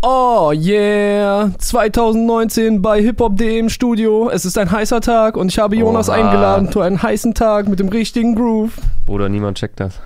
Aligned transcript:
Oh 0.00 0.52
yeah, 0.54 1.50
2019 1.58 2.80
bei 2.80 3.02
hiphop.de 3.02 3.58
im 3.58 3.68
Studio. 3.68 4.30
Es 4.30 4.44
ist 4.44 4.56
ein 4.56 4.70
heißer 4.70 5.00
Tag 5.00 5.36
und 5.36 5.50
ich 5.50 5.58
habe 5.58 5.74
Jonas 5.74 6.08
Oha. 6.08 6.14
eingeladen 6.14 6.70
zu 6.70 6.80
einem 6.80 7.02
heißen 7.02 7.34
Tag 7.34 7.66
mit 7.66 7.80
dem 7.80 7.88
richtigen 7.88 8.36
Groove. 8.36 8.74
Bruder, 9.06 9.28
niemand 9.28 9.58
checkt 9.58 9.80
das. 9.80 10.00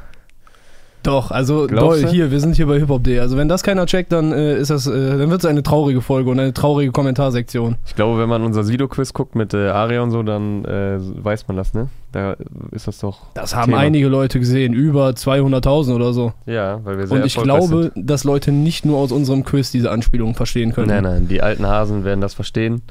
Doch, 1.02 1.30
also 1.30 1.66
doll, 1.66 2.06
hier, 2.06 2.30
wir 2.30 2.38
sind 2.38 2.54
hier 2.54 2.66
bei 2.66 2.78
hiphop.de. 2.78 3.18
Also 3.18 3.36
wenn 3.36 3.48
das 3.48 3.62
keiner 3.62 3.86
checkt, 3.86 4.12
dann 4.12 4.32
äh, 4.32 4.56
ist 4.56 4.70
das, 4.70 4.86
äh, 4.86 5.18
dann 5.18 5.30
wird 5.30 5.40
es 5.40 5.46
eine 5.46 5.62
traurige 5.62 6.00
Folge 6.00 6.30
und 6.30 6.38
eine 6.38 6.52
traurige 6.52 6.92
Kommentarsektion. 6.92 7.76
Ich 7.86 7.96
glaube, 7.96 8.20
wenn 8.20 8.28
man 8.28 8.42
unser 8.42 8.62
Sido-Quiz 8.62 9.12
guckt 9.12 9.34
mit 9.34 9.52
äh, 9.52 9.68
Aria 9.68 10.02
und 10.02 10.12
so, 10.12 10.22
dann 10.22 10.64
äh, 10.64 10.98
weiß 11.00 11.48
man 11.48 11.56
das, 11.56 11.74
ne? 11.74 11.88
Da 12.12 12.36
ist 12.72 12.86
das 12.86 12.98
doch. 12.98 13.20
Das 13.34 13.56
haben 13.56 13.70
Thema. 13.70 13.78
einige 13.78 14.08
Leute 14.08 14.38
gesehen, 14.38 14.74
über 14.74 15.08
200.000 15.08 15.94
oder 15.94 16.12
so. 16.12 16.34
Ja, 16.44 16.80
weil 16.84 16.98
wir 16.98 17.06
sehr 17.06 17.16
Und 17.18 17.26
ich 17.26 17.34
glaube, 17.34 17.90
dass 17.96 18.24
Leute 18.24 18.52
nicht 18.52 18.84
nur 18.84 18.98
aus 18.98 19.12
unserem 19.12 19.44
Quiz 19.44 19.70
diese 19.70 19.90
Anspielung 19.90 20.34
verstehen 20.34 20.72
können. 20.72 20.88
Nein, 20.88 21.04
nein, 21.04 21.28
die 21.28 21.42
alten 21.42 21.66
Hasen 21.66 22.04
werden 22.04 22.20
das 22.20 22.34
verstehen. 22.34 22.82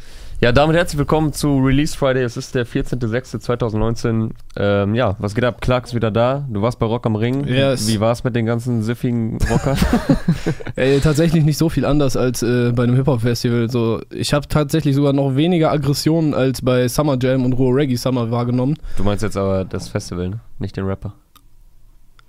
Ja, 0.44 0.52
damit 0.52 0.76
herzlich 0.76 0.98
willkommen 0.98 1.34
zu 1.34 1.60
Release 1.60 1.96
Friday. 1.96 2.24
Es 2.24 2.36
ist 2.36 2.56
der 2.56 2.66
14.06.2019. 2.66 4.32
Ähm, 4.58 4.96
ja, 4.96 5.16
was 5.20 5.36
geht 5.36 5.44
ab? 5.44 5.62
Clark 5.62 5.86
ist 5.86 5.94
wieder 5.94 6.10
da. 6.10 6.48
Du 6.50 6.64
warst 6.64 6.80
bei 6.80 6.88
Rock 6.88 7.06
am 7.06 7.16
Ring. 7.16 7.46
Yes. 7.46 7.88
Wie 7.88 8.00
war 8.00 8.12
es 8.12 8.24
mit 8.24 8.36
den 8.36 8.48
ganzen 8.48 8.82
siffigen 8.82 9.38
Rockern? 9.52 9.78
Ey, 10.76 11.00
tatsächlich 11.00 11.44
nicht 11.44 11.60
so 11.60 11.70
viel 11.70 11.86
anders 11.86 12.18
als 12.18 12.42
äh, 12.42 12.72
bei 12.76 12.86
einem 12.86 12.96
Hip-Hop-Festival. 12.96 13.70
So, 13.70 14.02
ich 14.10 14.34
habe 14.34 14.48
tatsächlich 14.48 14.96
sogar 14.96 15.14
noch 15.14 15.36
weniger 15.36 15.72
Aggressionen 15.72 16.34
als 16.34 16.64
bei 16.64 16.88
Summer 16.88 17.20
Jam 17.22 17.46
und 17.46 17.54
Ruhr 17.54 17.76
Reggae 17.76 17.98
Summer 17.98 18.32
wahrgenommen. 18.32 18.78
du 18.98 19.04
meinst 19.04 19.22
jetzt 19.22 19.38
aber 19.38 19.64
das 19.64 19.90
Festival, 19.90 20.30
ne? 20.30 20.40
Nicht 20.58 20.76
den 20.76 20.88
Rapper. 20.88 21.14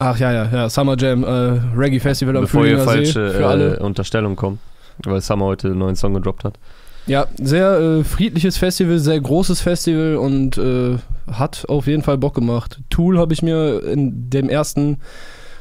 Ach 0.01 0.19
ja, 0.19 0.31
ja, 0.33 0.51
ja, 0.53 0.69
Summer 0.69 0.99
Jam, 0.99 1.25
äh, 1.25 1.29
Reggae 1.75 1.99
Festival 1.99 2.37
am 2.37 2.43
Bevor 2.43 2.67
ihr 2.67 2.79
See 2.81 2.85
falsche 2.85 3.31
für 3.31 3.47
alle. 3.47 3.77
äh, 3.77 3.83
Unterstellungen 3.83 4.37
kommt. 4.37 4.59
Weil 5.03 5.23
Summer 5.23 5.47
heute 5.47 5.69
einen 5.69 5.79
neuen 5.79 5.97
Song 5.97 6.13
gedroppt 6.13 6.45
hat. 6.45 6.59
Ja, 7.07 7.27
sehr 7.37 7.79
äh, 7.81 8.05
friedliches 8.05 8.57
Festival, 8.59 8.99
sehr 8.99 9.21
großes 9.21 9.61
Festival 9.61 10.17
und 10.17 10.57
äh, 10.59 10.99
hat 11.31 11.65
auf 11.69 11.87
jeden 11.87 12.03
Fall 12.03 12.19
Bock 12.19 12.35
gemacht. 12.35 12.81
Tool 12.91 13.19
habe 13.19 13.33
ich 13.33 13.43
mir 13.43 13.83
in 13.85 14.31
dem 14.31 14.49
ersten 14.49 14.99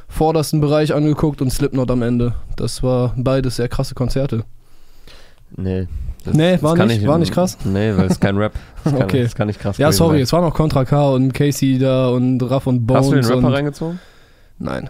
vordersten 0.07 0.61
Bereich 0.61 0.93
angeguckt 0.93 1.41
und 1.41 1.49
Slipknot 1.51 1.89
am 1.89 2.01
Ende. 2.03 2.35
Das 2.57 2.83
war 2.83 3.13
beides 3.17 3.55
sehr 3.55 3.69
krasse 3.69 3.95
Konzerte. 3.95 4.43
Nee. 5.55 5.87
Das, 6.23 6.35
Nee, 6.35 6.51
das 6.53 6.63
war 6.63 6.75
kann 6.75 6.87
nicht- 6.87 7.07
war 7.07 7.17
nicht 7.17 7.33
krass? 7.33 7.57
Nee, 7.63 7.93
weil 7.97 8.05
es 8.05 8.19
kein 8.19 8.37
Rap. 8.37 8.53
Das 8.83 8.93
kann, 8.93 9.03
Okay. 9.03 9.23
Das 9.23 9.35
kann 9.35 9.47
nicht 9.47 9.59
krass 9.59 9.77
Ja, 9.77 9.91
sorry, 9.91 10.17
sein. 10.17 10.23
es 10.23 10.33
war 10.33 10.41
noch 10.41 10.53
Contra 10.53 10.85
K 10.85 11.09
und 11.11 11.33
Casey 11.33 11.79
da 11.79 12.09
und 12.09 12.41
Raff 12.43 12.67
und 12.67 12.85
Bones. 12.85 13.05
Hast 13.05 13.11
du 13.11 13.15
den 13.15 13.25
Rapper 13.25 13.53
reingezogen? 13.53 13.99
Nein. 14.59 14.89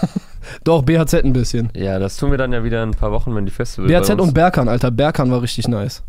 Doch, 0.64 0.82
BHZ 0.82 1.14
ein 1.24 1.32
bisschen. 1.32 1.70
Ja, 1.74 1.98
das 1.98 2.16
tun 2.16 2.30
wir 2.30 2.38
dann 2.38 2.52
ja 2.52 2.62
wieder 2.64 2.82
in 2.82 2.90
ein 2.90 2.94
paar 2.94 3.12
Wochen, 3.12 3.34
wenn 3.34 3.44
die 3.46 3.52
Festivals 3.52 4.08
BHZ 4.08 4.20
und 4.20 4.34
Berkan, 4.34 4.68
Alter. 4.68 4.90
Berkan 4.90 5.30
war 5.30 5.42
richtig 5.42 5.68
nice. 5.68 6.02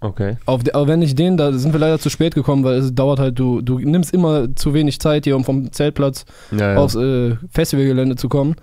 Okay. 0.00 0.36
Auf 0.46 0.62
de, 0.62 0.74
aber 0.74 0.86
wenn 0.86 1.02
ich 1.02 1.16
den, 1.16 1.36
da 1.36 1.52
sind 1.52 1.72
wir 1.72 1.80
leider 1.80 1.98
zu 1.98 2.08
spät 2.08 2.34
gekommen, 2.34 2.62
weil 2.62 2.74
es 2.76 2.94
dauert 2.94 3.18
halt, 3.18 3.38
du, 3.38 3.60
du 3.62 3.80
nimmst 3.80 4.14
immer 4.14 4.54
zu 4.54 4.72
wenig 4.72 5.00
Zeit 5.00 5.24
hier, 5.24 5.34
um 5.34 5.42
vom 5.44 5.72
Zeltplatz 5.72 6.24
Ja, 6.52 6.74
ja. 6.74 6.78
aufs 6.78 6.94
äh, 6.94 7.34
Festivalgelände 7.50 8.14
zu 8.14 8.28
kommen. 8.28 8.54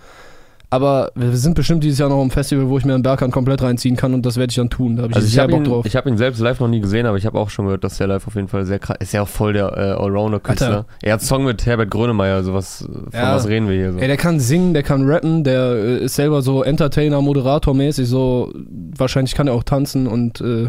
Aber 0.76 1.12
wir 1.16 1.32
sind 1.38 1.56
bestimmt 1.56 1.84
dieses 1.84 2.00
Jahr 2.00 2.10
noch 2.10 2.22
am 2.22 2.30
Festival, 2.32 2.68
wo 2.70 2.78
ich 2.78 2.86
mir 2.86 2.94
einen 2.94 3.04
Berkan 3.04 3.32
komplett 3.32 3.62
reinziehen 3.62 3.96
kann 3.96 4.14
und 4.14 4.26
das 4.26 4.36
werde 4.38 4.52
ich 4.52 4.56
dann 4.58 4.70
tun. 4.70 4.96
Da 4.98 5.04
habe 5.04 5.12
ich 5.12 5.16
Also 5.16 5.28
ich 5.28 5.34
sehr 5.34 5.44
habe 5.44 5.52
Bock 5.54 5.62
ihn, 5.62 5.66
drauf. 5.72 5.86
ich 5.86 5.96
hab 5.96 6.06
ihn 6.06 6.18
selbst 6.18 6.40
live 6.40 6.60
noch 6.60 6.68
nie 6.68 6.82
gesehen, 6.82 7.06
aber 7.06 7.18
ich 7.18 7.26
habe 7.26 7.40
auch 7.40 7.50
schon 7.50 7.66
gehört, 7.66 7.84
dass 7.84 7.98
der 7.98 8.08
live 8.08 8.28
auf 8.28 8.36
jeden 8.36 8.48
Fall 8.48 8.66
sehr 8.66 8.80
krass 8.80 8.98
ist. 9.00 9.14
ja 9.14 9.22
auch 9.22 9.28
voll 9.28 9.54
der 9.54 9.68
äh, 9.78 9.92
Allrounder-Künstler. 10.04 10.86
Er 11.02 11.14
hat 11.14 11.20
einen 11.22 11.28
Song 11.28 11.46
mit 11.46 11.66
Herbert 11.66 11.90
Grönemeyer, 11.92 12.36
also 12.36 12.54
was, 12.54 12.80
von 12.80 13.10
Ja. 13.14 13.36
was 13.36 13.48
reden 13.48 13.68
wir 13.70 13.76
hier 13.76 13.94
so? 13.94 14.00
Ey, 14.00 14.08
der 14.08 14.18
kann 14.18 14.40
singen, 14.40 14.74
der 14.74 14.84
kann 14.84 15.08
rappen, 15.10 15.44
der 15.44 15.62
äh, 15.76 15.98
ist 16.06 16.16
selber 16.16 16.42
so 16.42 16.64
Entertainer, 16.64 17.22
Moderator-mäßig, 17.22 18.08
so 18.08 18.52
wahrscheinlich 18.98 19.34
kann 19.36 19.48
er 19.48 19.54
auch 19.54 19.64
tanzen 19.64 20.08
und 20.08 20.42
äh, 20.42 20.68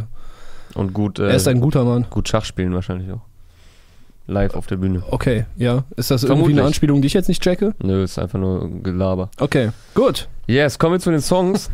Und 0.74 0.92
gut, 0.92 1.18
äh, 1.18 1.28
er 1.28 1.34
ist 1.34 1.48
ein 1.48 1.60
guter 1.60 1.84
Mann. 1.84 2.06
gut 2.10 2.28
Schach 2.28 2.44
spielen 2.44 2.72
wahrscheinlich 2.74 3.10
auch. 3.12 3.20
Live 4.26 4.54
auf 4.54 4.66
der 4.66 4.76
Bühne. 4.76 5.02
Okay, 5.10 5.46
ja. 5.56 5.84
Ist 5.96 6.10
das 6.10 6.22
irgendwie 6.22 6.26
Vermutlich. 6.26 6.58
eine 6.58 6.66
Anspielung, 6.66 7.00
die 7.00 7.06
ich 7.06 7.14
jetzt 7.14 7.28
nicht 7.28 7.42
checke? 7.42 7.74
Nö, 7.82 8.02
ist 8.02 8.18
einfach 8.18 8.38
nur 8.38 8.68
Gelaber. 8.82 9.30
Okay, 9.38 9.70
gut. 9.94 10.28
Yes, 10.46 10.78
kommen 10.78 10.94
wir 10.94 11.00
zu 11.00 11.10
den 11.10 11.20
Songs. 11.20 11.70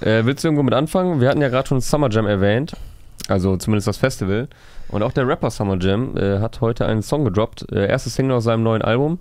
äh, 0.00 0.24
willst 0.24 0.44
du 0.44 0.48
irgendwo 0.48 0.62
mit 0.62 0.74
anfangen? 0.74 1.20
Wir 1.20 1.28
hatten 1.28 1.40
ja 1.40 1.48
gerade 1.48 1.68
schon 1.68 1.80
Summer 1.80 2.10
Jam 2.10 2.26
erwähnt. 2.26 2.74
Also 3.28 3.56
zumindest 3.56 3.88
das 3.88 3.96
Festival. 3.96 4.48
Und 4.88 5.02
auch 5.02 5.12
der 5.12 5.26
Rapper 5.26 5.50
Summer 5.50 5.78
Jam 5.80 6.16
äh, 6.16 6.40
hat 6.40 6.60
heute 6.60 6.86
einen 6.86 7.02
Song 7.02 7.24
gedroppt. 7.24 7.70
Äh, 7.72 7.88
erstes 7.88 8.14
Single 8.14 8.36
aus 8.36 8.44
seinem 8.44 8.62
neuen 8.62 8.82
Album. 8.82 9.18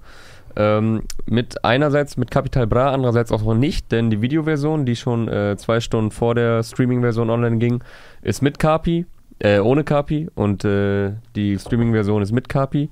Ähm, 0.56 1.04
mit 1.26 1.64
einerseits 1.66 2.16
mit 2.18 2.30
Capital 2.30 2.68
Bra, 2.68 2.92
andererseits 2.92 3.32
auch 3.32 3.44
noch 3.44 3.56
nicht, 3.56 3.92
denn 3.92 4.12
die 4.12 4.22
Videoversion, 4.22 4.86
die 4.86 4.96
schon 4.96 5.28
äh, 5.28 5.56
zwei 5.58 5.80
Stunden 5.80 6.12
vor 6.12 6.36
der 6.36 6.62
Streaming-Version 6.62 7.32
online 7.32 7.58
ging, 7.58 7.84
ist 8.22 8.44
mit 8.44 8.60
Capi, 8.60 9.08
äh, 9.40 9.60
ohne 9.60 9.84
Capi 9.84 10.30
und 10.36 10.64
äh, 10.66 11.14
die 11.36 11.58
Streaming-Version 11.58 12.22
ist 12.22 12.32
mit 12.32 12.50
Capi. 12.50 12.90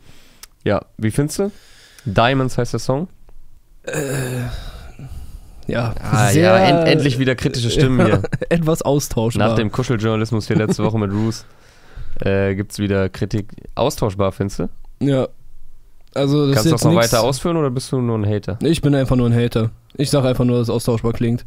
Ja, 0.64 0.86
wie 0.98 1.12
findest 1.12 1.40
du? 1.40 1.52
Diamonds 2.06 2.58
heißt 2.58 2.74
der 2.74 2.80
Song. 2.80 3.08
Ja, 5.68 5.94
Ah, 6.02 6.30
sehr, 6.30 6.44
ja, 6.44 6.58
end, 6.58 6.88
endlich 6.88 7.18
wieder 7.20 7.36
kritische 7.36 7.70
Stimmen 7.70 8.06
hier. 8.06 8.22
etwas 8.50 8.82
austauschbar. 8.82 9.50
Nach 9.50 9.56
dem 9.56 9.72
Kuscheljournalismus 9.72 10.48
hier 10.48 10.58
letzte 10.58 10.84
Woche 10.84 11.00
mit 11.00 11.12
Roos 11.12 11.46
äh, 12.20 12.56
gibt 12.56 12.74
es 12.74 12.80
wieder 12.80 13.10
Kritik. 13.10 13.52
Austauschbar, 13.76 14.32
findest 14.32 14.60
du? 14.60 14.70
Ja. 15.00 15.28
Also, 16.14 16.48
das 16.48 16.56
Kannst 16.56 16.66
ist 16.66 16.72
du 16.72 16.76
das 16.76 16.84
noch 16.84 16.92
nix- 16.92 17.14
weiter 17.14 17.24
ausführen 17.24 17.58
oder 17.58 17.70
bist 17.70 17.92
du 17.92 18.02
nur 18.02 18.18
ein 18.18 18.26
Hater? 18.28 18.58
Ich 18.64 18.82
bin 18.82 18.94
einfach 18.96 19.16
nur 19.16 19.28
ein 19.30 19.34
Hater. 19.36 19.72
Ich 19.96 20.10
sage 20.10 20.28
einfach 20.28 20.46
nur, 20.46 20.58
dass 20.58 20.68
es 20.68 20.74
austauschbar 20.74 21.14
klingt. 21.14 21.46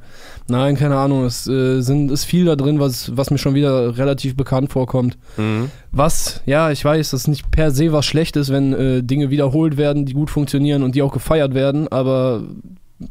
Nein, 0.48 0.76
keine 0.76 0.97
Ahnung. 0.97 1.25
Es 1.25 1.47
äh, 1.47 1.80
sind, 1.80 2.10
ist 2.10 2.25
viel 2.25 2.44
da 2.44 2.56
drin, 2.56 2.78
was, 2.78 3.14
was 3.16 3.30
mir 3.30 3.38
schon 3.38 3.54
wieder 3.54 3.97
relativ 3.98 4.36
bekannt 4.36 4.70
vorkommt. 4.70 5.16
Mhm. 5.36 5.70
Was, 5.92 6.42
ja, 6.47 6.70
ich 6.70 6.84
weiß, 6.84 7.10
das 7.10 7.22
ist 7.22 7.28
nicht 7.28 7.50
per 7.50 7.70
se 7.70 7.92
was 7.92 8.04
Schlechtes, 8.06 8.50
wenn 8.50 8.72
äh, 8.72 9.03
Dinge 9.03 9.30
wiederholt 9.30 9.76
werden, 9.76 10.04
die 10.06 10.12
gut 10.12 10.30
funktionieren 10.30 10.82
und 10.82 10.94
die 10.94 11.03
auch 11.03 11.12
gefeiert 11.12 11.54
werden, 11.54 11.88
aber 11.88 12.42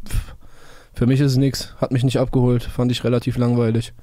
pff, 0.08 0.36
für 0.94 1.08
mich 1.08 1.20
ist 1.20 1.32
es 1.32 1.38
nix. 1.38 1.74
Hat 1.78 1.92
mich 1.92 2.04
nicht 2.04 2.18
abgeholt. 2.20 2.64
Fand 2.64 2.92
ich 2.92 3.04
relativ 3.04 3.38
langweilig. 3.38 3.94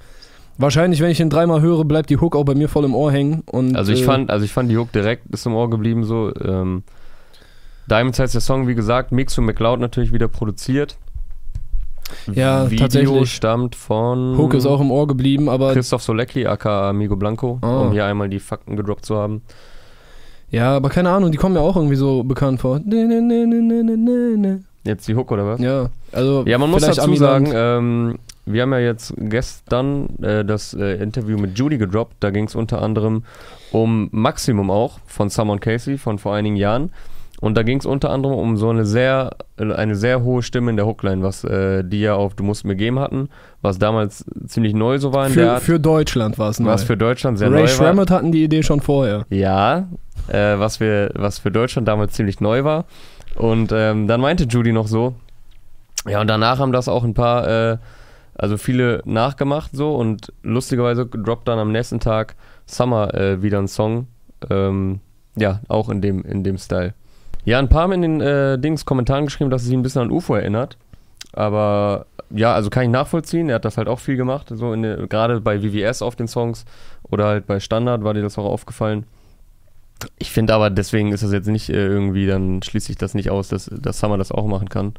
Wahrscheinlich, 0.58 1.00
wenn 1.00 1.10
ich 1.10 1.20
ihn 1.20 1.30
dreimal 1.30 1.60
höre, 1.62 1.84
bleibt 1.84 2.10
die 2.10 2.18
Hook 2.20 2.34
auch 2.36 2.44
bei 2.44 2.54
mir 2.54 2.68
voll 2.68 2.84
im 2.84 2.94
Ohr 2.94 3.12
hängen. 3.12 3.42
Und, 3.46 3.76
Also 3.76 3.92
ich 3.92 4.02
äh, 4.02 4.04
fand, 4.04 4.30
also 4.30 4.44
ich 4.44 4.52
fand 4.52 4.70
die 4.70 4.76
Hook 4.76 4.92
direkt 4.92 5.32
ist 5.32 5.46
im 5.46 5.54
Ohr 5.54 5.70
geblieben 5.70 6.04
so. 6.04 6.32
Ähm, 6.36 6.82
Diamonds 7.90 8.18
heißt 8.18 8.34
der 8.34 8.40
Song, 8.40 8.68
wie 8.68 8.74
gesagt, 8.74 9.10
Mix 9.12 9.36
und 9.38 9.44
McLeod 9.46 9.80
natürlich 9.80 10.12
wieder 10.12 10.28
produziert. 10.28 10.96
Ja, 12.32 12.68
Video 12.70 12.84
tatsächlich. 12.86 13.32
stammt 13.34 13.74
von 13.76 14.36
Hook 14.36 14.54
ist 14.54 14.66
auch 14.66 14.80
im 14.80 14.90
Ohr 14.90 15.06
geblieben, 15.06 15.48
aber 15.48 15.72
Christoph 15.72 16.02
Solecki, 16.02 16.46
aka 16.46 16.90
Amigo 16.90 17.14
Blanco, 17.16 17.58
Ah. 17.62 17.80
um 17.82 17.92
hier 17.92 18.04
einmal 18.04 18.28
die 18.28 18.40
Fakten 18.40 18.76
gedroppt 18.76 19.06
zu 19.06 19.16
haben. 19.16 19.42
ja, 20.50 20.74
aber 20.76 20.88
keine 20.88 21.10
Ahnung, 21.10 21.30
die 21.30 21.38
kommen 21.38 21.54
mir 21.54 21.60
auch 21.60 21.76
irgendwie 21.76 21.94
so 21.96 22.24
bekannt 22.24 22.60
vor. 22.60 22.80
Ne, 22.80 23.06
ne, 23.06 23.20
ne, 23.22 23.46
ne, 23.46 23.62
ne, 23.62 23.82
ne, 23.84 23.96
ne, 23.96 24.36
ne. 24.36 24.64
Jetzt 24.82 25.06
die 25.06 25.14
Hook 25.14 25.30
oder 25.30 25.46
was? 25.46 25.60
Ja, 25.60 25.90
also 26.10 26.42
Ja, 26.46 26.58
man 26.58 26.70
muss 26.70 26.82
dazu 26.82 27.02
Amiland. 27.02 27.48
sagen, 27.48 27.52
ähm, 27.54 28.18
wir 28.46 28.62
haben 28.62 28.72
ja 28.72 28.78
jetzt 28.80 29.14
gestern 29.16 30.08
äh, 30.22 30.44
das 30.44 30.74
äh, 30.74 30.94
Interview 31.02 31.38
mit 31.38 31.56
Judy 31.58 31.78
gedroppt. 31.78 32.16
Da 32.20 32.30
ging 32.30 32.46
es 32.46 32.54
unter 32.56 32.82
anderem 32.82 33.22
um 33.72 34.08
Maximum 34.10 34.70
auch 34.70 34.98
von 35.06 35.28
Simon 35.28 35.60
Casey 35.60 35.98
von 35.98 36.18
vor 36.18 36.34
einigen 36.34 36.56
Jahren. 36.56 36.90
Und 37.40 37.56
da 37.56 37.62
ging 37.62 37.78
es 37.78 37.86
unter 37.86 38.10
anderem 38.10 38.36
um 38.36 38.56
so 38.58 38.68
eine 38.68 38.84
sehr, 38.84 39.30
eine 39.56 39.94
sehr 39.94 40.22
hohe 40.22 40.42
Stimme 40.42 40.70
in 40.70 40.76
der 40.76 40.86
Hookline, 40.86 41.22
was 41.22 41.42
äh, 41.42 41.82
die 41.82 42.00
ja 42.00 42.14
auf 42.14 42.34
Du 42.34 42.44
musst 42.44 42.66
mir 42.66 42.76
geben 42.76 42.98
hatten, 42.98 43.30
was 43.62 43.78
damals 43.78 44.24
ziemlich 44.46 44.74
neu 44.74 44.98
so 44.98 45.14
war 45.14 45.26
in 45.26 45.34
der 45.34 45.44
für, 45.44 45.52
Art, 45.52 45.62
für 45.62 45.80
Deutschland 45.80 46.38
war 46.38 46.50
es 46.50 46.60
neu. 46.60 46.68
was 46.68 46.84
für 46.84 46.98
Deutschland 46.98 47.38
sehr 47.38 47.50
Ray 47.50 47.62
neu 47.62 47.68
war. 47.68 47.68
Schrammett 47.68 48.10
hatten 48.10 48.30
die 48.30 48.44
Idee 48.44 48.62
schon 48.62 48.80
vorher. 48.80 49.24
Ja, 49.30 49.88
äh, 50.28 50.58
was, 50.58 50.80
wir, 50.80 51.10
was 51.14 51.38
für 51.38 51.50
Deutschland 51.50 51.88
damals 51.88 52.12
ziemlich 52.12 52.40
neu 52.40 52.64
war. 52.64 52.84
Und 53.36 53.72
ähm, 53.72 54.06
dann 54.06 54.20
meinte 54.20 54.44
Judy 54.44 54.72
noch 54.72 54.86
so, 54.86 55.14
ja, 56.06 56.20
und 56.20 56.26
danach 56.26 56.58
haben 56.58 56.72
das 56.72 56.88
auch 56.88 57.04
ein 57.04 57.14
paar, 57.14 57.48
äh, 57.72 57.78
also 58.34 58.58
viele 58.58 59.02
nachgemacht 59.06 59.70
so 59.72 59.94
und 59.94 60.32
lustigerweise 60.42 61.06
droppt 61.06 61.48
dann 61.48 61.58
am 61.58 61.72
nächsten 61.72 62.00
Tag 62.00 62.36
Summer 62.66 63.14
äh, 63.14 63.42
wieder 63.42 63.58
ein 63.58 63.68
Song. 63.68 64.06
Ähm, 64.48 65.00
ja, 65.36 65.60
auch 65.68 65.88
in 65.88 66.00
dem, 66.00 66.22
in 66.24 66.44
dem 66.44 66.58
Style. 66.58 66.94
Ja, 67.50 67.58
ein 67.58 67.68
paar 67.68 67.82
haben 67.82 67.92
in 67.94 68.02
den 68.02 68.20
äh, 68.20 68.60
Dings 68.60 68.84
Kommentaren 68.84 69.24
geschrieben, 69.24 69.50
dass 69.50 69.62
es 69.62 69.70
ihn 69.70 69.80
ein 69.80 69.82
bisschen 69.82 70.02
an 70.02 70.12
UFO 70.12 70.36
erinnert. 70.36 70.78
Aber 71.32 72.06
ja, 72.30 72.54
also 72.54 72.70
kann 72.70 72.84
ich 72.84 72.90
nachvollziehen. 72.90 73.48
Er 73.48 73.56
hat 73.56 73.64
das 73.64 73.76
halt 73.76 73.88
auch 73.88 73.98
viel 73.98 74.16
gemacht, 74.16 74.52
so 74.54 74.72
in 74.72 74.82
gerade 75.08 75.40
bei 75.40 75.58
VVS 75.58 76.00
auf 76.00 76.14
den 76.14 76.28
Songs 76.28 76.64
oder 77.10 77.26
halt 77.26 77.48
bei 77.48 77.58
Standard 77.58 78.04
war 78.04 78.14
dir 78.14 78.22
das 78.22 78.38
auch 78.38 78.44
aufgefallen. 78.44 79.04
Ich 80.16 80.30
finde 80.30 80.54
aber, 80.54 80.70
deswegen 80.70 81.10
ist 81.10 81.24
das 81.24 81.32
jetzt 81.32 81.48
nicht 81.48 81.70
äh, 81.70 81.88
irgendwie, 81.88 82.28
dann 82.28 82.62
schließt 82.62 82.86
sich 82.86 82.96
das 82.96 83.14
nicht 83.14 83.30
aus, 83.30 83.48
dass, 83.48 83.64
dass 83.64 83.98
Summer 83.98 84.16
das 84.16 84.30
auch 84.30 84.46
machen 84.46 84.68
kann. 84.68 84.94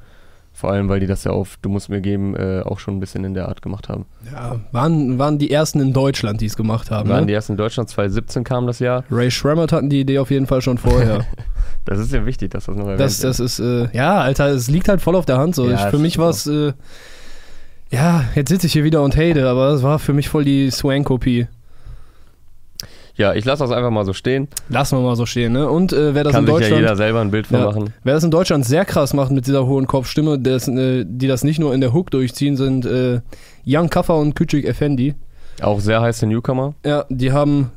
Vor 0.54 0.72
allem, 0.72 0.90
weil 0.90 1.00
die 1.00 1.08
das 1.08 1.24
ja 1.24 1.32
auf 1.32 1.58
Du 1.62 1.70
musst 1.70 1.90
mir 1.90 2.02
geben 2.02 2.36
äh, 2.36 2.62
auch 2.64 2.78
schon 2.80 2.98
ein 2.98 3.00
bisschen 3.00 3.24
in 3.24 3.34
der 3.34 3.48
Art 3.48 3.62
gemacht 3.62 3.90
haben. 3.90 4.06
Ja, 4.32 4.60
waren, 4.72 5.18
waren 5.18 5.40
die 5.40 5.50
ersten 5.50 5.80
in 5.80 5.94
Deutschland, 5.94 6.42
die 6.42 6.46
es 6.46 6.56
gemacht 6.56 6.92
haben. 6.92 7.10
Waren 7.10 7.22
Ne? 7.22 7.28
die 7.28 7.34
ersten 7.34 7.54
in 7.54 7.58
Deutschland, 7.58 7.90
2017 7.90 8.44
kam 8.44 8.68
das 8.68 8.80
Jahr. 8.80 9.04
Ray 9.10 9.32
Schrammett 9.32 9.72
hatten 9.72 9.90
die 9.90 10.02
Idee 10.02 10.20
auf 10.20 10.30
jeden 10.30 10.48
Fall 10.48 10.62
schon 10.62 10.78
vorher. 10.78 11.26
Das 11.86 11.98
ist 11.98 12.14
ja 12.14 12.28
wichtig, 12.28 12.52
dass 12.52 12.66
das 12.66 12.76
noch 12.76 12.84
erwähnt 12.86 13.00
das, 13.00 13.20
das 13.22 13.40
ist, 13.40 13.58
äh, 13.60 13.88
ja, 13.92 14.20
Alter, 14.22 14.50
es 14.50 14.70
liegt 14.70 14.88
halt 14.88 15.02
voll 15.02 15.16
auf 15.16 15.26
der 15.26 15.40
Hand 15.40 15.56
so. 15.56 15.68
Ja, 15.68 15.76
ich, 15.76 15.82
für 15.90 15.98
mich 15.98 16.20
war 16.20 16.30
es, 16.30 16.46
äh, 16.46 16.74
Ja, 17.90 18.26
jetzt 18.36 18.50
sitze 18.50 18.68
ich 18.68 18.74
hier 18.74 18.84
wieder 18.84 19.02
und 19.02 19.18
hate, 19.18 19.50
aber 19.50 19.72
das 19.72 19.82
war 19.82 19.98
für 19.98 20.14
mich 20.14 20.30
voll 20.30 20.46
die 20.46 20.70
Swank-Kopie. 20.70 21.48
Ja, 23.22 23.34
ich 23.34 23.46
lasse 23.46 23.64
das 23.64 23.72
einfach 23.72 23.92
mal 23.92 24.04
so 24.06 24.14
stehen. 24.14 24.48
Lassen 24.70 24.98
wir 24.98 25.04
mal 25.04 25.16
so 25.16 25.26
stehen, 25.28 25.54
ne? 25.54 25.70
Und 25.70 25.94
äh, 25.94 26.16
wer 26.16 26.24
das 26.24 26.34
Kann 26.34 26.44
in 26.44 26.48
sich 26.48 26.54
ja 26.56 26.60
Deutschland. 26.62 26.82
jeder 26.82 26.96
selber 26.96 27.22
ein 27.22 27.30
Bild 27.32 27.46
von 27.48 27.60
Ja. 27.60 27.66
machen. 27.66 27.94
Wer 28.04 28.16
das 28.16 28.24
in 28.24 28.32
Deutschland 28.32 28.66
sehr 28.66 28.84
krass 28.86 29.14
macht 29.14 29.32
mit 29.32 29.46
dieser 29.46 29.66
hohen 29.68 29.86
Kopfstimme, 29.86 30.40
das, 30.40 30.68
äh, 30.68 31.06
die 31.08 31.28
das 31.28 31.44
nicht 31.44 31.60
nur 31.60 31.74
in 31.74 31.82
der 31.82 31.94
Hook 31.94 32.10
durchziehen, 32.12 32.58
sind 32.58 32.86
äh, 32.86 33.22
Young 33.66 33.90
Kaffer 33.90 34.16
und 34.16 34.36
Küçük 34.36 34.66
Effendi. 34.66 35.14
Auch 35.62 35.80
sehr 35.80 36.02
heiße 36.02 36.26
Newcomer. 36.26 36.74
Ja, 36.86 37.06
die 37.10 37.32
haben, 37.32 37.72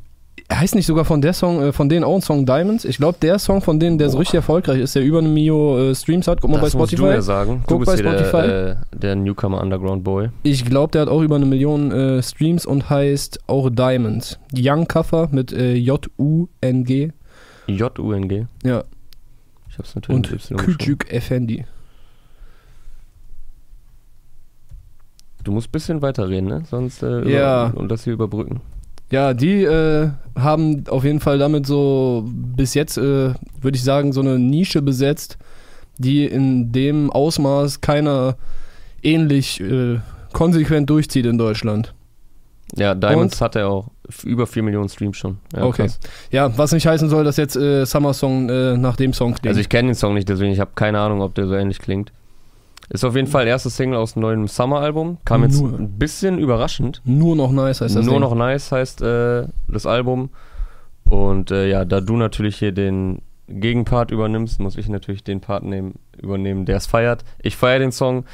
heißt 0.58 0.74
nicht 0.74 0.86
sogar 0.86 1.04
von 1.04 1.20
der 1.20 1.32
Song, 1.32 1.62
äh, 1.62 1.72
von 1.72 1.88
denen 1.88 2.04
auch 2.04 2.14
ein 2.16 2.20
Song 2.22 2.44
Diamonds? 2.46 2.84
Ich 2.84 2.96
glaube, 2.98 3.18
der 3.20 3.38
Song 3.38 3.60
von 3.62 3.78
denen, 3.80 3.98
der 3.98 4.10
so 4.10 4.18
richtig 4.18 4.34
erfolgreich 4.36 4.80
ist, 4.80 4.94
der 4.94 5.02
über 5.02 5.18
eine 5.18 5.28
Mio 5.28 5.78
äh, 5.90 5.94
Streams 5.94 6.26
hat, 6.28 6.40
guck 6.40 6.50
mal 6.50 6.58
bei 6.58 6.64
das 6.66 6.74
musst 6.74 6.92
Spotify. 6.92 7.08
du 7.08 7.14
ja 7.14 7.22
sagen. 7.22 7.62
Guck 7.66 7.80
du 7.80 7.84
bei 7.86 7.92
bist 7.92 8.02
hier 8.02 8.12
Spotify. 8.12 8.46
der, 8.46 8.70
äh, 8.92 8.96
der 8.98 9.14
Newcomer 9.16 9.60
Underground 9.60 10.04
Boy. 10.04 10.30
Ich 10.42 10.64
glaube, 10.64 10.90
der 10.92 11.02
hat 11.02 11.08
auch 11.08 11.22
über 11.22 11.36
eine 11.36 11.46
Million 11.46 11.90
äh, 11.92 12.22
Streams 12.22 12.66
und 12.66 12.90
heißt 12.90 13.40
auch 13.46 13.70
Diamonds. 13.70 14.38
Young 14.56 14.86
Kaffer 14.88 15.28
mit 15.30 15.52
äh, 15.52 15.74
J-U-N-G. 15.74 17.10
J-U-N-G. 17.66 18.46
Ja, 18.64 18.84
Ich 19.70 19.78
hab's 19.78 19.94
natürlich 19.94 20.16
und. 20.16 20.58
Küçük 20.60 21.10
Effendi. 21.10 21.64
Du 25.42 25.52
musst 25.52 25.68
ein 25.68 25.72
bisschen 25.72 26.00
weiter 26.02 26.28
reden, 26.28 26.48
ne? 26.48 26.62
Sonst 26.70 27.02
äh, 27.02 27.28
Ja. 27.30 27.68
über, 27.68 27.80
und 27.80 27.88
das 27.90 28.04
hier 28.04 28.14
überbrücken. 28.14 28.60
Ja, 29.14 29.32
die 29.32 29.62
äh, 29.62 30.10
haben 30.36 30.88
auf 30.88 31.04
jeden 31.04 31.20
Fall 31.20 31.38
damit 31.38 31.68
so 31.68 32.24
bis 32.26 32.74
jetzt, 32.74 32.98
äh, 32.98 33.32
würde 33.60 33.76
ich 33.76 33.84
sagen, 33.84 34.12
so 34.12 34.20
eine 34.20 34.40
Nische 34.40 34.82
besetzt, 34.82 35.38
die 35.98 36.24
in 36.24 36.72
dem 36.72 37.12
Ausmaß 37.12 37.80
keiner 37.80 38.36
ähnlich 39.04 39.60
äh, 39.60 40.00
konsequent 40.32 40.90
durchzieht 40.90 41.26
in 41.26 41.38
Deutschland. 41.38 41.94
Ja, 42.74 42.96
Diamonds 42.96 43.40
hat 43.40 43.54
er 43.54 43.68
auch 43.68 43.86
über 44.24 44.48
4 44.48 44.64
Millionen 44.64 44.88
Streams 44.88 45.16
schon. 45.16 45.38
Ja, 45.54 45.62
okay. 45.62 45.82
krass. 45.82 46.00
Ja, 46.32 46.58
was 46.58 46.72
nicht 46.72 46.88
heißen 46.88 47.08
soll, 47.08 47.22
dass 47.22 47.36
jetzt 47.36 47.54
äh, 47.54 47.86
Summer 47.86 48.14
Song 48.14 48.48
äh, 48.48 48.76
nach 48.76 48.96
dem 48.96 49.12
Song 49.12 49.34
klingt. 49.34 49.46
Also 49.46 49.60
ich 49.60 49.68
kenne 49.68 49.90
den 49.90 49.94
Song 49.94 50.14
nicht, 50.14 50.28
deswegen 50.28 50.50
ich 50.50 50.58
habe 50.58 50.72
keine 50.74 50.98
Ahnung, 50.98 51.20
ob 51.22 51.36
der 51.36 51.46
so 51.46 51.54
ähnlich 51.54 51.78
klingt. 51.78 52.10
Ist 52.90 53.04
auf 53.04 53.16
jeden 53.16 53.28
Fall 53.28 53.46
erste 53.46 53.70
Single 53.70 53.98
aus 53.98 54.14
dem 54.14 54.22
neuen 54.22 54.46
Summer-Album. 54.46 55.18
Kam 55.24 55.42
jetzt 55.42 55.60
Nur. 55.60 55.78
ein 55.78 55.98
bisschen 55.98 56.38
überraschend. 56.38 57.00
Nur 57.04 57.34
noch 57.34 57.50
nice 57.50 57.80
heißt 57.80 57.96
das 57.96 58.04
Nur 58.04 58.14
Ding. 58.14 58.22
noch 58.22 58.34
nice 58.34 58.70
heißt 58.72 59.02
äh, 59.02 59.46
das 59.68 59.86
Album. 59.86 60.30
Und 61.08 61.50
äh, 61.50 61.68
ja, 61.68 61.84
da 61.84 62.00
du 62.00 62.16
natürlich 62.16 62.56
hier 62.56 62.72
den 62.72 63.22
Gegenpart 63.48 64.10
übernimmst, 64.10 64.60
muss 64.60 64.76
ich 64.76 64.88
natürlich 64.88 65.24
den 65.24 65.40
Part 65.40 65.64
nehmen, 65.64 65.94
übernehmen, 66.20 66.64
der 66.66 66.76
es 66.76 66.86
feiert. 66.86 67.24
Ich 67.42 67.56
feiere 67.56 67.78
den 67.80 67.92
Song. 67.92 68.24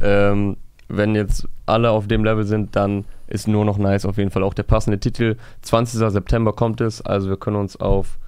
Ähm, 0.00 0.56
wenn 0.88 1.14
jetzt 1.14 1.48
alle 1.66 1.90
auf 1.90 2.06
dem 2.06 2.24
Level 2.24 2.44
sind, 2.44 2.76
dann 2.76 3.04
ist 3.26 3.48
nur 3.48 3.64
noch 3.64 3.78
nice 3.78 4.06
auf 4.06 4.18
jeden 4.18 4.30
Fall 4.30 4.44
auch 4.44 4.54
der 4.54 4.62
passende 4.62 4.98
Titel. 4.98 5.36
20. 5.62 6.12
September 6.12 6.52
kommt 6.52 6.80
es, 6.80 7.02
also 7.02 7.28
wir 7.28 7.36
können 7.36 7.56
uns 7.56 7.76
auf 7.76 8.18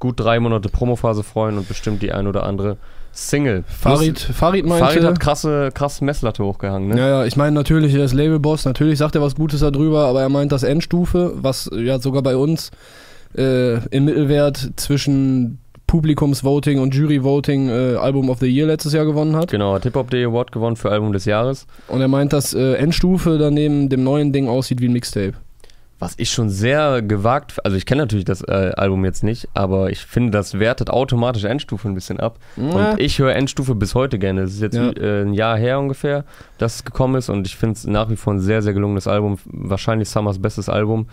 gut 0.00 0.18
drei 0.18 0.40
Monate 0.40 0.68
Promophase 0.68 1.22
freuen 1.22 1.58
und 1.58 1.68
bestimmt 1.68 2.02
die 2.02 2.12
ein 2.12 2.26
oder 2.26 2.44
andere 2.44 2.78
Single. 3.28 3.64
Farid, 3.66 4.18
Farid 4.18 4.66
meinte... 4.66 4.84
Farid 4.84 5.04
hat 5.04 5.20
krasse, 5.20 5.70
krasse 5.74 6.04
Messlatte 6.04 6.44
hochgehangen, 6.44 6.88
ne? 6.88 6.98
Ja, 6.98 7.08
ja, 7.08 7.24
ich 7.24 7.36
meine 7.36 7.52
natürlich, 7.52 7.94
er 7.94 8.04
ist 8.04 8.14
Labelboss, 8.14 8.64
natürlich 8.64 8.98
sagt 8.98 9.14
er 9.14 9.22
was 9.22 9.34
Gutes 9.34 9.60
darüber, 9.60 10.06
aber 10.06 10.22
er 10.22 10.28
meint 10.28 10.52
das 10.52 10.62
Endstufe, 10.62 11.32
was 11.36 11.70
ja 11.74 11.98
sogar 11.98 12.22
bei 12.22 12.36
uns 12.36 12.70
äh, 13.36 13.74
im 13.88 14.06
Mittelwert 14.06 14.70
zwischen 14.76 15.58
Publikumsvoting 15.86 16.78
und 16.78 16.94
Juryvoting 16.94 17.68
äh, 17.68 17.96
Album 17.96 18.30
of 18.30 18.38
the 18.38 18.46
Year 18.46 18.66
letztes 18.66 18.92
Jahr 18.92 19.04
gewonnen 19.04 19.34
hat. 19.34 19.50
Genau, 19.50 19.74
hat 19.74 19.82
Hip 19.82 19.96
Hop 19.96 20.08
Day 20.10 20.24
Award 20.24 20.52
gewonnen 20.52 20.76
für 20.76 20.90
Album 20.90 21.12
des 21.12 21.24
Jahres. 21.24 21.66
Und 21.88 22.00
er 22.00 22.08
meint, 22.08 22.32
dass 22.32 22.54
äh, 22.54 22.74
Endstufe 22.74 23.38
daneben 23.38 23.88
dem 23.88 24.04
neuen 24.04 24.32
Ding 24.32 24.48
aussieht 24.48 24.80
wie 24.80 24.88
ein 24.88 24.92
Mixtape. 24.92 25.34
Was 26.00 26.14
ich 26.16 26.30
schon 26.30 26.48
sehr 26.50 27.02
gewagt, 27.02 27.54
also 27.62 27.76
ich 27.76 27.84
kenne 27.86 28.02
natürlich 28.02 28.24
das 28.24 28.40
äh, 28.42 28.72
Album 28.76 29.04
jetzt 29.04 29.22
nicht, 29.22 29.48
aber 29.54 29.90
ich 29.90 30.00
finde, 30.00 30.30
das 30.32 30.58
wertet 30.58 30.88
automatisch 30.90 31.44
Endstufe 31.44 31.86
ein 31.88 31.94
bisschen 31.94 32.18
ab. 32.18 32.38
Ja. 32.56 32.92
Und 32.92 33.00
ich 33.00 33.18
höre 33.18 33.34
Endstufe 33.36 33.74
bis 33.74 33.94
heute 33.94 34.18
gerne. 34.18 34.40
Es 34.42 34.54
ist 34.54 34.62
jetzt 34.62 34.76
Ja. 34.76 34.90
äh, 34.92 35.22
ein 35.22 35.34
Jahr 35.34 35.58
her 35.58 35.78
ungefähr, 35.78 36.24
dass 36.58 36.76
es 36.76 36.84
gekommen 36.84 37.16
ist 37.16 37.28
und 37.28 37.46
ich 37.46 37.54
finde 37.56 37.74
es 37.74 37.86
nach 37.86 38.08
wie 38.10 38.16
vor 38.16 38.32
ein 38.32 38.40
sehr, 38.40 38.62
sehr 38.62 38.72
gelungenes 38.72 39.06
Album. 39.06 39.38
Wahrscheinlich 39.44 40.08
Summers 40.08 40.40
bestes 40.40 40.68
Album. 40.70 41.06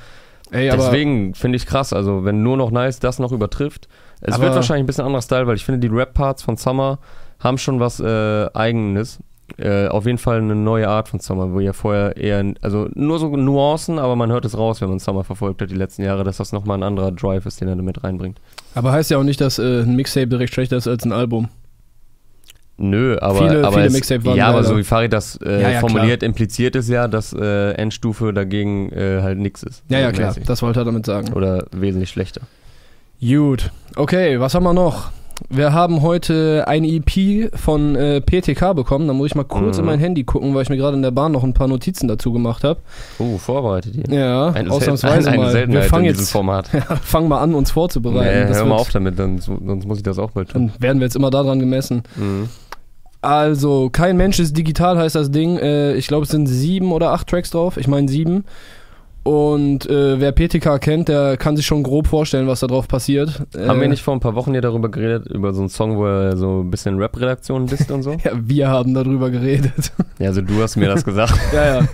Ey, 0.51 0.69
Deswegen 0.69 1.33
finde 1.35 1.57
ich 1.57 1.65
krass, 1.65 1.91
also 1.91 2.23
wenn 2.23 2.41
nur 2.41 2.55
noch 2.55 2.71
nice 2.71 2.99
das 2.99 3.19
noch 3.19 3.33
übertrifft. 3.33 3.89
Es 4.21 4.39
wird 4.39 4.55
wahrscheinlich 4.55 4.83
ein 4.83 4.87
bisschen 4.87 5.05
anderer 5.05 5.21
Style, 5.21 5.45
weil 5.47 5.57
ich 5.57 5.65
finde, 5.65 5.79
die 5.85 5.93
Rap-Parts 5.93 6.41
von 6.43 6.55
Summer 6.55 6.99
haben 7.39 7.57
schon 7.57 7.79
was 7.81 7.99
äh, 7.99 8.47
Eigenes. 8.53 9.19
Äh, 9.57 9.88
auf 9.88 10.05
jeden 10.05 10.17
Fall 10.17 10.39
eine 10.39 10.55
neue 10.55 10.88
Art 10.89 11.07
von 11.07 11.19
Summer, 11.21 11.53
wo 11.53 11.59
ja 11.61 11.71
vorher 11.73 12.17
eher, 12.17 12.44
also 12.61 12.89
nur 12.94 13.17
so 13.17 13.35
Nuancen, 13.35 13.97
aber 13.97 14.15
man 14.17 14.29
hört 14.31 14.44
es 14.45 14.57
raus, 14.57 14.81
wenn 14.81 14.89
man 14.89 14.99
Summer 14.99 15.23
verfolgt 15.23 15.61
hat 15.61 15.71
die 15.71 15.75
letzten 15.75 16.03
Jahre, 16.03 16.23
dass 16.25 16.38
das 16.38 16.51
nochmal 16.51 16.77
ein 16.77 16.83
anderer 16.83 17.11
Drive 17.11 17.45
ist, 17.45 17.61
den 17.61 17.69
er 17.69 17.75
damit 17.77 18.03
reinbringt. 18.03 18.39
aber 18.75 18.91
heißt 18.91 19.09
ja 19.09 19.17
auch 19.17 19.23
nicht, 19.23 19.39
dass 19.39 19.57
äh, 19.57 19.81
ein 19.83 19.95
Mixtape 19.95 20.27
direkt 20.27 20.53
schlechter 20.53 20.75
ist 20.77 20.88
als 20.88 21.05
ein 21.05 21.13
Album. 21.13 21.47
Nö, 22.79 23.17
aber, 23.19 23.39
Viele- 23.39 23.63
aber, 23.65 23.71
viele 23.77 23.85
es, 23.88 23.94
Mixtape 23.94 24.25
waren 24.25 24.38
ja, 24.38 24.47
aber 24.49 24.63
so 24.63 24.77
wie 24.77 24.83
Farid 24.83 25.11
das 25.11 25.38
äh, 25.38 25.61
Ja, 25.61 25.69
ja, 25.71 25.79
formuliert, 25.79 26.21
impliziert 26.21 26.75
es 26.75 26.88
ja, 26.89 27.07
dass 27.07 27.33
äh, 27.33 27.71
Endstufe 27.71 28.33
dagegen 28.33 28.91
äh, 28.91 29.21
halt 29.23 29.39
nix 29.39 29.63
ist. 29.63 29.81
Ja, 29.89 29.99
ja, 29.99 30.11
klar, 30.11 30.27
Mäßig. 30.27 30.44
das 30.45 30.61
wollte 30.61 30.81
er 30.81 30.85
damit 30.85 31.05
sagen. 31.07 31.33
Oder 31.33 31.65
wesentlich 31.71 32.09
schlechter. 32.11 32.41
Gut, 33.19 33.71
okay, 33.95 34.39
was 34.39 34.53
haben 34.53 34.63
wir 34.63 34.73
noch? 34.73 35.09
Wir 35.49 35.71
haben 35.71 36.01
heute 36.01 36.65
ein 36.67 36.83
EP 36.83 37.55
von 37.55 37.95
äh, 37.95 38.21
PTK 38.21 38.73
bekommen. 38.73 39.07
Da 39.07 39.13
muss 39.13 39.27
ich 39.27 39.35
mal 39.35 39.43
kurz 39.43 39.77
Mhm. 39.77 39.81
in 39.81 39.85
mein 39.85 39.99
Handy 39.99 40.23
gucken, 40.23 40.53
weil 40.55 40.63
ich 40.63 40.69
mir 40.69 40.77
gerade 40.77 40.97
in 40.97 41.03
der 41.03 41.11
Bahn 41.11 41.31
noch 41.31 41.43
ein 41.43 41.53
paar 41.53 41.67
Notizen 41.67 42.07
dazu 42.07 42.33
gemacht 42.33 42.63
habe. 42.63 42.79
Uh, 43.19 43.37
vorbereitet 43.37 43.93
hier. 43.95 44.17
Ja, 44.19 44.47
Eine, 44.49 44.71
ausnahmsweise 44.71 45.29
eine 45.31 45.43
mal. 45.43 45.67
Wir 45.67 45.83
fangen 45.83 46.05
in 46.05 46.11
diesem 46.13 46.23
jetzt, 46.23 46.31
Format. 46.31 46.67
fangen 47.03 47.27
mal 47.29 47.39
an, 47.39 47.53
uns 47.55 47.71
vorzubereiten. 47.71 48.41
Nee, 48.41 48.47
Das 48.47 48.57
hör 48.57 48.65
mal 48.65 48.75
auf 48.75 48.89
damit, 48.89 49.17
dann, 49.19 49.39
sonst 49.39 49.85
muss 49.85 49.97
ich 49.97 50.03
das 50.03 50.17
auch 50.19 50.31
bald 50.31 50.49
tun. 50.49 50.71
Dann 50.73 50.81
werden 50.81 50.99
wir 50.99 51.05
jetzt 51.05 51.15
immer 51.15 51.29
daran 51.29 51.59
gemessen. 51.59 52.03
Mhm. 52.15 52.49
Also, 53.21 53.89
kein 53.91 54.15
Mensch 54.17 54.39
ist 54.39 54.55
digital 54.55 54.97
heißt 54.97 55.15
das 55.15 55.31
Ding. 55.31 55.57
Äh, 55.57 55.93
ich 55.95 56.07
glaube, 56.07 56.23
es 56.23 56.29
sind 56.29 56.47
sieben 56.47 56.91
oder 56.91 57.11
acht 57.11 57.27
Tracks 57.27 57.49
drauf. 57.51 57.77
Ich 57.77 57.87
meine 57.87 58.07
sieben. 58.07 58.45
Und 59.27 59.89
äh, 59.89 60.21
wer 60.21 60.31
PTK 60.31 60.79
kennt, 60.79 61.09
der 61.09 61.35
kann 61.35 61.57
sich 61.57 61.65
schon 61.65 61.83
grob 61.83 62.07
vorstellen, 62.07 62.47
was 62.47 62.62
da 62.62 62.68
drauf 62.68 62.88
passiert. 62.88 63.41
Haben 63.57 63.79
äh, 63.79 63.81
wir 63.81 63.89
nicht 63.89 64.01
vor 64.01 64.13
ein 64.13 64.21
paar 64.21 64.35
Wochen 64.35 64.53
hier 64.53 64.62
darüber 64.62 64.88
geredet, 64.88 65.27
über 65.27 65.51
so 65.51 65.59
einen 65.59 65.68
Song, 65.68 65.97
wo 65.97 66.06
er 66.06 66.38
so 66.38 66.62
ein 66.62 66.71
bisschen 66.71 66.97
Rap-Redaktion 66.97 67.68
disst 67.68 67.91
und 67.91 68.03
so? 68.03 68.15
Ja, 68.24 68.31
wir 68.35 68.69
haben 68.69 68.94
darüber 68.94 69.29
geredet. 69.29 69.91
ja, 70.18 70.27
also 70.27 70.39
du 70.39 70.62
hast 70.62 70.77
mir 70.77 70.88
das 70.88 71.03
gesagt. 71.03 71.38
ja, 71.53 71.81
ja. 71.81 71.88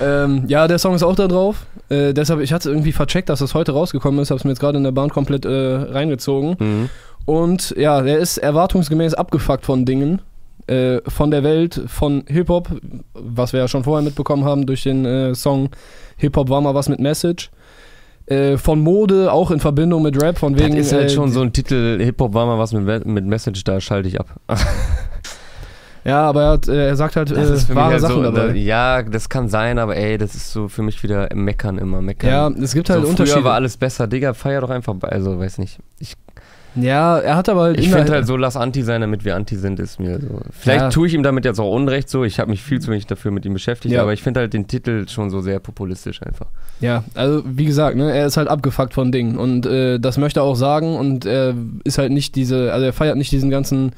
ähm, 0.00 0.42
ja, 0.48 0.66
der 0.66 0.80
Song 0.80 0.96
ist 0.96 1.04
auch 1.04 1.14
da 1.14 1.28
drauf. 1.28 1.66
Äh, 1.88 2.14
deshalb, 2.14 2.40
ich 2.40 2.52
hatte 2.52 2.70
irgendwie 2.70 2.90
vercheckt, 2.90 3.28
dass 3.28 3.38
das 3.38 3.54
heute 3.54 3.70
rausgekommen 3.70 4.18
ist. 4.18 4.32
Hab's 4.32 4.42
mir 4.42 4.50
jetzt 4.50 4.58
gerade 4.58 4.76
in 4.76 4.82
der 4.82 4.90
Bahn 4.90 5.10
komplett 5.10 5.44
äh, 5.44 5.50
reingezogen. 5.50 6.56
Mhm. 6.58 6.88
Und 7.26 7.76
ja, 7.78 8.02
der 8.02 8.18
ist 8.18 8.38
erwartungsgemäß 8.38 9.14
abgefuckt 9.14 9.64
von 9.64 9.84
Dingen. 9.84 10.20
Äh, 10.68 11.00
von 11.08 11.30
der 11.30 11.42
Welt, 11.42 11.80
von 11.86 12.24
Hip-Hop, 12.28 12.68
was 13.14 13.52
wir 13.52 13.60
ja 13.60 13.68
schon 13.68 13.84
vorher 13.84 14.04
mitbekommen 14.04 14.44
haben 14.44 14.64
durch 14.66 14.82
den 14.84 15.04
äh, 15.04 15.34
Song 15.34 15.70
Hip-Hop 16.18 16.48
war 16.48 16.60
mal 16.60 16.74
was 16.74 16.88
mit 16.88 17.00
Message. 17.00 17.50
Äh, 18.26 18.56
von 18.56 18.80
Mode, 18.80 19.32
auch 19.32 19.50
in 19.50 19.58
Verbindung 19.58 20.02
mit 20.02 20.22
Rap, 20.22 20.38
von 20.38 20.56
wegen. 20.56 20.76
das 20.76 20.86
ist 20.86 20.92
halt 20.92 21.10
schon 21.10 21.32
so 21.32 21.40
ein 21.40 21.52
Titel, 21.52 21.98
Hip-Hop 22.00 22.32
war 22.34 22.46
mal 22.46 22.58
was 22.58 22.72
mit, 22.72 23.04
mit 23.04 23.24
Message, 23.26 23.64
da 23.64 23.80
schalte 23.80 24.08
ich 24.08 24.20
ab. 24.20 24.28
Ja, 26.04 26.22
aber 26.28 26.42
er, 26.42 26.50
hat, 26.50 26.66
äh, 26.66 26.88
er 26.88 26.96
sagt 26.96 27.14
halt 27.14 27.30
Das 27.30 27.48
ist 27.48 27.66
äh, 27.66 27.68
mich 27.68 27.76
wahre 27.76 27.92
halt 27.92 28.00
Sachen 28.00 28.14
so, 28.16 28.22
dabei. 28.24 28.48
da, 28.48 28.54
ja, 28.54 29.02
das 29.04 29.28
kann 29.28 29.48
sein, 29.48 29.78
aber 29.78 29.96
ey, 29.96 30.18
das 30.18 30.34
ist 30.34 30.50
so 30.52 30.66
für 30.66 30.82
mich 30.82 31.00
wieder 31.04 31.28
Meckern 31.32 31.78
immer, 31.78 32.02
Meckern. 32.02 32.28
ja, 32.28 32.48
es 32.60 32.74
gibt 32.74 32.90
halt 32.90 33.02
so 33.04 33.08
Unterschiede. 33.08 33.36
früher 33.36 33.44
war 33.44 33.54
alles 33.54 33.76
besser, 33.76 34.08
Digga, 34.08 34.34
feier 34.34 34.62
doch 34.62 34.70
einfach, 34.70 34.94
bei- 34.94 35.10
also 35.10 35.38
weiß 35.38 35.58
nicht. 35.58 35.78
Ich, 36.00 36.14
ja, 36.74 37.18
er 37.18 37.36
hat 37.36 37.48
aber 37.48 37.62
halt 37.62 37.78
ich 37.78 37.90
finde 37.90 38.12
halt 38.12 38.26
so, 38.26 38.36
lass 38.36 38.56
Anti 38.56 38.82
sein, 38.82 39.00
damit 39.00 39.24
wir 39.24 39.36
Anti 39.36 39.56
sind, 39.56 39.78
ist 39.80 40.00
mir 40.00 40.18
so. 40.20 40.40
Vielleicht 40.50 40.80
Ja. 40.80 40.88
tue 40.90 41.06
ich 41.06 41.14
ihm 41.14 41.22
damit 41.22 41.44
jetzt 41.44 41.58
auch 41.60 41.70
Unrecht 41.74 42.08
so, 42.08 42.24
ich 42.24 42.38
habe 42.40 42.50
mich 42.50 42.62
viel 42.62 42.80
zu 42.80 42.90
wenig 42.90 43.06
dafür 43.06 43.30
mit 43.30 43.44
ihm 43.44 43.52
beschäftigt, 43.52 43.94
Ja. 43.94 44.02
aber 44.02 44.12
ich 44.12 44.22
finde 44.22 44.40
halt 44.40 44.52
den 44.54 44.66
Titel 44.66 45.08
schon 45.08 45.30
so 45.30 45.40
sehr 45.40 45.58
populistisch 45.60 46.22
einfach. 46.22 46.46
Ja, 46.80 47.04
also 47.14 47.42
wie 47.46 47.64
gesagt, 47.64 47.96
ne, 47.96 48.12
er 48.12 48.26
ist 48.26 48.36
halt 48.36 48.48
abgefuckt 48.48 48.94
von 48.94 49.12
Dingen 49.12 49.36
und 49.38 49.66
äh, 49.66 49.98
das 50.00 50.18
möchte 50.18 50.40
er 50.40 50.44
auch 50.44 50.56
sagen 50.56 50.96
und 50.96 51.24
er 51.26 51.54
ist 51.84 51.98
halt 51.98 52.12
nicht 52.12 52.34
diese, 52.36 52.72
also 52.72 52.86
er 52.86 52.92
feiert 52.92 53.16
nicht 53.16 53.32
diesen 53.32 53.50
ganzen 53.50 53.92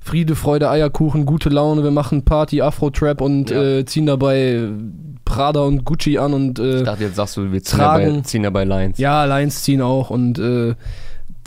Friede, 0.00 0.34
Freude, 0.34 0.68
Eierkuchen, 0.68 1.24
gute 1.24 1.48
Laune, 1.48 1.82
wir 1.82 1.90
machen 1.90 2.24
Party, 2.24 2.60
Afro-Trap 2.60 3.20
und 3.22 3.50
Ja. 3.50 3.62
äh, 3.62 3.84
ziehen 3.86 4.04
dabei 4.06 4.68
Prada 5.24 5.60
und 5.60 5.86
Gucci 5.86 6.18
an 6.18 6.34
und 6.34 6.58
Ich 6.58 6.64
äh, 6.66 6.82
dachte, 6.82 7.04
jetzt 7.04 7.16
sagst 7.16 7.38
du, 7.38 7.50
wir 7.50 7.62
ziehen 7.62 7.78
tragen- 7.78 8.06
dabei, 8.08 8.20
ziehen 8.20 8.42
dabei 8.42 8.64
Lines. 8.64 8.98
ja, 8.98 9.24
Lines 9.24 9.62
ziehen 9.62 9.80
auch 9.80 10.10
und 10.10 10.38
äh, 10.38 10.74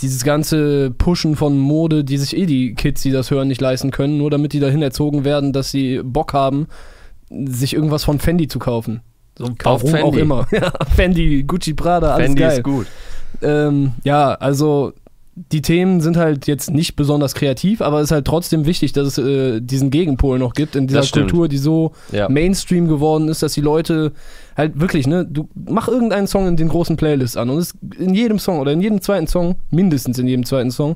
dieses 0.01 0.23
ganze 0.23 0.91
Pushen 0.91 1.35
von 1.35 1.57
Mode, 1.57 2.03
die 2.03 2.17
sich 2.17 2.35
eh 2.37 2.45
die 2.45 2.75
Kids, 2.75 3.01
die 3.01 3.11
das 3.11 3.31
hören, 3.31 3.47
nicht 3.47 3.61
leisten 3.61 3.91
können, 3.91 4.17
nur 4.17 4.29
damit 4.29 4.53
die 4.53 4.59
dahin 4.59 4.81
erzogen 4.81 5.23
werden, 5.23 5.53
dass 5.53 5.71
sie 5.71 6.01
Bock 6.03 6.33
haben, 6.33 6.67
sich 7.29 7.73
irgendwas 7.73 8.03
von 8.03 8.19
Fendi 8.19 8.47
zu 8.47 8.59
kaufen. 8.59 9.01
So, 9.37 9.45
Kauf 9.57 9.83
warum 9.83 9.95
auch 9.95 10.13
Fendi. 10.13 10.19
immer. 10.19 10.47
Fendi, 10.95 11.43
Gucci, 11.43 11.73
Prada, 11.73 12.15
alles 12.15 12.27
Fendi 12.27 12.41
geil. 12.41 12.57
ist 12.57 12.63
gut. 12.63 12.87
Ähm, 13.41 13.93
ja, 14.03 14.33
also 14.33 14.93
die 15.51 15.61
Themen 15.61 16.01
sind 16.01 16.17
halt 16.17 16.47
jetzt 16.47 16.71
nicht 16.71 16.95
besonders 16.95 17.35
kreativ, 17.35 17.81
aber 17.81 17.99
es 17.99 18.05
ist 18.05 18.11
halt 18.11 18.25
trotzdem 18.25 18.65
wichtig, 18.65 18.91
dass 18.93 19.07
es 19.07 19.17
äh, 19.19 19.61
diesen 19.61 19.91
Gegenpol 19.91 20.39
noch 20.39 20.53
gibt 20.53 20.75
in 20.75 20.87
dieser. 20.87 21.01
Kultur, 21.01 21.47
die 21.47 21.57
so 21.59 21.91
Ja. 22.11 22.27
Mainstream 22.27 22.87
geworden 22.87 23.27
ist, 23.27 23.43
dass 23.43 23.53
die 23.53 23.61
Leute 23.61 24.13
halt 24.55 24.79
wirklich, 24.79 25.05
ne, 25.05 25.25
du 25.29 25.47
mach 25.53 25.87
irgendeinen 25.87 26.25
Song 26.27 26.47
in 26.47 26.57
den 26.57 26.69
großen 26.69 26.97
Playlists 26.97 27.37
an 27.37 27.49
und 27.51 27.59
es 27.59 27.75
in 27.99 28.15
jedem 28.15 28.39
Song 28.39 28.59
oder 28.59 28.71
in 28.71 28.81
jedem 28.81 28.99
zweiten 29.01 29.27
Song, 29.27 29.55
mindestens 29.69 30.17
in 30.17 30.27
jedem 30.27 30.43
zweiten 30.45 30.71
Song, 30.71 30.95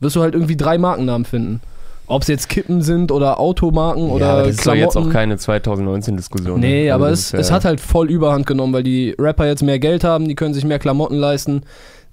wirst 0.00 0.16
du 0.16 0.22
halt 0.22 0.34
irgendwie 0.34 0.56
drei 0.56 0.78
Markennamen 0.78 1.26
finden. 1.26 1.60
Ob 2.06 2.22
es 2.22 2.28
jetzt 2.28 2.48
Kippen 2.48 2.82
sind 2.82 3.12
oder 3.12 3.38
Automarken 3.38 4.10
oder 4.10 4.26
ja, 4.26 4.32
aber 4.32 4.42
das 4.42 4.50
ist 4.56 4.66
doch 4.66 4.72
Klamotten. 4.72 4.98
jetzt 4.98 5.08
auch 5.08 5.12
keine 5.12 5.36
2019-Diskussion. 5.36 6.60
Nee, 6.60 6.90
Also 6.90 6.94
aber 7.04 7.10
das 7.10 7.32
es, 7.32 7.32
es 7.34 7.52
hat 7.52 7.64
halt 7.64 7.80
voll 7.80 8.10
Überhand 8.10 8.46
genommen, 8.46 8.72
weil 8.72 8.82
die 8.82 9.14
Rapper 9.18 9.46
jetzt 9.46 9.62
mehr 9.62 9.78
Geld 9.78 10.02
haben, 10.04 10.26
die 10.28 10.34
können 10.34 10.54
sich 10.54 10.64
mehr 10.64 10.78
Klamotten 10.78 11.16
leisten. 11.16 11.62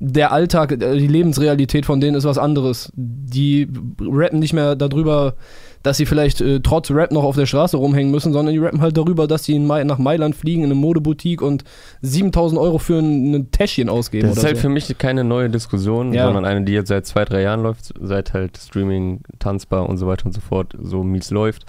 Der 0.02 0.32
Alltag, 0.32 0.72
äh, 0.72 0.98
die 0.98 1.08
Lebensrealität 1.08 1.86
von 1.86 2.00
denen 2.00 2.16
ist 2.16 2.24
was 2.26 2.38
anderes. 2.38 2.92
Die 2.96 3.68
rappen 4.02 4.40
nicht 4.40 4.54
mehr 4.54 4.76
darüber, 4.76 5.36
dass 5.84 5.98
sie 5.98 6.06
vielleicht 6.06 6.42
äh, 6.42 6.60
trotz 6.62 6.92
Rap 6.92 7.12
noch 7.12 7.24
auf 7.24 7.36
der 7.36 7.46
Straße 7.46 7.78
rumhängen 7.78 8.12
müssen, 8.12 8.34
sondern 8.34 8.54
die 8.54 8.60
rappen 8.60 8.82
halt 8.82 8.98
darüber, 8.98 9.28
dass 9.28 9.44
sie 9.46 9.58
Mai 9.60 9.84
nach 9.84 9.98
Mailand 9.98 10.36
fliegen 10.36 10.62
in 10.64 10.72
eine 10.72 10.76
Modeboutique 10.76 11.42
und 11.42 11.64
7000 12.02 12.60
Euro 12.60 12.78
für 12.78 13.00
ein, 13.00 13.50
Täschchen 13.52 13.90
ausgeben 13.90 14.28
Das 14.28 14.38
ist 14.38 14.44
halt 14.44 14.58
so. 14.58 14.64
für 14.64 14.70
mich 14.70 14.98
keine 14.98 15.24
neue 15.24 15.50
Diskussion, 15.50 16.14
Ja. 16.14 16.26
sondern 16.26 16.46
eine, 16.46 16.64
die 16.66 16.74
jetzt 16.74 16.90
seit 16.90 17.06
zwei, 17.06 17.24
drei 17.26 17.42
Jahren 17.42 17.64
läuft, 17.64 17.94
seit 18.02 18.34
halt 18.34 18.58
Streaming, 18.58 19.22
tanzbar 19.40 19.88
und 19.88 19.98
so 19.98 20.08
weiter 20.08 20.26
und 20.26 20.34
so 20.34 20.42
fort 20.42 20.76
so 20.82 21.04
mies 21.04 21.30
läuft. 21.32 21.66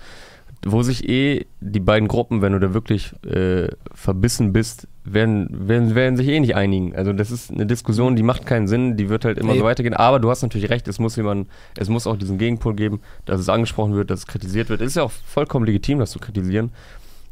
Wo 0.66 0.82
sich 0.82 1.08
eh 1.08 1.46
die 1.60 1.80
beiden 1.80 2.06
Gruppen, 2.06 2.42
wenn 2.42 2.52
du 2.52 2.58
da 2.60 2.74
wirklich 2.74 3.14
äh, 3.24 3.68
verbissen 3.94 4.52
bist, 4.52 4.88
werden, 5.04 5.48
werden, 5.68 5.94
werden 5.94 6.16
sich 6.18 6.28
eh 6.28 6.38
nicht 6.38 6.54
einigen. 6.54 6.94
Also 6.94 7.14
das 7.14 7.30
ist 7.30 7.50
eine 7.50 7.64
Diskussion, 7.64 8.14
die 8.14 8.22
macht 8.22 8.44
keinen 8.44 8.68
Sinn, 8.68 8.96
die 8.98 9.08
wird 9.08 9.24
halt 9.24 9.38
immer 9.38 9.54
Nee. 9.54 9.60
so 9.60 9.64
weitergehen. 9.64 9.94
Aber 9.94 10.18
du 10.20 10.28
hast 10.28 10.42
natürlich 10.42 10.68
recht, 10.68 10.86
es 10.86 10.98
muss 10.98 11.16
jemand, 11.16 11.48
es 11.78 11.88
muss 11.88 12.06
auch 12.06 12.16
diesen 12.18 12.36
Gegenpol 12.36 12.74
geben, 12.74 13.00
dass 13.24 13.40
es 13.40 13.48
angesprochen 13.48 13.94
wird, 13.94 14.10
dass 14.10 14.20
es 14.20 14.26
kritisiert 14.26 14.68
wird. 14.68 14.82
Es 14.82 14.88
ist 14.88 14.96
ja 14.96 15.02
auch 15.04 15.10
vollkommen 15.10 15.64
legitim, 15.64 15.98
das 15.98 16.10
zu 16.10 16.18
kritisieren. 16.18 16.70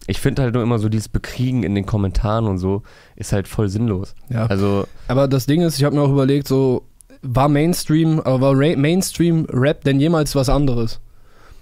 Ich 0.06 0.20
finde 0.20 0.40
halt 0.40 0.54
nur 0.54 0.62
immer 0.62 0.78
so 0.78 0.88
dieses 0.88 1.08
Bekriegen 1.10 1.64
in 1.64 1.74
den 1.74 1.84
Kommentaren 1.84 2.46
und 2.46 2.56
so 2.56 2.82
ist 3.14 3.34
halt 3.34 3.46
voll 3.46 3.68
sinnlos. 3.68 4.14
Ja. 4.30 4.46
Also 4.46 4.86
Aber 5.06 5.28
das 5.28 5.44
Ding 5.44 5.60
ist, 5.60 5.76
ich 5.76 5.84
habe 5.84 5.94
mir 5.96 6.00
auch 6.02 6.10
überlegt, 6.10 6.48
so 6.48 6.84
war 7.20 7.50
Mainstream, 7.50 8.20
aber 8.20 8.40
war 8.40 8.54
Mainstream 8.54 9.44
Rap 9.50 9.84
denn 9.84 10.00
jemals 10.00 10.34
was 10.34 10.48
anderes? 10.48 11.00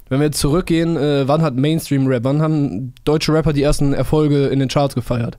Wenn 0.08 0.20
wir 0.20 0.26
jetzt 0.26 0.38
zurückgehen, 0.38 0.96
äh, 0.96 1.26
wann 1.26 1.42
hat 1.42 1.56
Mainstream 1.56 2.06
Rap, 2.06 2.24
wann 2.24 2.40
haben 2.40 2.92
deutsche 3.04 3.32
Rapper 3.32 3.52
die 3.52 3.62
ersten 3.62 3.92
Erfolge 3.92 4.46
in 4.46 4.58
den 4.60 4.68
Charts 4.68 4.94
gefeiert? 4.94 5.38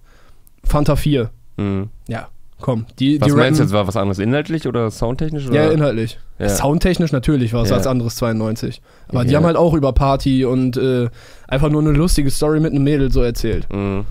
Fanta 0.63 0.95
4. 0.97 1.29
mh. 1.55 1.87
Ja, 2.09 2.27
komm. 2.59 2.85
Die, 2.99 3.21
Was 3.21 3.27
die 3.29 3.33
meinst 3.33 3.59
du 3.59 3.63
jetzt, 3.63 3.71
war 3.71 3.87
was 3.87 3.95
anderes 3.95 4.19
inhaltlich 4.19 4.67
oder 4.67 4.91
soundtechnisch? 4.91 5.47
Oder? 5.47 5.65
Ja, 5.67 5.71
inhaltlich. 5.71 6.19
Ja. 6.39 6.49
Soundtechnisch 6.49 7.11
natürlich 7.13 7.53
war 7.53 7.63
es 7.63 7.69
Ja. 7.69 7.77
als 7.77 7.87
anderes 7.87 8.15
92. 8.17 8.81
Aber 9.07 9.23
die 9.23 9.31
Ja. 9.31 9.37
haben 9.37 9.45
halt 9.45 9.55
auch 9.55 9.73
über 9.73 9.93
Party 9.93 10.43
und 10.43 10.75
äh, 10.75 11.07
einfach 11.47 11.69
nur 11.69 11.81
eine 11.81 11.91
lustige 11.91 12.29
Story 12.29 12.59
mit 12.59 12.73
einem 12.73 12.83
Mädel 12.83 13.11
so 13.11 13.21
erzählt. 13.21 13.67
Mhm. 13.73 14.03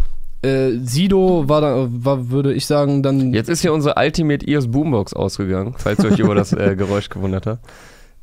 Äh, 0.43 0.79
Sido 0.83 1.49
war 1.49 1.61
da, 1.61 1.87
war, 1.91 2.31
würde 2.31 2.53
ich 2.55 2.67
sagen, 2.67 3.03
dann 3.03 3.33
Jetzt 3.35 3.49
ist 3.49 3.61
hier 3.63 3.73
unsere 3.73 3.95
Ultimate 3.99 4.47
Ears 4.47 4.69
Boombox 4.71 5.13
ausgegangen, 5.13 5.75
falls 5.77 6.03
ihr 6.05 6.11
euch 6.13 6.19
über 6.19 6.35
das 6.35 6.53
äh, 6.53 6.77
Geräusch 6.77 7.09
gewundert 7.11 7.47
habt. 7.47 7.65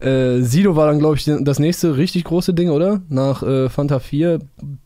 Äh, 0.03 0.41
Sido 0.41 0.75
war 0.75 0.87
dann, 0.87 0.99
glaube 0.99 1.15
ich, 1.15 1.29
das 1.41 1.59
nächste 1.59 1.97
richtig 1.97 2.23
große 2.25 2.53
Ding, 2.53 2.69
oder? 2.69 3.01
Nach 3.09 3.41
äh, 3.43 3.69
Fanta 3.69 3.99
4. 3.99 4.39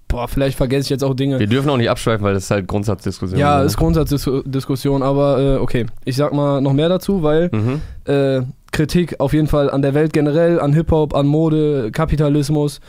Boah, 0.07 0.27
vielleicht 0.27 0.57
vergesse 0.57 0.83
ich 0.83 0.89
jetzt 0.89 1.03
auch 1.03 1.13
Dinge. 1.15 1.39
Wir 1.39 1.47
dürfen 1.47 1.69
auch 1.69 1.77
nicht 1.77 1.89
abschweifen, 1.89 2.24
weil 2.24 2.33
das 2.33 2.43
ist 2.45 2.51
halt 2.51 2.67
Grundsatzdiskussion. 2.67 3.39
Ja, 3.39 3.59
ne? 3.59 3.65
ist 3.65 3.77
Grundsatzdiskussion, 3.77 5.03
aber 5.03 5.39
äh, 5.39 5.57
okay. 5.57 5.86
Ich 6.05 6.15
sag 6.15 6.33
mal 6.33 6.62
noch 6.62 6.74
mehr 6.74 6.89
dazu, 6.89 7.24
weil 7.24 7.50
Mhm. 7.51 7.81
äh, 8.05 8.41
Kritik 8.71 9.19
auf 9.19 9.33
jeden 9.33 9.47
Fall 9.47 9.69
an 9.69 9.81
der 9.81 9.93
Welt 9.93 10.13
generell, 10.13 10.59
an 10.59 10.74
Hip-Hop, 10.74 11.15
an 11.15 11.25
Mode, 11.27 11.89
Kapitalismus. 11.91 12.79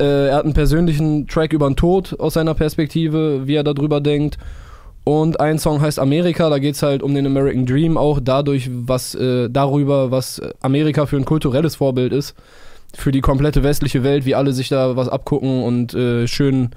Äh, 0.00 0.28
er 0.28 0.36
hat 0.36 0.44
einen 0.44 0.54
persönlichen 0.54 1.26
Track 1.28 1.52
über 1.52 1.68
den 1.68 1.76
Tod 1.76 2.18
aus 2.18 2.34
seiner 2.34 2.54
Perspektive, 2.54 3.46
wie 3.46 3.54
er 3.54 3.64
darüber 3.64 4.00
denkt. 4.00 4.38
Und 5.04 5.38
ein 5.38 5.58
Song 5.58 5.82
heißt 5.82 5.98
Amerika, 5.98 6.48
da 6.48 6.58
geht 6.58 6.76
es 6.76 6.82
halt 6.82 7.02
um 7.02 7.14
den 7.14 7.26
American 7.26 7.66
Dream, 7.66 7.98
auch 7.98 8.20
dadurch, 8.22 8.70
was 8.72 9.14
äh, 9.14 9.50
darüber, 9.50 10.10
was 10.10 10.40
Amerika 10.62 11.04
für 11.04 11.16
ein 11.16 11.26
kulturelles 11.26 11.76
Vorbild 11.76 12.12
ist. 12.12 12.34
Für 12.96 13.12
die 13.12 13.20
komplette 13.20 13.62
westliche 13.62 14.02
Welt, 14.02 14.24
wie 14.24 14.34
alle 14.34 14.52
sich 14.52 14.68
da 14.70 14.96
was 14.96 15.08
abgucken 15.08 15.62
und 15.64 15.92
äh, 15.94 16.26
schön, 16.26 16.70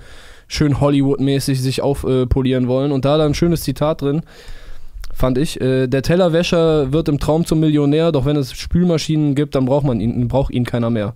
schön 0.47 0.81
Hollywood-mäßig 0.81 1.61
sich 1.61 1.81
aufpolieren 1.81 2.67
wollen. 2.67 2.91
Und 2.91 3.05
da 3.05 3.17
da 3.17 3.25
ein 3.25 3.33
schönes 3.35 3.61
Zitat 3.63 4.01
drin, 4.01 4.23
fand 5.13 5.37
ich. 5.37 5.61
Äh, 5.61 5.87
der 5.87 6.01
Tellerwäscher 6.01 6.91
wird 6.91 7.07
im 7.07 7.19
Traum 7.19 7.45
zum 7.45 7.59
Millionär, 7.61 8.11
doch 8.11 8.25
wenn 8.25 8.35
es 8.35 8.51
Spülmaschinen 8.53 9.35
gibt, 9.35 9.55
dann 9.55 9.65
braucht 9.65 9.85
man 9.85 10.01
ihn, 10.01 10.27
braucht 10.27 10.51
ihn 10.51 10.65
keiner 10.65 10.89
mehr. 10.89 11.13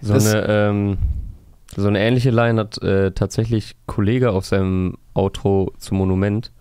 So, 0.00 0.14
Das- 0.14 0.34
eine, 0.34 0.46
ähm, 0.48 0.98
so 1.76 1.86
eine 1.88 2.00
ähnliche 2.00 2.30
Line 2.30 2.58
hat 2.60 2.82
äh, 2.82 3.12
tatsächlich 3.12 3.76
Kollege 3.86 4.30
auf 4.30 4.46
seinem 4.46 4.94
Outro 5.16 5.72
zum 5.78 5.98
Monument. 5.98 6.52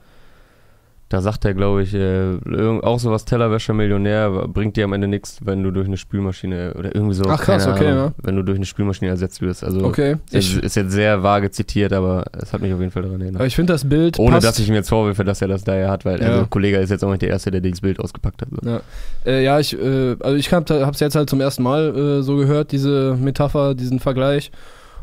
Da 1.07 1.21
sagt 1.21 1.45
er, 1.45 1.53
glaube 1.53 1.83
ich, 1.83 1.93
äh, 1.93 2.35
auch 2.81 2.97
sowas, 2.97 3.25
Tellerwäscher 3.25 3.73
Millionär, 3.75 4.47
bringt 4.47 4.75
dir 4.75 4.85
am 4.85 4.93
Ende 4.93 5.07
nichts, 5.07 5.37
wenn 5.45 5.61
du 5.61 5.69
durch 5.69 5.85
eine 5.85 5.97
Spülmaschine 5.97 6.73
oder 6.73 6.95
irgendwie 6.95 7.13
so, 7.13 7.25
Ach, 7.27 7.39
krass, 7.39 7.67
okay, 7.67 7.87
Ahnung, 7.89 8.05
ja. 8.05 8.11
wenn 8.23 8.35
du 8.35 8.41
durch 8.41 8.57
eine 8.57 8.65
Spülmaschine 8.65 9.11
ersetzt 9.11 9.39
wirst. 9.39 9.63
Also 9.63 9.85
Okay. 9.85 10.15
ist, 10.31 10.57
ist 10.57 10.75
jetzt 10.75 10.91
sehr 10.91 11.21
vage 11.21 11.51
zitiert, 11.51 11.93
aber 11.93 12.25
es 12.33 12.51
hat 12.51 12.61
mich 12.61 12.73
auf 12.73 12.79
jeden 12.79 12.91
Fall 12.91 13.03
daran 13.03 13.21
erinnert. 13.21 13.39
aber 13.39 13.45
ich 13.45 13.55
finde 13.55 13.73
das 13.73 13.87
Bild. 13.87 14.17
Ohne 14.17 14.31
passt, 14.31 14.47
dass 14.47 14.57
ich 14.59 14.67
mir 14.67 14.77
jetzt 14.77 14.89
vorwürfe, 14.89 15.23
dass 15.23 15.43
er 15.43 15.47
das 15.47 15.63
daher 15.63 15.91
hat, 15.91 16.05
weil 16.05 16.19
Ja. 16.19 16.27
also, 16.27 16.47
Kollege 16.47 16.77
ist 16.77 16.89
jetzt 16.89 17.03
auch 17.05 17.11
nicht 17.11 17.21
der 17.21 17.29
Erste, 17.29 17.51
der 17.51 17.61
dieses 17.61 17.81
Bild 17.81 17.99
ausgepackt 17.99 18.41
hat. 18.41 18.47
So. 18.49 18.67
Ja, 18.67 18.81
äh, 19.27 19.43
ja 19.43 19.59
ich, 19.59 19.79
äh, 19.79 20.15
also 20.19 20.35
ich 20.35 20.51
habe 20.51 20.89
es 20.91 20.99
jetzt 20.99 21.15
halt 21.15 21.29
zum 21.29 21.39
ersten 21.39 21.61
Mal 21.61 21.95
äh, 21.95 22.23
so 22.23 22.35
gehört, 22.35 22.71
diese 22.71 23.15
Metapher, 23.15 23.75
diesen 23.75 23.99
Vergleich. 23.99 24.51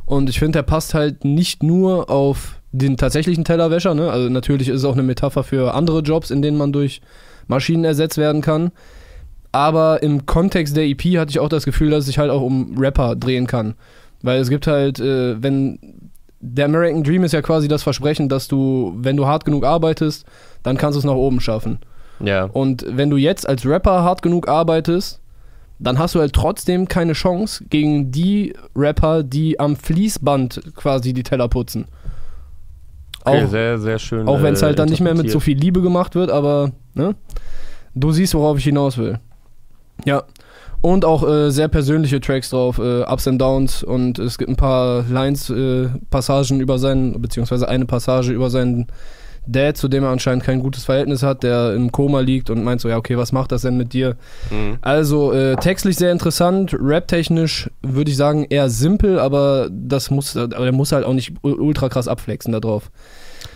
Und 0.05 0.29
ich 0.29 0.41
finde, 0.41 0.59
der 0.59 0.63
passt 0.65 0.95
halt 0.95 1.25
nicht 1.25 1.63
nur 1.63 2.11
auf 2.11 2.59
den 2.73 2.97
tatsächlichen 2.97 3.45
Tellerwäscher, 3.45 3.95
ne? 3.95 4.11
Also 4.11 4.29
natürlich 4.29 4.69
ist 4.69 4.79
es 4.79 4.85
auch 4.85 4.95
eine 4.95 5.03
Metapher 5.03 5.45
für 5.45 5.75
andere 5.75 6.01
Jobs, 6.01 6.31
in 6.31 6.43
denen 6.43 6.57
man 6.57 6.73
durch 6.73 7.01
Maschinen 7.47 7.85
ersetzt 7.85 8.19
werden 8.19 8.41
kann. 8.41 8.73
Aber 9.53 10.03
im 10.03 10.25
Kontext 10.25 10.77
der 10.77 10.85
EP 10.85 11.03
hatte 11.19 11.31
ich 11.31 11.39
auch 11.39 11.51
das 11.51 11.67
Gefühl, 11.67 11.91
dass 11.91 12.01
es 12.01 12.07
sich 12.07 12.19
halt 12.19 12.31
auch 12.31 12.41
um 12.41 12.75
Rapper 12.79 13.15
drehen 13.15 13.47
kann. 13.47 13.75
Weil 14.23 14.41
es 14.41 14.49
gibt 14.49 14.67
halt, 14.67 14.99
äh, 14.99 15.43
wenn 15.43 15.79
der 16.41 16.65
American 16.65 17.05
Dream 17.05 17.25
ist 17.25 17.33
ja 17.33 17.43
quasi 17.43 17.69
das 17.69 17.83
Versprechen, 17.83 18.29
dass 18.29 18.49
du, 18.49 18.95
wenn 18.97 19.17
du 19.17 19.27
hart 19.27 19.45
genug 19.45 19.65
arbeitest, 19.65 20.25
dann 20.63 20.77
kannst 20.77 20.97
du 20.97 20.99
es 21.01 21.05
nach 21.05 21.15
oben 21.15 21.41
schaffen. 21.41 21.79
Ja, 22.21 22.45
Und 22.45 22.87
wenn 22.89 23.11
du 23.11 23.17
jetzt 23.17 23.49
als 23.49 23.67
Rapper 23.67 24.03
hart 24.03 24.23
genug 24.23 24.49
arbeitest, 24.49 25.21
dann 25.79 25.99
hast 25.99 26.15
du 26.15 26.21
halt 26.21 26.33
trotzdem 26.33 26.89
keine 26.89 27.13
Chance 27.13 27.65
gegen 27.69 28.13
die 28.13 28.55
Rapper, 28.77 29.23
die 29.23 29.59
am 29.59 29.77
Fließband 29.77 30.73
quasi 30.77 31.13
die 31.13 31.25
Teller 31.25 31.49
putzen. 31.49 31.87
Okay, 33.25 33.45
auch 33.45 33.49
sehr, 33.49 33.79
sehr 33.79 33.99
schön. 33.99 34.29
auch 34.29 34.43
wenn 34.43 34.55
es 34.55 34.63
äh, 34.63 34.67
halt 34.67 34.79
dann 34.79 34.89
nicht 34.89 35.01
mehr 35.01 35.15
mit 35.15 35.31
so 35.31 35.41
viel 35.41 35.59
Liebe 35.59 35.83
gemacht 35.83 36.15
wird, 36.15 36.31
aber 36.31 36.73
ne? 36.95 37.15
du 37.95 38.13
siehst, 38.13 38.35
worauf 38.35 38.59
ich 38.59 38.65
hinaus 38.65 38.99
will. 38.99 39.19
Ja. 40.05 40.25
Und 40.81 41.05
auch 41.05 41.23
äh, 41.27 41.51
sehr 41.51 41.69
persönliche 41.69 42.21
Tracks 42.21 42.51
drauf, 42.51 42.79
äh, 42.79 43.03
Ups 43.03 43.29
and 43.29 43.41
Downs 43.41 43.85
und 43.85 44.19
es 44.19 44.37
gibt 44.37 44.51
ein 44.51 44.57
paar 44.57 45.05
Lines, 45.09 45.49
äh, 45.49 45.89
Passagen 46.11 46.61
über 46.61 46.79
seinen, 46.79 47.23
beziehungsweise 47.23 47.69
eine 47.69 47.85
Passage 47.87 48.33
über 48.33 48.51
seinen 48.51 48.89
Dad, 49.47 49.77
zu 49.77 49.89
dem 49.89 50.05
er 50.05 50.11
anscheinend 50.11 50.45
kein 50.45 50.61
gutes 50.61 50.85
Verhältnis 50.85 51.23
hat, 51.23 51.43
der 51.43 51.75
im 51.75 51.91
Koma 51.91 52.21
liegt 52.21 52.51
und 52.51 52.63
meint 52.63 52.81
so, 52.81 52.89
ja, 52.89 52.97
okay, 52.97 53.17
was 53.17 53.33
macht 53.33 53.53
das 53.53 53.63
denn 53.63 53.77
mit 53.77 53.93
dir? 53.93 54.17
Mhm. 54.51 54.79
Also 54.81 55.33
äh, 55.33 55.57
textlich 55.57 55.97
sehr 55.97 56.13
interessant, 56.13 56.77
raptechnisch 56.79 57.71
würde 57.83 58.11
ich 58.11 58.17
sagen 58.17 58.47
eher 58.49 58.71
simpel, 58.71 59.19
aber 59.19 59.69
das 59.71 60.11
muss, 60.11 60.37
aber 60.37 60.65
der 60.65 60.73
muss 60.73 60.93
halt 60.93 61.05
auch 61.05 61.15
nicht 61.15 61.33
ultra 61.43 61.89
krass 61.89 62.09
abflexen 62.09 62.53
da 62.53 62.61
drauf. 62.61 62.91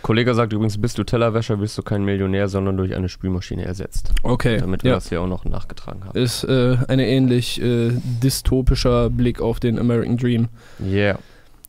Kollege 0.02 0.35
sagt 0.35 0.52
übrigens, 0.52 0.81
bist 0.81 0.99
du 0.99 1.05
Tellerwäscher, 1.05 1.61
wirst 1.61 1.78
du 1.78 1.83
kein 1.83 2.05
Millionär, 2.05 2.49
sondern 2.49 2.76
durch 2.76 2.95
eine 2.95 3.09
Spülmaschine 3.09 3.64
ersetzt. 3.64 4.12
Okay. 4.23 4.59
Damit 4.59 4.85
wir 4.85 4.90
ja. 4.90 4.97
das 4.97 5.09
hier 5.09 5.21
auch 5.21 5.26
noch 5.26 5.45
nachgetragen 5.45 6.05
haben. 6.05 6.19
Ist 6.19 6.45
äh, 6.45 6.76
ein 6.88 6.99
ähnlich 6.99 7.61
äh, 7.61 7.90
dystopischer 8.23 9.11
Blick 9.11 9.40
auf 9.40 9.61
den 9.61 9.78
American 9.78 10.16
Dream. 10.16 10.49
Yeah. 10.81 11.19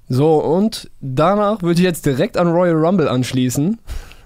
So, 0.10 0.38
und 0.38 0.90
danach 1.02 1.62
würde 1.62 1.80
ich 1.80 1.86
jetzt 1.86 2.06
direkt 2.06 2.38
an 2.38 2.48
Royal 2.48 2.76
Rumble 2.76 3.08
anschließen, 3.10 3.78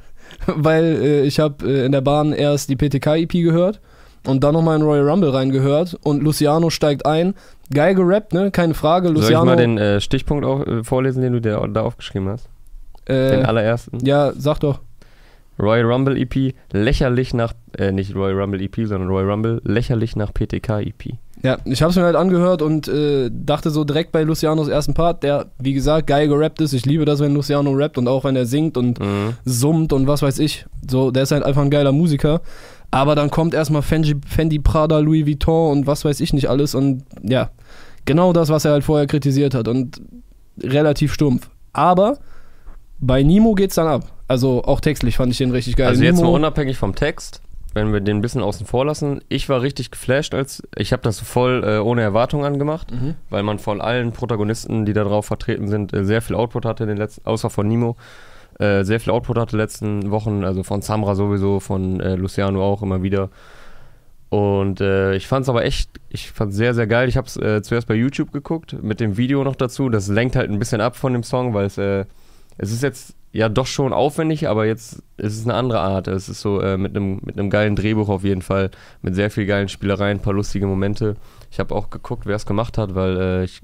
weil 0.48 0.84
äh, 0.84 1.22
ich 1.24 1.40
habe 1.40 1.66
äh, 1.66 1.86
in 1.86 1.92
der 1.92 2.02
Bahn 2.02 2.34
erst 2.34 2.70
die 2.70 2.76
PTK-EP 2.76 3.32
gehört 3.32 3.80
und 4.28 4.44
dann 4.44 4.54
nochmal 4.54 4.78
in 4.78 4.84
Royal 4.84 5.10
Rumble 5.10 5.30
reingehört 5.30 5.98
und 6.04 6.22
Luciano 6.22 6.70
steigt 6.70 7.06
ein. 7.06 7.34
Geil 7.74 7.96
gerappt, 7.96 8.34
ne? 8.34 8.52
Keine 8.52 8.74
Frage. 8.74 9.08
Soll 9.08 9.16
ich 9.16 9.22
Luciano. 9.24 9.46
mal 9.46 9.56
den 9.56 9.78
äh, 9.78 10.02
Stichpunkt 10.02 10.46
auf, 10.46 10.68
äh, 10.68 10.84
vorlesen, 10.84 11.22
den 11.22 11.34
du 11.34 11.42
dir 11.42 11.68
da 11.74 11.82
aufgeschrieben 11.82 12.30
hast? 12.30 12.50
Den 13.08 13.42
äh, 13.42 13.44
allerersten? 13.44 14.06
ja, 14.06 14.34
sag 14.38 14.60
doch. 14.60 14.80
Royal 15.60 15.86
Rumble 15.86 16.18
EP, 16.18 16.54
lächerlich 16.72 17.34
nach, 17.34 17.54
äh, 17.78 17.92
nicht 17.92 18.16
Royal 18.16 18.40
Rumble 18.40 18.62
EP, 18.62 18.76
sondern 18.86 19.10
Royal 19.10 19.30
Rumble, 19.30 19.62
lächerlich 19.64 20.16
nach 20.16 20.34
PTK 20.34 20.82
EP. 20.82 21.16
Ja, 21.44 21.58
ich 21.66 21.82
habe 21.82 21.90
es 21.90 21.96
mir 21.96 22.04
halt 22.04 22.16
angehört 22.16 22.62
und 22.62 22.88
äh, 22.88 23.32
dachte 23.34 23.72
so 23.72 23.84
direkt 23.84 24.12
bei 24.12 24.22
Lucianos 24.24 24.68
ersten 24.68 24.94
Part, 24.94 25.24
der, 25.24 25.48
wie 25.58 25.74
gesagt, 25.74 26.06
geil 26.08 26.28
gerappt 26.28 26.62
ist. 26.62 26.74
Ich 26.74 26.86
liebe 26.86 27.04
das, 27.06 27.20
wenn 27.20 27.34
Luciano 27.34 27.72
rappt 27.72 27.98
und 27.98 28.08
auch 28.08 28.24
wenn 28.26 28.36
er 28.36 28.46
singt 28.46 28.78
und 28.78 29.00
Mhm. 29.00 29.34
summt 29.44 29.92
und 29.94 30.06
was 30.08 30.22
weiß 30.22 30.38
ich. 30.40 30.66
So, 30.90 31.10
der 31.10 31.24
ist 31.24 31.32
halt 31.32 31.44
einfach 31.44 31.64
ein 31.64 31.72
geiler 31.72 31.92
Musiker. 31.92 32.42
Aber 32.92 33.16
dann 33.16 33.32
kommt 33.32 33.54
erstmal 33.54 33.82
Fendi, 33.82 34.16
Fendi, 34.28 34.60
Prada, 34.60 35.00
Louis 35.00 35.26
Vuitton 35.26 35.72
und 35.72 35.88
was 35.88 36.06
weiß 36.06 36.20
ich 36.20 36.34
nicht 36.34 36.48
alles. 36.50 36.76
Und 36.76 37.04
ja, 37.24 37.50
genau 38.06 38.34
das, 38.34 38.50
was 38.50 38.66
er 38.66 38.74
halt 38.74 38.84
vorher 38.84 39.08
kritisiert 39.08 39.56
hat. 39.56 39.68
Und 39.68 40.02
relativ 40.62 41.14
stumpf. 41.14 41.50
Aber 41.74 42.18
bei 43.00 43.24
Nimo 43.24 43.54
geht's 43.56 43.76
dann 43.76 43.88
ab. 43.88 44.04
Also 44.28 44.64
auch 44.64 44.80
textlich 44.80 45.18
fand 45.18 45.32
ich 45.32 45.38
den 45.40 45.52
richtig 45.52 45.76
geil. 45.76 45.88
Also 45.88 46.04
jetzt 46.04 46.18
Nemo, 46.18 46.30
mal 46.32 46.36
unabhängig 46.36 46.78
vom 46.78 46.94
Text, 46.94 47.42
wenn 47.74 47.94
wir 47.94 48.02
den 48.02 48.18
ein 48.18 48.22
bisschen 48.22 48.42
außen 48.44 48.66
vor 48.66 48.86
lassen. 48.86 49.22
Ich 49.30 49.48
war 49.50 49.62
richtig 49.62 49.92
geflasht, 49.92 50.34
als 50.34 50.62
ich 50.76 50.92
habe 50.92 51.02
das 51.04 51.20
voll 51.20 51.64
äh, 51.66 51.78
ohne 51.80 52.02
Erwartung 52.02 52.44
angemacht, 52.46 52.92
Mhm. 52.92 53.16
weil 53.30 53.44
man 53.44 53.60
von 53.60 53.80
allen 53.82 54.12
Protagonisten, 54.12 54.86
die 54.86 54.94
da 54.94 55.04
drauf 55.04 55.26
vertreten 55.26 55.68
sind, 55.68 55.94
äh, 55.94 56.04
sehr 56.04 56.22
viel 56.22 56.36
Output 56.36 56.66
hatte 56.66 56.84
in 56.84 56.90
den 56.90 56.98
letzten, 56.98 57.26
außer 57.26 57.50
von 57.50 57.68
Nimo, 57.68 57.96
äh, 58.60 58.84
sehr 58.84 59.00
viel 59.00 59.12
Output 59.14 59.38
hatte 59.38 59.52
in 59.56 59.58
den 59.60 59.64
letzten 59.64 60.12
Wochen, 60.12 60.44
also 60.44 60.64
von 60.64 60.82
Samra 60.82 61.16
sowieso, 61.16 61.60
von 61.60 62.00
äh, 62.02 62.16
Luciano 62.16 62.62
auch 62.64 62.82
immer 62.84 63.02
wieder. 63.04 63.30
Und 64.30 64.80
äh, 64.80 65.16
ich 65.16 65.28
fand 65.28 65.44
es 65.44 65.50
aber 65.50 65.66
echt, 65.66 65.90
ich 66.10 66.32
fand 66.32 66.54
sehr, 66.54 66.74
sehr 66.74 66.88
geil. 66.88 67.10
Ich 67.10 67.18
habe 67.18 67.28
es 67.28 67.36
äh, 67.36 67.62
zuerst 67.62 67.88
bei 67.88 67.96
YouTube 67.96 68.32
geguckt, 68.32 68.82
mit 68.82 69.02
dem 69.02 69.18
Video 69.18 69.44
noch 69.44 69.58
dazu. 69.58 69.90
Das 69.90 70.08
lenkt 70.08 70.38
halt 70.38 70.50
ein 70.50 70.58
bisschen 70.60 70.80
ab 70.80 70.96
von 70.96 71.12
dem 71.12 71.24
Song, 71.24 71.54
weil 71.54 71.66
es, 71.66 71.78
es 72.62 72.72
ist 72.72 72.84
jetzt 72.84 73.16
ja 73.34 73.50
doch 73.50 73.66
schon 73.66 73.92
aufwendig, 73.92 74.48
aber 74.48 74.66
jetzt 74.66 75.02
ist 75.18 75.38
es 75.38 75.46
eine 75.46 75.56
andere 75.56 75.80
Art. 75.80 76.08
Es 76.08 76.30
ist 76.30 76.42
so 76.42 76.62
äh, 76.62 76.78
mit 76.78 76.96
einem 76.96 77.20
mit 77.24 77.38
einem 77.38 77.50
geilen 77.50 77.76
Drehbuch 77.76 78.08
auf 78.08 78.24
jeden 78.24 78.42
Fall, 78.42 78.70
mit 79.02 79.16
sehr 79.16 79.32
viel 79.32 79.46
geilen 79.46 79.68
Spielereien, 79.68 80.20
ein 80.20 80.22
paar 80.22 80.34
lustige 80.34 80.68
Momente. 80.68 81.16
Ich 81.50 81.60
habe 81.60 81.74
auch 81.74 81.90
geguckt, 81.90 82.26
wer 82.26 82.36
es 82.36 82.46
gemacht 82.46 82.78
hat, 82.78 82.94
weil 82.94 83.18
äh, 83.18 83.44
ich 83.44 83.62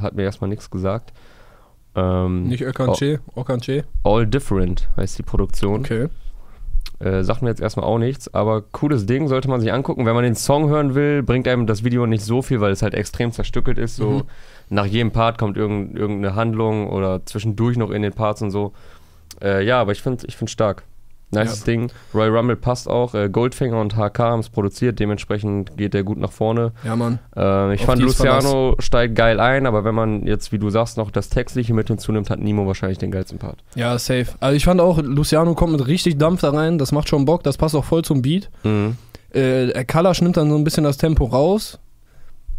hat 0.00 0.14
mir 0.14 0.24
erstmal 0.24 0.50
nichts 0.50 0.68
gesagt. 0.70 1.12
Ähm, 1.94 2.48
Nicht 2.48 2.66
Okanche, 2.66 3.20
Okanche. 3.34 3.84
All 4.04 4.26
Different 4.26 4.88
heißt 4.96 5.18
die 5.18 5.22
Produktion. 5.22 5.80
Okay. 5.80 6.08
Äh, 7.00 7.24
sagt 7.24 7.40
mir 7.40 7.48
jetzt 7.48 7.62
erstmal 7.62 7.86
auch 7.86 7.98
nichts, 7.98 8.32
aber 8.34 8.60
cooles 8.60 9.06
Ding 9.06 9.26
sollte 9.26 9.48
man 9.48 9.60
sich 9.60 9.72
angucken. 9.72 10.04
Wenn 10.04 10.14
man 10.14 10.22
den 10.22 10.34
Song 10.34 10.68
hören 10.68 10.94
will, 10.94 11.22
bringt 11.22 11.48
einem 11.48 11.66
das 11.66 11.82
Video 11.82 12.04
nicht 12.06 12.22
so 12.22 12.42
viel, 12.42 12.60
weil 12.60 12.72
es 12.72 12.82
halt 12.82 12.92
extrem 12.94 13.32
zerstückelt 13.32 13.78
ist. 13.78 13.96
So 13.96 14.10
Mhm. 14.10 14.22
nach 14.68 14.84
jedem 14.84 15.10
Part 15.10 15.38
kommt 15.38 15.56
irgend, 15.56 15.96
irgendeine 15.98 16.34
Handlung 16.34 16.90
oder 16.90 17.24
zwischendurch 17.24 17.78
noch 17.78 17.90
in 17.90 18.02
den 18.02 18.12
Parts 18.12 18.42
und 18.42 18.50
so. 18.50 18.72
Äh, 19.42 19.64
ja, 19.64 19.80
aber 19.80 19.92
ich 19.92 20.02
finde 20.02 20.26
ich 20.26 20.36
find 20.36 20.50
stark. 20.50 20.82
Nice 21.32 21.60
Ja. 21.60 21.64
Ding. 21.66 21.92
Roy 22.14 22.28
Rumble 22.28 22.56
passt 22.56 22.88
auch. 22.88 23.14
Äh, 23.14 23.28
Goldfinger 23.28 23.80
und 23.80 23.96
HK 23.96 24.18
haben 24.18 24.40
es 24.40 24.48
produziert, 24.48 24.98
dementsprechend 24.98 25.76
geht 25.76 25.94
der 25.94 26.02
gut 26.02 26.18
nach 26.18 26.32
vorne. 26.32 26.72
Ja, 26.84 26.96
Mann. 26.96 27.18
Äh, 27.36 27.74
ich 27.74 27.80
Auf 27.80 27.86
fand 27.86 28.02
Luciano 28.02 28.74
steigt 28.80 29.14
geil 29.14 29.38
ein, 29.40 29.66
aber 29.66 29.84
wenn 29.84 29.94
man 29.94 30.26
jetzt, 30.26 30.50
wie 30.52 30.58
du 30.58 30.70
sagst, 30.70 30.96
noch 30.96 31.10
das 31.10 31.28
Textliche 31.28 31.72
mit 31.74 31.88
hinzunimmt, 31.88 32.30
hat 32.30 32.40
Nimo 32.40 32.66
wahrscheinlich 32.66 32.98
den 32.98 33.10
geilsten 33.10 33.38
Part. 33.38 33.58
Ja, 33.76 33.98
safe. 33.98 34.26
Also 34.40 34.56
ich 34.56 34.64
fand 34.64 34.80
auch, 34.80 34.98
Luciano 35.02 35.54
kommt 35.54 35.72
mit 35.72 35.86
richtig 35.86 36.18
Dampf 36.18 36.40
da 36.40 36.50
rein. 36.50 36.78
Das 36.78 36.90
macht 36.92 37.08
schon 37.08 37.24
Bock. 37.24 37.42
Das 37.44 37.56
passt 37.56 37.74
auch 37.76 37.84
voll 37.84 38.02
zum 38.02 38.22
Beat. 38.22 38.50
Mhm. 38.64 38.96
Äh, 39.32 39.84
Kalasch 39.84 40.22
nimmt 40.22 40.36
dann 40.36 40.50
so 40.50 40.56
ein 40.56 40.64
bisschen 40.64 40.82
das 40.84 40.96
Tempo 40.96 41.24
raus. 41.26 41.78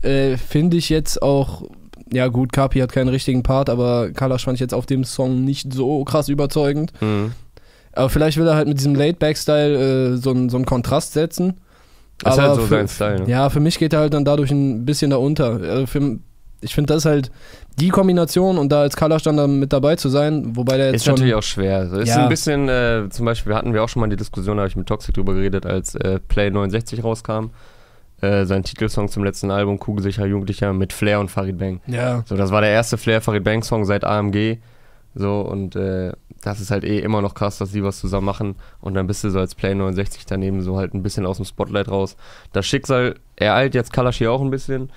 Äh, 0.01 0.37
Finde 0.37 0.77
ich 0.77 0.89
jetzt 0.89 1.21
auch, 1.21 1.63
ja 2.11 2.27
gut, 2.27 2.51
Kapi 2.53 2.79
hat 2.79 2.91
keinen 2.91 3.09
richtigen 3.09 3.43
Part, 3.43 3.69
aber 3.69 4.11
Kalasch 4.11 4.45
fand 4.45 4.55
ich 4.55 4.61
jetzt 4.61 4.73
auf 4.73 4.85
dem 4.85 5.03
Song 5.03 5.43
nicht 5.43 5.73
so 5.73 6.03
krass 6.05 6.29
überzeugend. 6.29 6.93
Mhm. 7.01 7.33
Aber 7.93 8.09
vielleicht 8.09 8.37
will 8.37 8.47
er 8.47 8.55
halt 8.55 8.67
mit 8.67 8.77
diesem 8.79 8.95
Laid-Back-Style 8.95 10.13
äh, 10.13 10.17
so, 10.17 10.31
einen- 10.31 10.49
so 10.49 10.57
einen 10.57 10.65
Kontrast 10.65 11.13
setzen. 11.13 11.59
Das 12.19 12.33
ist 12.35 12.39
Aber 12.39 12.47
halt 12.49 12.59
so 12.61 12.67
für, 12.67 12.75
sein 12.75 12.87
Style. 12.87 13.19
Ne? 13.21 13.29
Ja, 13.29 13.49
für 13.49 13.59
mich 13.59 13.79
geht 13.79 13.93
er 13.93 13.99
halt 13.99 14.13
dann 14.13 14.23
dadurch 14.25 14.51
ein 14.51 14.85
bisschen 14.85 15.09
da 15.11 15.17
unter. 15.17 15.59
Also 15.61 15.87
für, 15.87 16.19
ich 16.61 16.75
finde, 16.75 16.93
das 16.93 17.03
ist 17.03 17.05
halt 17.05 17.31
die 17.79 17.89
Kombination 17.89 18.57
und 18.59 18.69
da 18.71 18.81
als 18.81 18.95
Kalasch 18.95 19.23
dann 19.23 19.37
da 19.37 19.47
mit 19.47 19.73
dabei 19.73 19.95
zu 19.95 20.07
sein, 20.09 20.55
wobei 20.55 20.77
der 20.77 20.87
jetzt 20.87 20.97
Ist 20.97 21.05
schon... 21.05 21.13
natürlich 21.15 21.33
auch 21.33 21.41
schwer. 21.43 21.77
Also 21.77 21.97
ist 21.97 22.09
Ja. 22.09 22.23
ein 22.23 22.29
bisschen, 22.29 22.69
äh, 22.69 23.07
zum 23.09 23.25
Beispiel 23.25 23.55
hatten 23.55 23.73
wir 23.73 23.83
auch 23.83 23.89
schon 23.89 24.01
mal 24.01 24.09
die 24.09 24.15
Diskussion, 24.17 24.57
da 24.57 24.61
habe 24.61 24.69
ich 24.69 24.75
mit 24.75 24.87
Toxic 24.87 25.15
drüber 25.15 25.33
geredet, 25.33 25.65
als 25.65 25.95
äh, 25.95 26.19
Play 26.19 26.51
69 26.51 27.03
rauskam. 27.03 27.47
Äh, 28.21 28.45
sein 28.45 28.61
Titelsong 28.63 29.07
zum 29.09 29.23
letzten 29.23 29.49
Album, 29.49 29.79
Kugelsicher 29.79 30.27
Jugendlicher, 30.27 30.73
mit 30.73 30.93
Flair 30.93 31.19
und 31.19 31.31
Farid 31.31 31.57
Bang. 31.57 31.81
ja, 31.87 32.23
So, 32.27 32.35
das 32.37 32.51
war 32.51 32.61
der 32.61 32.69
erste 32.69 32.97
Flair 32.99 33.19
Farid 33.21 33.43
Bang 33.43 33.63
Song 33.63 33.83
seit 33.85 34.03
AMG. 34.03 34.57
So, 35.15 35.41
und 35.41 35.75
äh, 35.75 36.11
das 36.41 36.59
ist 36.59 36.71
halt 36.71 36.83
eh 36.83 36.99
immer 36.99 37.21
noch 37.21 37.33
krass, 37.33 37.57
dass 37.57 37.71
die 37.71 37.83
was 37.83 37.99
zusammen 37.99 38.25
machen. 38.25 38.55
Und 38.79 38.93
dann 38.95 39.07
bist 39.07 39.23
du 39.23 39.29
so 39.29 39.39
als 39.39 39.55
Play 39.55 39.73
69 39.75 40.25
daneben 40.25 40.61
so 40.61 40.77
halt 40.77 40.93
ein 40.93 41.03
bisschen 41.03 41.25
aus 41.25 41.37
dem 41.37 41.45
Spotlight 41.45 41.89
raus. 41.89 42.17
Das 42.53 42.65
Schicksal 42.65 43.15
ereilt 43.35 43.75
jetzt 43.75 43.93
Kalash 43.93 44.17
hier 44.17 44.31
auch 44.31 44.41
ein 44.41 44.51
bisschen. 44.51 44.91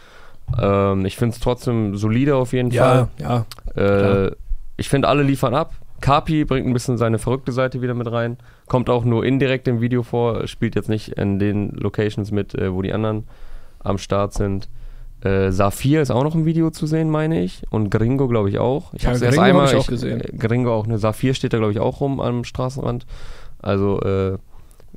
Ähm, 0.60 1.04
ich 1.04 1.16
finde 1.16 1.34
es 1.34 1.40
trotzdem 1.40 1.96
solide 1.96 2.36
auf 2.36 2.52
jeden 2.52 2.72
Fall. 2.72 3.08
ja, 3.18 3.46
ja. 3.76 4.26
Äh, 4.26 4.32
ich 4.76 4.88
finde, 4.88 5.08
alle 5.08 5.22
liefern 5.22 5.54
ab. 5.54 5.74
Kapi 6.00 6.44
bringt 6.44 6.66
ein 6.66 6.72
bisschen 6.72 6.98
seine 6.98 7.18
verrückte 7.18 7.52
Seite 7.52 7.80
wieder 7.80 7.94
mit 7.94 8.10
rein. 8.10 8.36
Kommt 8.66 8.90
auch 8.90 9.04
nur 9.04 9.24
indirekt 9.24 9.68
im 9.68 9.80
Video 9.80 10.02
vor, 10.02 10.46
spielt 10.46 10.74
jetzt 10.74 10.88
nicht 10.88 11.10
in 11.10 11.38
den 11.38 11.70
Locations 11.70 12.30
mit, 12.30 12.54
äh, 12.54 12.72
wo 12.72 12.82
die 12.82 12.92
anderen 12.92 13.24
am 13.78 13.98
Start 13.98 14.34
sind. 14.34 14.68
Äh, 15.24 15.50
Saphir 15.52 16.02
ist 16.02 16.10
auch 16.10 16.22
noch 16.22 16.34
im 16.34 16.44
Video 16.44 16.70
zu 16.70 16.86
sehen, 16.86 17.08
meine 17.10 17.42
ich. 17.42 17.62
Und 17.70 17.90
Gringo, 17.90 18.28
glaube 18.28 18.50
ich, 18.50 18.58
auch. 18.58 18.92
Ich 18.94 19.02
Ja, 19.02 19.08
habe 19.08 19.16
es 19.16 19.22
erst 19.22 19.38
einmal. 19.38 19.68
ich 19.68 19.74
auch 19.76 19.86
gesehen. 19.86 20.20
äh, 20.20 20.36
Gringo 20.36 20.72
auch, 20.74 20.86
ne? 20.86 20.98
Saphir 20.98 21.34
steht 21.34 21.52
da, 21.52 21.58
glaube 21.58 21.72
ich, 21.72 21.80
auch 21.80 22.00
rum 22.00 22.20
am 22.20 22.44
Straßenrand. 22.44 23.06
Also, 23.62 24.00
äh, 24.02 24.36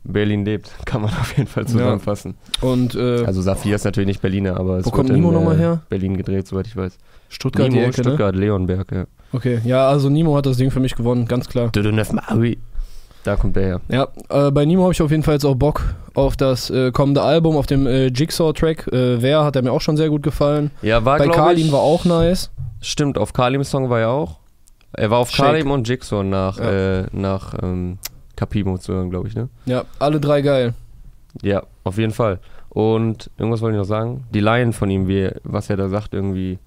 Berlin 0.03 0.45
lebt, 0.45 0.71
kann 0.85 1.01
man 1.01 1.11
auf 1.11 1.35
jeden 1.37 1.47
Fall 1.49 1.65
zusammenfassen. 1.65 2.35
Und 2.61 2.95
äh, 2.95 3.23
Also, 3.25 3.41
Saphir 3.41 3.75
ist 3.75 3.85
natürlich 3.85 4.07
nicht 4.07 4.21
Berliner, 4.21 4.57
aber 4.59 4.77
es 4.77 4.85
Wo 4.85 4.91
kommt 4.91 5.09
Nimo 5.09 5.31
nochmal 5.31 5.55
äh, 5.55 5.59
her? 5.59 5.81
Berlin 5.89 6.17
gedreht, 6.17 6.47
soweit 6.47 6.67
ich 6.67 6.75
weiß. 6.75 6.97
Stuttgart 7.29 7.69
Nimo, 7.69 7.81
Ecke, 7.83 8.01
ne? 8.01 8.03
Stuttgart, 8.03 8.35
Leonberg, 8.35 8.91
ja. 8.91 9.05
Okay, 9.33 9.59
ja, 9.65 9.87
also 9.89 10.09
Nimo 10.09 10.35
hat 10.37 10.45
das 10.45 10.55
Ding 10.57 10.71
für 10.71 10.79
mich 10.79 10.95
gewonnen, 10.95 11.25
ganz 11.25 11.49
klar. 11.49 11.69
Da 13.27 13.35
kommt 13.35 13.57
der 13.57 13.65
her. 13.65 13.81
Ja, 13.89 14.07
äh, 14.29 14.51
bei 14.51 14.63
Nimo 14.63 14.83
habe 14.83 14.93
ich 14.93 15.01
auf 15.01 15.11
jeden 15.11 15.21
Fall 15.23 15.33
jetzt 15.33 15.43
auch 15.43 15.55
Bock 15.55 15.83
auf 16.13 16.37
das 16.37 16.69
äh, 16.69 16.91
kommende 16.93 17.21
Album, 17.21 17.57
auf 17.57 17.65
dem 17.65 17.85
äh, 17.85 18.07
Jigsaw-Track. 18.07 18.87
Äh, 18.87 19.21
Wer 19.21 19.43
hat 19.43 19.57
er 19.57 19.63
mir 19.63 19.73
auch 19.73 19.81
schon 19.81 19.97
sehr 19.97 20.09
gut 20.09 20.23
gefallen. 20.23 20.71
Ja, 20.81 21.03
war 21.03 21.17
bei 21.17 21.27
Kalim 21.27 21.69
war 21.73 21.81
auch 21.81 22.05
nice. 22.05 22.49
Stimmt, 22.79 23.17
auf 23.17 23.33
Kalims 23.33 23.69
Song 23.69 23.89
war 23.89 23.99
er 23.99 24.09
auch. 24.11 24.37
Er 24.93 25.09
war 25.11 25.17
auf 25.19 25.29
Shake. 25.29 25.45
Kalim 25.45 25.71
und 25.71 25.85
Jigsaw 25.89 26.23
nach, 26.23 26.57
Ja. 26.57 26.99
äh, 27.01 27.05
nach 27.11 27.53
ähm, 27.61 27.97
Capimo 28.37 28.77
zu 28.77 28.93
hören, 28.93 29.09
glaube 29.09 29.27
ich, 29.27 29.35
ne? 29.35 29.49
Ja, 29.65 29.83
alle 29.99 30.21
drei 30.21 30.41
geil. 30.41 30.73
Ja, 31.41 31.63
auf 31.83 31.97
jeden 31.97 32.13
Fall. 32.13 32.39
Und 32.69 33.29
irgendwas 33.37 33.59
wollte 33.61 33.75
ich 33.75 33.81
noch 33.81 33.87
sagen. 33.89 34.23
Die 34.33 34.39
Line 34.39 34.71
von 34.71 34.89
ihm, 34.89 35.09
wie, 35.09 35.29
was 35.43 35.69
er 35.69 35.75
da 35.75 35.89
sagt, 35.89 36.13
irgendwie, 36.13 36.59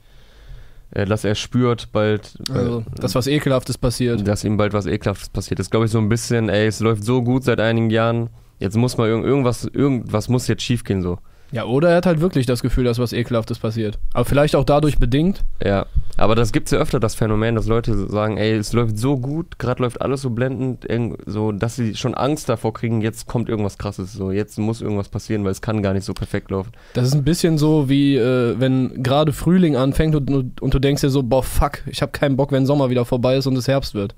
dass 0.92 1.24
er 1.24 1.34
spürt 1.34 1.92
bald, 1.92 2.34
äh, 2.48 2.52
Also, 2.52 2.84
das 2.96 3.14
was 3.14 3.26
Ekelhaftes 3.26 3.78
passiert. 3.78 4.26
dass 4.26 4.44
ihm 4.44 4.56
bald 4.56 4.72
was 4.72 4.86
Ekelhaftes 4.86 5.28
passiert. 5.28 5.60
ist, 5.60 5.70
glaube 5.70 5.86
ich, 5.86 5.92
so 5.92 5.98
ein 5.98 6.08
bisschen, 6.08 6.48
ey, 6.48 6.66
es 6.66 6.80
läuft 6.80 7.04
so 7.04 7.22
gut 7.22 7.44
seit 7.44 7.60
einigen 7.60 7.90
Jahren. 7.90 8.30
Jetzt 8.58 8.76
muss 8.76 8.96
mal 8.98 9.08
irgend, 9.08 9.24
irgendwas, 9.26 9.64
irgendwas 9.64 10.28
muss 10.28 10.46
jetzt 10.48 10.62
schiefgehen 10.62 11.00
so. 11.02 11.18
Ja, 11.52 11.64
oder 11.64 11.90
er 11.90 11.96
hat 11.96 12.06
halt 12.06 12.20
wirklich 12.20 12.46
das 12.46 12.62
Gefühl, 12.62 12.84
dass 12.84 12.98
was 12.98 13.12
Ekelhaftes 13.12 13.58
passiert. 13.58 13.98
Aber 14.12 14.24
vielleicht 14.24 14.54
auch 14.54 14.64
dadurch 14.64 14.98
bedingt. 14.98 15.44
Ja, 15.64 15.86
aber 16.20 16.34
das 16.34 16.52
gibt's 16.52 16.70
ja 16.70 16.78
öfter, 16.78 17.00
das 17.00 17.14
Phänomen, 17.14 17.54
dass 17.54 17.66
Leute 17.66 18.06
sagen, 18.08 18.36
ey, 18.36 18.52
es 18.52 18.74
läuft 18.74 18.98
so 18.98 19.16
gut, 19.16 19.58
gerade 19.58 19.82
läuft 19.82 20.02
alles 20.02 20.20
so 20.20 20.28
blendend, 20.28 20.86
so, 21.24 21.50
dass 21.50 21.76
sie 21.76 21.94
schon 21.94 22.14
Angst 22.14 22.50
davor 22.50 22.74
kriegen, 22.74 23.00
jetzt 23.00 23.26
kommt 23.26 23.48
irgendwas 23.48 23.78
krasses, 23.78 24.12
so, 24.12 24.30
jetzt 24.30 24.58
muss 24.58 24.82
irgendwas 24.82 25.08
passieren, 25.08 25.44
weil 25.44 25.52
es 25.52 25.62
kann 25.62 25.82
gar 25.82 25.94
nicht 25.94 26.04
so 26.04 26.12
perfekt 26.12 26.50
laufen. 26.50 26.72
Das 26.92 27.06
ist 27.06 27.14
ein 27.14 27.24
bisschen 27.24 27.56
so 27.56 27.88
wie, 27.88 28.16
äh, 28.16 28.54
wenn 28.60 29.02
gerade 29.02 29.32
Frühling 29.32 29.76
anfängt 29.76 30.14
und, 30.14 30.60
und, 30.60 30.74
du 30.74 30.78
denkst 30.78 31.00
dir 31.00 31.08
so, 31.08 31.22
boah, 31.22 31.42
fuck, 31.42 31.78
ich 31.86 32.02
habe 32.02 32.12
keinen 32.12 32.36
Bock, 32.36 32.52
wenn 32.52 32.66
Sommer 32.66 32.90
wieder 32.90 33.06
vorbei 33.06 33.36
ist 33.36 33.46
und 33.46 33.56
es 33.56 33.66
Herbst 33.66 33.94
wird. 33.94 34.14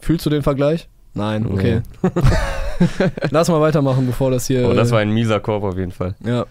Fühlst 0.00 0.26
du 0.26 0.30
den 0.30 0.42
Vergleich? 0.42 0.88
Nein, 1.14 1.46
okay. 1.46 1.82
Lass 3.30 3.48
mal 3.48 3.60
weitermachen, 3.60 4.04
bevor 4.04 4.32
das 4.32 4.48
hier. 4.48 4.68
Oh, 4.68 4.74
das 4.74 4.88
äh, 4.88 4.92
war 4.92 4.98
ein 4.98 5.12
mieser 5.12 5.38
Korb 5.38 5.62
auf 5.62 5.78
jeden 5.78 5.92
Fall. 5.92 6.16
Ja. 6.24 6.46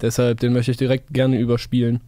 Deshalb, 0.00 0.40
den 0.40 0.54
möchte 0.54 0.70
ich 0.70 0.78
direkt 0.78 1.12
gerne 1.12 1.38
überspielen. 1.38 2.00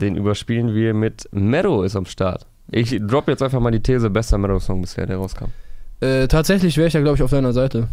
Den 0.00 0.16
überspielen 0.16 0.74
wir 0.74 0.94
mit 0.94 1.28
Meadow 1.32 1.82
ist 1.82 1.96
am 1.96 2.06
Start. 2.06 2.46
Ich 2.70 2.98
drop 3.00 3.28
jetzt 3.28 3.42
einfach 3.42 3.60
mal 3.60 3.70
die 3.70 3.82
These, 3.82 4.10
bester 4.10 4.38
Meadow-Song 4.38 4.80
bisher, 4.80 5.06
der 5.06 5.16
rauskam. 5.16 5.46
Äh, 6.00 6.28
tatsächlich 6.28 6.76
wäre 6.76 6.86
ich 6.88 6.92
da, 6.92 7.00
glaube 7.00 7.16
ich, 7.16 7.22
auf 7.22 7.30
deiner 7.30 7.52
Seite. 7.52 7.88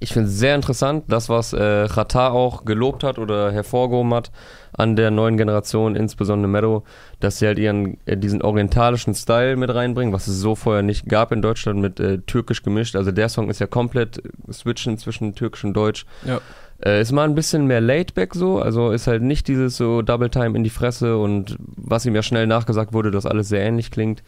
Ich 0.00 0.12
finde 0.12 0.28
es 0.28 0.38
sehr 0.38 0.54
interessant, 0.54 1.04
das, 1.08 1.28
was 1.28 1.52
äh, 1.52 1.86
Qatar 1.88 2.32
auch 2.32 2.64
gelobt 2.64 3.04
hat 3.04 3.18
oder 3.18 3.52
hervorgehoben 3.52 4.12
hat 4.14 4.32
an 4.72 4.96
der 4.96 5.10
neuen 5.10 5.36
Generation, 5.36 5.94
insbesondere 5.94 6.50
Meadow, 6.50 6.82
dass 7.20 7.38
sie 7.38 7.46
halt 7.46 7.58
ihren 7.58 7.98
äh, 8.06 8.16
diesen 8.16 8.42
orientalischen 8.42 9.14
Style 9.14 9.56
mit 9.56 9.72
reinbringen, 9.72 10.12
was 10.12 10.26
es 10.26 10.40
so 10.40 10.54
vorher 10.54 10.82
nicht 10.82 11.08
gab 11.08 11.30
in 11.30 11.40
Deutschland 11.40 11.80
mit 11.80 12.00
äh, 12.00 12.18
türkisch 12.18 12.62
gemischt. 12.62 12.96
Also 12.96 13.12
der 13.12 13.28
Song 13.28 13.48
ist 13.48 13.60
ja 13.60 13.66
komplett 13.66 14.18
äh, 14.18 14.52
switchen 14.52 14.98
zwischen 14.98 15.34
türkisch 15.34 15.64
und 15.64 15.74
deutsch. 15.74 16.04
Ja. 16.26 16.40
Äh, 16.84 17.00
ist 17.00 17.12
mal 17.12 17.24
ein 17.24 17.34
bisschen 17.34 17.66
mehr 17.66 17.80
laidback 17.80 18.34
so, 18.34 18.60
also 18.60 18.90
ist 18.90 19.06
halt 19.06 19.22
nicht 19.22 19.48
dieses 19.48 19.76
so 19.76 20.02
Double 20.02 20.28
Time 20.28 20.56
in 20.56 20.64
die 20.64 20.70
Fresse 20.70 21.16
und 21.16 21.56
was 21.76 22.04
ihm 22.04 22.14
ja 22.14 22.22
schnell 22.22 22.46
nachgesagt 22.46 22.92
wurde, 22.92 23.10
dass 23.10 23.24
alles 23.24 23.48
sehr 23.48 23.62
ähnlich 23.62 23.90
klingt. 23.90 24.22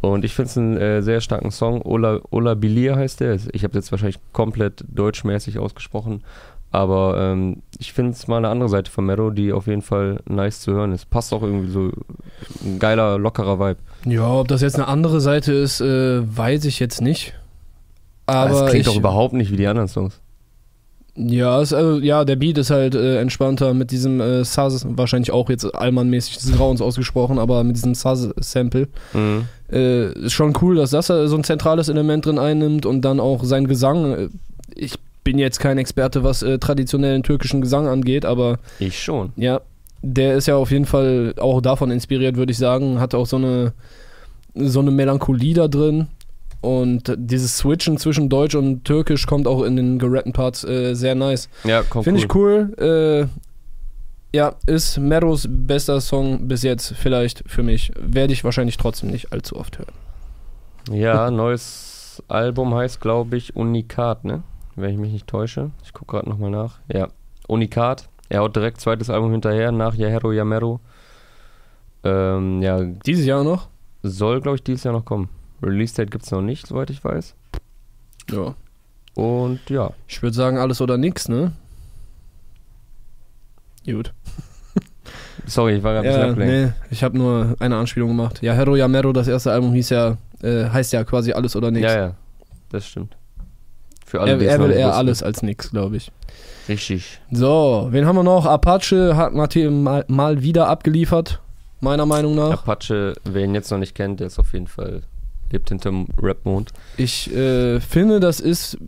Und 0.00 0.24
ich 0.24 0.34
finde 0.34 0.50
es 0.50 0.58
einen 0.58 0.76
äh, 0.76 1.02
sehr 1.02 1.20
starken 1.20 1.50
Song. 1.50 1.80
Ola, 1.82 2.20
Ola 2.30 2.54
Bilir 2.54 2.96
heißt 2.96 3.20
der. 3.20 3.38
Ich 3.52 3.64
habe 3.64 3.74
jetzt 3.74 3.90
wahrscheinlich 3.90 4.18
komplett 4.32 4.84
deutschmäßig 4.88 5.58
ausgesprochen. 5.58 6.22
Aber 6.70 7.16
ähm, 7.18 7.62
ich 7.78 7.92
finde 7.92 8.12
es 8.12 8.28
mal 8.28 8.38
eine 8.38 8.48
andere 8.48 8.68
Seite 8.68 8.90
von 8.90 9.06
Mero, 9.06 9.30
die 9.30 9.52
auf 9.52 9.66
jeden 9.66 9.82
Fall 9.82 10.20
nice 10.28 10.60
zu 10.60 10.72
hören 10.72 10.92
ist. 10.92 11.08
Passt 11.08 11.32
auch 11.32 11.42
irgendwie 11.42 11.70
so 11.70 11.90
ein 12.64 12.78
geiler, 12.78 13.18
lockerer 13.18 13.58
Vibe. 13.58 13.80
Ja, 14.04 14.28
ob 14.28 14.48
das 14.48 14.60
jetzt 14.60 14.74
eine 14.74 14.86
andere 14.88 15.20
Seite 15.20 15.52
ist, 15.52 15.80
äh, 15.80 16.20
weiß 16.36 16.64
ich 16.66 16.78
jetzt 16.78 17.00
nicht. 17.00 17.34
Aber 18.26 18.64
es 18.64 18.70
klingt 18.70 18.86
doch 18.88 18.96
überhaupt 18.96 19.32
nicht 19.32 19.50
wie 19.52 19.56
die 19.56 19.66
anderen 19.66 19.88
Songs. 19.88 20.20
Ja, 21.16 21.62
ist, 21.62 21.72
also, 21.72 21.98
ja, 21.98 22.24
der 22.24 22.36
Beat 22.36 22.58
ist 22.58 22.70
halt 22.70 22.94
äh, 22.94 23.18
entspannter 23.20 23.72
mit 23.72 23.90
diesem 23.90 24.20
äh, 24.20 24.44
Saz, 24.44 24.86
wahrscheinlich 24.88 25.30
auch 25.30 25.48
jetzt 25.48 25.64
Allmann-mäßig 25.74 26.36
des 26.36 26.52
Grauens 26.52 26.82
ausgesprochen, 26.82 27.38
aber 27.38 27.64
mit 27.64 27.76
diesem 27.76 27.94
Saz-Sample. 27.94 28.88
Mhm. 29.14 29.46
Äh, 29.72 30.12
ist 30.12 30.34
schon 30.34 30.52
cool, 30.60 30.76
dass 30.76 30.90
das 30.90 31.08
äh, 31.08 31.26
so 31.26 31.36
ein 31.36 31.44
zentrales 31.44 31.88
Element 31.88 32.26
drin 32.26 32.38
einnimmt 32.38 32.84
und 32.84 33.00
dann 33.02 33.18
auch 33.18 33.44
sein 33.44 33.66
Gesang. 33.66 34.12
Äh, 34.12 34.28
ich 34.74 34.94
bin 35.24 35.38
jetzt 35.38 35.58
kein 35.58 35.78
Experte, 35.78 36.22
was 36.22 36.42
äh, 36.42 36.58
traditionellen 36.58 37.22
türkischen 37.22 37.60
Gesang 37.62 37.88
angeht, 37.88 38.24
aber 38.24 38.58
Ich 38.78 39.02
schon. 39.02 39.32
ja, 39.36 39.60
der 40.02 40.36
ist 40.36 40.46
ja 40.46 40.56
auf 40.56 40.70
jeden 40.70 40.86
Fall 40.86 41.34
auch 41.38 41.60
davon 41.60 41.90
inspiriert, 41.90 42.36
würde 42.36 42.52
ich 42.52 42.58
sagen. 42.58 43.00
Hat 43.00 43.14
auch 43.14 43.26
so 43.26 43.36
eine, 43.36 43.72
so 44.54 44.80
eine 44.80 44.90
Melancholie 44.90 45.54
da 45.54 45.66
drin. 45.66 46.08
Und 46.66 47.14
dieses 47.16 47.58
Switchen 47.58 47.96
zwischen 47.96 48.28
Deutsch 48.28 48.56
und 48.56 48.84
Türkisch 48.84 49.24
kommt 49.28 49.46
auch 49.46 49.62
in 49.62 49.76
den 49.76 50.00
gerappten 50.00 50.32
Parts 50.32 50.64
äh, 50.64 50.94
sehr 50.94 51.14
nice. 51.14 51.48
Ja, 51.62 51.84
kommt 51.84 52.02
Finde 52.02 52.26
cool. 52.34 52.72
ich 52.74 52.80
cool. 52.82 53.28
Äh, 54.32 54.36
ja, 54.36 54.56
ist 54.66 54.98
Meros 54.98 55.46
bester 55.48 56.00
Song 56.00 56.48
bis 56.48 56.64
jetzt 56.64 56.92
vielleicht 56.96 57.44
für 57.46 57.62
mich. 57.62 57.92
Werde 58.00 58.32
ich 58.32 58.42
wahrscheinlich 58.42 58.78
trotzdem 58.78 59.12
nicht 59.12 59.32
allzu 59.32 59.54
oft 59.56 59.78
hören. 59.78 59.92
Ja, 60.90 61.30
neues 61.30 62.20
Album 62.26 62.74
heißt, 62.74 63.00
glaube 63.00 63.36
ich, 63.36 63.54
Unikat, 63.54 64.24
ne? 64.24 64.42
Wenn 64.74 64.90
ich 64.90 64.98
mich 64.98 65.12
nicht 65.12 65.28
täusche. 65.28 65.70
Ich 65.84 65.92
gucke 65.92 66.16
gerade 66.16 66.28
nochmal 66.28 66.50
nach. 66.50 66.80
Ja, 66.92 67.06
Unikat. 67.46 68.08
Er 68.28 68.40
haut 68.40 68.56
direkt 68.56 68.80
zweites 68.80 69.08
Album 69.08 69.30
hinterher 69.30 69.70
nach 69.70 69.94
Yahero 69.94 70.32
Yamero. 70.32 70.80
Ähm, 72.02 72.60
ja, 72.60 72.82
Dieses 72.82 73.24
Jahr 73.24 73.44
noch? 73.44 73.68
soll, 74.02 74.40
glaube 74.40 74.56
ich, 74.56 74.64
dieses 74.64 74.82
Jahr 74.82 74.94
noch 74.94 75.04
kommen. 75.04 75.28
Release-Date 75.62 76.10
gibt 76.10 76.24
es 76.24 76.30
noch 76.30 76.42
nicht, 76.42 76.66
soweit 76.66 76.90
ich 76.90 77.02
weiß. 77.04 77.34
Ja. 78.30 78.54
Und 79.14 79.60
ja, 79.70 79.92
Ich 80.08 80.22
würde 80.22 80.34
sagen, 80.36 80.58
alles 80.58 80.80
oder 80.80 80.98
nix, 80.98 81.28
ne? 81.28 81.52
Gut. 83.86 84.12
sorry, 85.46 85.76
ich 85.76 85.82
war 85.82 85.92
gerade 85.94 86.08
ein 86.08 86.12
bisschen 86.12 86.22
Ja, 86.26 86.30
abgelenkt. 86.32 86.76
nee, 86.80 86.86
ich 86.90 87.02
habe 87.04 87.16
nur 87.16 87.56
eine 87.60 87.76
Anspielung 87.76 88.08
gemacht. 88.10 88.42
Ja, 88.42 88.52
Hero 88.54 88.76
Yamero, 88.76 89.12
das 89.12 89.28
erste 89.28 89.52
Album 89.52 89.72
hieß 89.72 89.90
ja, 89.90 90.16
äh, 90.42 90.68
heißt 90.68 90.92
ja 90.92 91.04
quasi 91.04 91.32
alles 91.32 91.54
oder 91.56 91.70
nix. 91.70 91.84
Ja, 91.84 91.96
ja, 91.98 92.14
das 92.70 92.86
stimmt. 92.86 93.16
Für 94.04 94.20
alle, 94.20 94.32
er, 94.44 94.50
er 94.52 94.60
will 94.60 94.70
eher 94.70 94.86
wussten. 94.88 94.98
alles 94.98 95.22
als 95.22 95.42
nix, 95.42 95.70
glaube 95.70 95.96
ich. 95.96 96.12
Richtig. 96.68 97.20
So, 97.30 97.88
wen 97.90 98.06
haben 98.06 98.16
wir 98.16 98.22
noch? 98.24 98.44
Apache 98.44 99.16
hat 99.16 99.34
natürlich 99.34 99.70
mal, 99.70 100.04
mal 100.08 100.42
wieder 100.42 100.68
abgeliefert, 100.68 101.40
meiner 101.80 102.06
Meinung 102.06 102.34
nach. 102.34 102.64
Apache, 102.66 103.14
wer 103.24 103.44
ihn 103.44 103.54
jetzt 103.54 103.70
noch 103.70 103.78
nicht 103.78 103.94
kennt, 103.94 104.18
der 104.20 104.26
ist 104.28 104.38
auf 104.40 104.52
jeden 104.52 104.66
Fall, 104.66 105.02
lebt 105.50 105.68
hinterm 105.68 106.06
Rap-Mond. 106.20 106.72
Ich 106.96 107.32
äh, 107.34 107.80
finde, 107.80 108.20
das 108.20 108.40
ist 108.40 108.78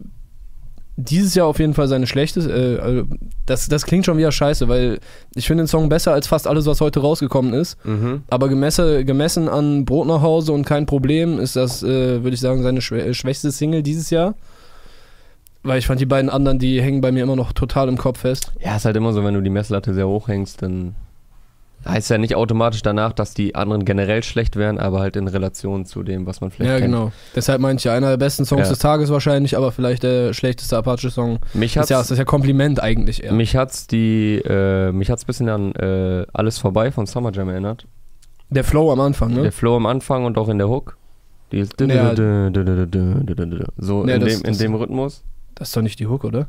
dieses 1.00 1.36
Jahr 1.36 1.46
auf 1.46 1.60
jeden 1.60 1.74
Fall 1.74 1.86
seine 1.86 2.08
schlechteste. 2.08 2.50
Äh, 2.50 2.80
also 2.80 3.04
das, 3.46 3.68
das 3.68 3.86
klingt 3.86 4.04
schon 4.04 4.18
wieder 4.18 4.32
scheiße, 4.32 4.68
weil 4.68 4.98
ich 5.34 5.46
finde 5.46 5.62
den 5.62 5.68
Song 5.68 5.88
besser 5.88 6.12
als 6.12 6.26
fast 6.26 6.46
alles, 6.46 6.66
was 6.66 6.80
heute 6.80 7.00
rausgekommen 7.00 7.54
ist. 7.54 7.82
Mhm. 7.84 8.22
Aber 8.28 8.48
gemesse, 8.48 9.04
gemessen 9.04 9.48
an 9.48 9.84
Brot 9.84 10.08
nach 10.08 10.22
Hause 10.22 10.52
und 10.52 10.64
kein 10.64 10.86
Problem 10.86 11.38
ist 11.38 11.54
das, 11.54 11.82
äh, 11.84 12.22
würde 12.24 12.34
ich 12.34 12.40
sagen, 12.40 12.62
seine 12.62 12.82
schwä 12.82 13.00
äh, 13.00 13.14
schwächste 13.14 13.52
Single 13.52 13.82
dieses 13.82 14.10
Jahr. 14.10 14.34
Weil 15.62 15.78
ich 15.78 15.86
fand 15.86 16.00
die 16.00 16.06
beiden 16.06 16.30
anderen, 16.30 16.58
die 16.58 16.82
hängen 16.82 17.00
bei 17.00 17.12
mir 17.12 17.22
immer 17.22 17.36
noch 17.36 17.52
total 17.52 17.88
im 17.88 17.98
Kopf 17.98 18.20
fest. 18.20 18.52
Ja, 18.60 18.76
ist 18.76 18.84
halt 18.84 18.96
immer 18.96 19.12
so, 19.12 19.24
wenn 19.24 19.34
du 19.34 19.42
die 19.42 19.50
Messlatte 19.50 19.94
sehr 19.94 20.08
hoch 20.08 20.28
hängst, 20.28 20.62
dann 20.62 20.94
heißt 21.86 22.10
ja 22.10 22.18
nicht 22.18 22.34
automatisch 22.34 22.82
danach, 22.82 23.12
dass 23.12 23.34
die 23.34 23.54
anderen 23.54 23.84
generell 23.84 24.22
schlecht 24.22 24.56
wären, 24.56 24.78
aber 24.78 25.00
halt 25.00 25.16
in 25.16 25.28
Relation 25.28 25.84
zu 25.84 26.02
dem, 26.02 26.26
was 26.26 26.40
man 26.40 26.50
vielleicht 26.50 26.70
ja, 26.70 26.78
kennt. 26.78 26.92
genau. 26.92 27.12
Deshalb 27.34 27.60
meinte 27.60 27.80
ich 27.80 27.84
ja, 27.84 27.94
einer 27.94 28.10
der 28.10 28.16
besten 28.16 28.44
Songs 28.44 28.62
Ja. 28.64 28.68
des 28.70 28.78
Tages 28.78 29.10
wahrscheinlich, 29.10 29.56
aber 29.56 29.72
vielleicht 29.72 30.02
der 30.02 30.32
schlechteste 30.34 30.76
Apache-Song. 30.76 31.38
Mich 31.54 31.74
Das 31.74 31.82
hat's, 31.82 31.86
ist 31.86 31.90
ja, 31.90 31.98
das 31.98 32.10
ist 32.10 32.18
ja 32.18 32.24
Kompliment 32.24 32.82
eigentlich 32.82 33.22
eher. 33.24 33.32
mich 33.32 33.56
hat's 33.56 33.86
die, 33.86 34.36
äh, 34.44 34.92
mich 34.92 35.10
hat's 35.10 35.24
ein 35.24 35.26
bisschen 35.26 35.48
an 35.48 35.72
äh, 35.76 36.26
Alles 36.32 36.58
vorbei 36.58 36.90
von 36.90 37.06
Summer 37.06 37.32
Jam 37.32 37.48
erinnert. 37.48 37.86
Der 38.50 38.64
Flow 38.64 38.90
am 38.92 39.00
Anfang, 39.00 39.32
ne? 39.34 39.42
Der 39.42 39.52
Flow 39.52 39.76
am 39.76 39.86
Anfang 39.86 40.24
und 40.24 40.36
auch 40.38 40.48
in 40.48 40.58
der 40.58 40.68
Hook. 40.68 40.96
Die 41.52 41.58
ist 41.60 41.80
Ja. 41.80 42.14
so 43.76 44.02
in, 44.02 44.20
dem, 44.20 44.42
in 44.42 44.58
dem 44.58 44.74
Rhythmus. 44.74 45.22
Das 45.54 45.68
ist 45.68 45.76
doch 45.76 45.82
nicht 45.82 45.98
die 45.98 46.06
Hook, 46.06 46.24
oder? 46.24 46.48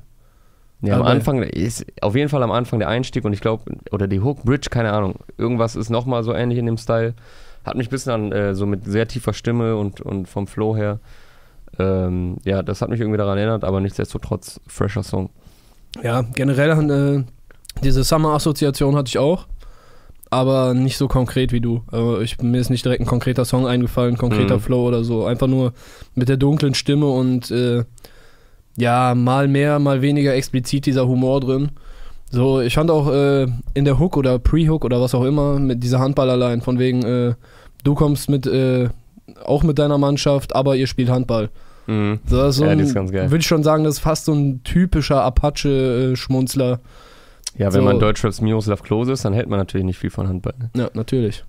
Ja, 0.81 0.95
am 0.95 1.03
Anfang 1.03 1.43
ist 1.43 1.85
auf 2.01 2.15
jeden 2.15 2.29
Fall 2.29 2.41
am 2.41 2.51
Anfang 2.51 2.79
der 2.79 2.87
Einstieg 2.87 3.25
und 3.25 3.33
ich 3.33 3.41
glaube, 3.41 3.63
oder 3.91 4.07
die 4.07 4.21
Hook 4.21 4.43
Bridge, 4.43 4.69
keine 4.69 4.93
Ahnung. 4.93 5.15
Irgendwas 5.37 5.75
ist 5.75 5.89
nochmal 5.89 6.23
so 6.23 6.33
ähnlich 6.33 6.57
in 6.57 6.65
dem 6.65 6.77
Style. 6.77 7.13
Hat 7.65 7.75
mich 7.75 7.87
ein 7.87 7.91
bisschen 7.91 8.11
an, 8.13 8.31
äh, 8.31 8.55
so 8.55 8.65
mit 8.65 8.85
sehr 8.85 9.07
tiefer 9.07 9.33
Stimme 9.33 9.75
und, 9.75 9.99
und 9.99 10.27
vom 10.29 10.47
Flow 10.47 10.77
her. 10.77 10.99
Ähm, 11.77 12.37
ja, 12.45 12.63
das 12.63 12.81
hat 12.81 12.89
mich 12.89 12.99
irgendwie 13.01 13.17
daran 13.17 13.37
erinnert, 13.37 13.63
aber 13.65 13.81
nichtsdestotrotz 13.81 14.61
fresher 14.67 15.03
Song. 15.03 15.29
Ja, 16.01 16.21
generell 16.21 16.69
äh, 16.89 17.23
diese 17.83 18.03
Summer-Assoziation 18.03 18.95
hatte 18.95 19.09
ich 19.09 19.17
auch, 19.17 19.47
aber 20.29 20.73
nicht 20.73 20.97
so 20.97 21.07
konkret 21.07 21.51
wie 21.51 21.61
du. 21.61 21.83
Also 21.91 22.21
ich, 22.21 22.41
mir 22.41 22.59
ist 22.59 22.69
nicht 22.69 22.85
direkt 22.85 23.01
ein 23.01 23.07
konkreter 23.07 23.43
Song 23.45 23.67
eingefallen, 23.67 24.17
konkreter 24.17 24.55
Mhm. 24.55 24.61
Flow 24.61 24.87
oder 24.87 25.03
so. 25.03 25.25
Einfach 25.25 25.47
nur 25.47 25.73
mit 26.15 26.29
der 26.29 26.37
dunklen 26.37 26.73
Stimme 26.73 27.07
und 27.07 27.51
äh, 27.51 27.83
ja, 28.79 29.13
mal 29.15 29.47
mehr, 29.47 29.79
mal 29.79 30.01
weniger 30.01 30.33
explizit 30.33 30.85
dieser 30.85 31.07
Humor 31.07 31.39
drin. 31.41 31.69
So, 32.31 32.61
ich 32.61 32.75
fand 32.75 32.91
auch 32.91 33.11
äh, 33.11 33.47
in 33.73 33.85
der 33.85 33.97
Hook 33.99 34.15
oder 34.15 34.37
Pre-Hook 34.39 34.85
oder 34.85 35.01
was 35.01 35.15
auch 35.15 35.23
immer 35.23 35.59
mit 35.59 35.83
dieser 35.83 35.99
Handballerline 35.99 36.61
von 36.61 36.77
wegen, 36.79 37.03
äh, 37.03 37.33
du 37.83 37.95
kommst 37.95 38.29
mit, 38.29 38.45
äh, 38.45 38.89
auch 39.45 39.63
mit 39.63 39.79
deiner 39.79 39.97
Mannschaft, 39.97 40.55
aber 40.55 40.75
ihr 40.75 40.85
spielt 40.87 41.09
Handball. 41.09 41.49
Mhm. 41.87 42.19
So, 42.27 42.37
das 42.37 42.49
ist 42.51 42.55
so 42.57 42.65
Ja, 42.65 42.71
ein, 42.71 42.77
die 42.77 42.83
ist 42.83 42.93
ganz 42.93 43.11
geil. 43.11 43.31
Würde 43.31 43.41
ich 43.41 43.47
schon 43.47 43.63
sagen, 43.63 43.83
das 43.83 43.95
ist 43.95 43.99
fast 44.01 44.25
so 44.25 44.33
ein 44.33 44.61
typischer 44.63 45.23
Apache-Schmunzler. 45.23 46.79
Ja, 47.57 47.73
wenn 47.73 47.81
So. 47.81 47.85
man 47.87 47.99
Deutschraps 47.99 48.41
Miroslav 48.41 48.83
Klose 48.83 49.13
ist, 49.13 49.25
dann 49.25 49.33
hält 49.33 49.49
man 49.49 49.57
natürlich 49.57 49.85
nicht 49.85 49.97
viel 49.97 50.11
von 50.11 50.27
Handball. 50.27 50.53
Ne? 50.59 50.69
Ja, 50.83 50.89
natürlich. 50.93 51.43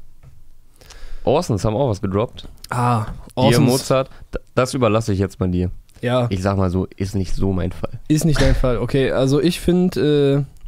Orsons 1.24 1.64
haben 1.64 1.76
auch 1.76 1.90
was 1.90 2.00
gedroppt. 2.00 2.48
Ah, 2.70 3.04
Dir 3.36 3.42
awesome. 3.42 3.66
Mozart, 3.66 4.08
das 4.54 4.72
überlasse 4.72 5.12
ich 5.12 5.18
jetzt 5.18 5.38
mal 5.38 5.50
dir. 5.50 5.70
Ja, 6.00 6.26
Ich 6.30 6.42
sag 6.42 6.56
mal 6.56 6.70
so, 6.70 6.86
ist 6.96 7.14
nicht 7.14 7.34
so 7.34 7.52
mein 7.52 7.72
Fall. 7.72 8.00
ist 8.08 8.24
nicht 8.24 8.40
dein 8.40 8.54
Fall. 8.54 8.78
Okay, 8.78 9.10
also 9.12 9.40
ich 9.40 9.60
finde, 9.60 10.44
äh, 10.46 10.60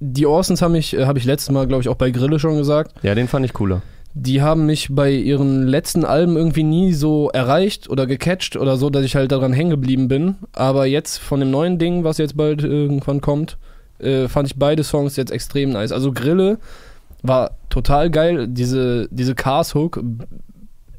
die 0.00 0.26
Orsons 0.26 0.60
haben 0.62 0.72
mich, 0.72 0.94
äh, 0.96 1.06
habe 1.06 1.18
ich 1.18 1.24
letztes 1.24 1.50
Mal, 1.50 1.66
glaube 1.66 1.82
ich, 1.82 1.88
auch 1.88 1.94
bei 1.96 2.10
Grille 2.10 2.38
schon 2.38 2.56
gesagt, 2.56 2.94
Ja, 3.02 3.14
den 3.14 3.28
fand 3.28 3.44
ich 3.46 3.52
cooler. 3.54 3.82
die 4.14 4.42
haben 4.42 4.66
mich 4.66 4.88
bei 4.90 5.10
ihren 5.10 5.66
letzten 5.66 6.04
Alben 6.04 6.36
irgendwie 6.36 6.62
nie 6.62 6.92
so 6.92 7.30
erreicht 7.30 7.88
oder 7.88 8.06
gecatcht 8.06 8.56
oder 8.56 8.76
so, 8.76 8.90
dass 8.90 9.04
ich 9.04 9.16
halt 9.16 9.32
daran 9.32 9.52
hängen 9.52 9.70
geblieben 9.70 10.08
bin. 10.08 10.36
Aber 10.52 10.86
jetzt 10.86 11.18
von 11.18 11.40
dem 11.40 11.50
neuen 11.50 11.78
Ding, 11.78 12.04
was 12.04 12.18
jetzt 12.18 12.36
bald 12.36 12.62
irgendwann 12.62 13.20
kommt, 13.20 13.56
äh, 13.98 14.28
fand 14.28 14.48
ich 14.48 14.56
beide 14.56 14.84
Songs 14.84 15.16
jetzt 15.16 15.30
extrem 15.32 15.70
nice. 15.70 15.92
Also 15.92 16.12
Grille 16.12 16.58
war 17.22 17.52
total 17.70 18.10
geil. 18.10 18.46
Diese, 18.48 19.08
diese 19.10 19.34
Cars 19.34 19.74
Hook 19.74 20.02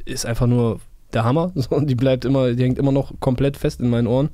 ist 0.06 0.26
einfach 0.26 0.48
nur 0.48 0.80
der 1.18 1.24
Hammer. 1.26 1.52
So, 1.56 1.80
die 1.82 1.96
bleibt 1.96 2.24
immer, 2.26 2.54
die 2.54 2.64
hängt 2.64 2.78
immer 2.80 2.92
noch 2.92 3.12
komplett 3.20 3.58
fest 3.58 3.82
in 3.82 3.90
meinen 3.90 4.08
Ohren. 4.08 4.30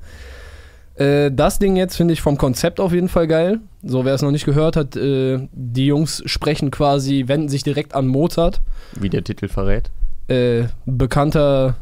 Äh, 0.96 1.30
das 1.32 1.58
Ding 1.58 1.76
jetzt 1.76 1.96
finde 1.96 2.12
ich 2.14 2.20
vom 2.20 2.36
Konzept 2.36 2.78
auf 2.78 2.92
jeden 2.92 3.08
Fall 3.08 3.26
geil. 3.26 3.58
So, 3.82 4.04
wer 4.04 4.14
es 4.14 4.22
noch 4.22 4.30
nicht 4.30 4.44
gehört 4.44 4.76
hat, 4.76 4.96
äh, 4.96 5.48
die 5.52 5.86
Jungs 5.86 6.22
sprechen 6.26 6.70
quasi, 6.70 7.24
wenden 7.26 7.48
sich 7.48 7.62
direkt 7.64 7.94
an 7.94 8.06
Mozart. 8.06 8.60
Wie 9.00 9.08
der 9.10 9.24
Titel 9.24 9.48
verrät. 9.48 9.90
Äh, 10.28 10.64
bekannter, 10.86 11.74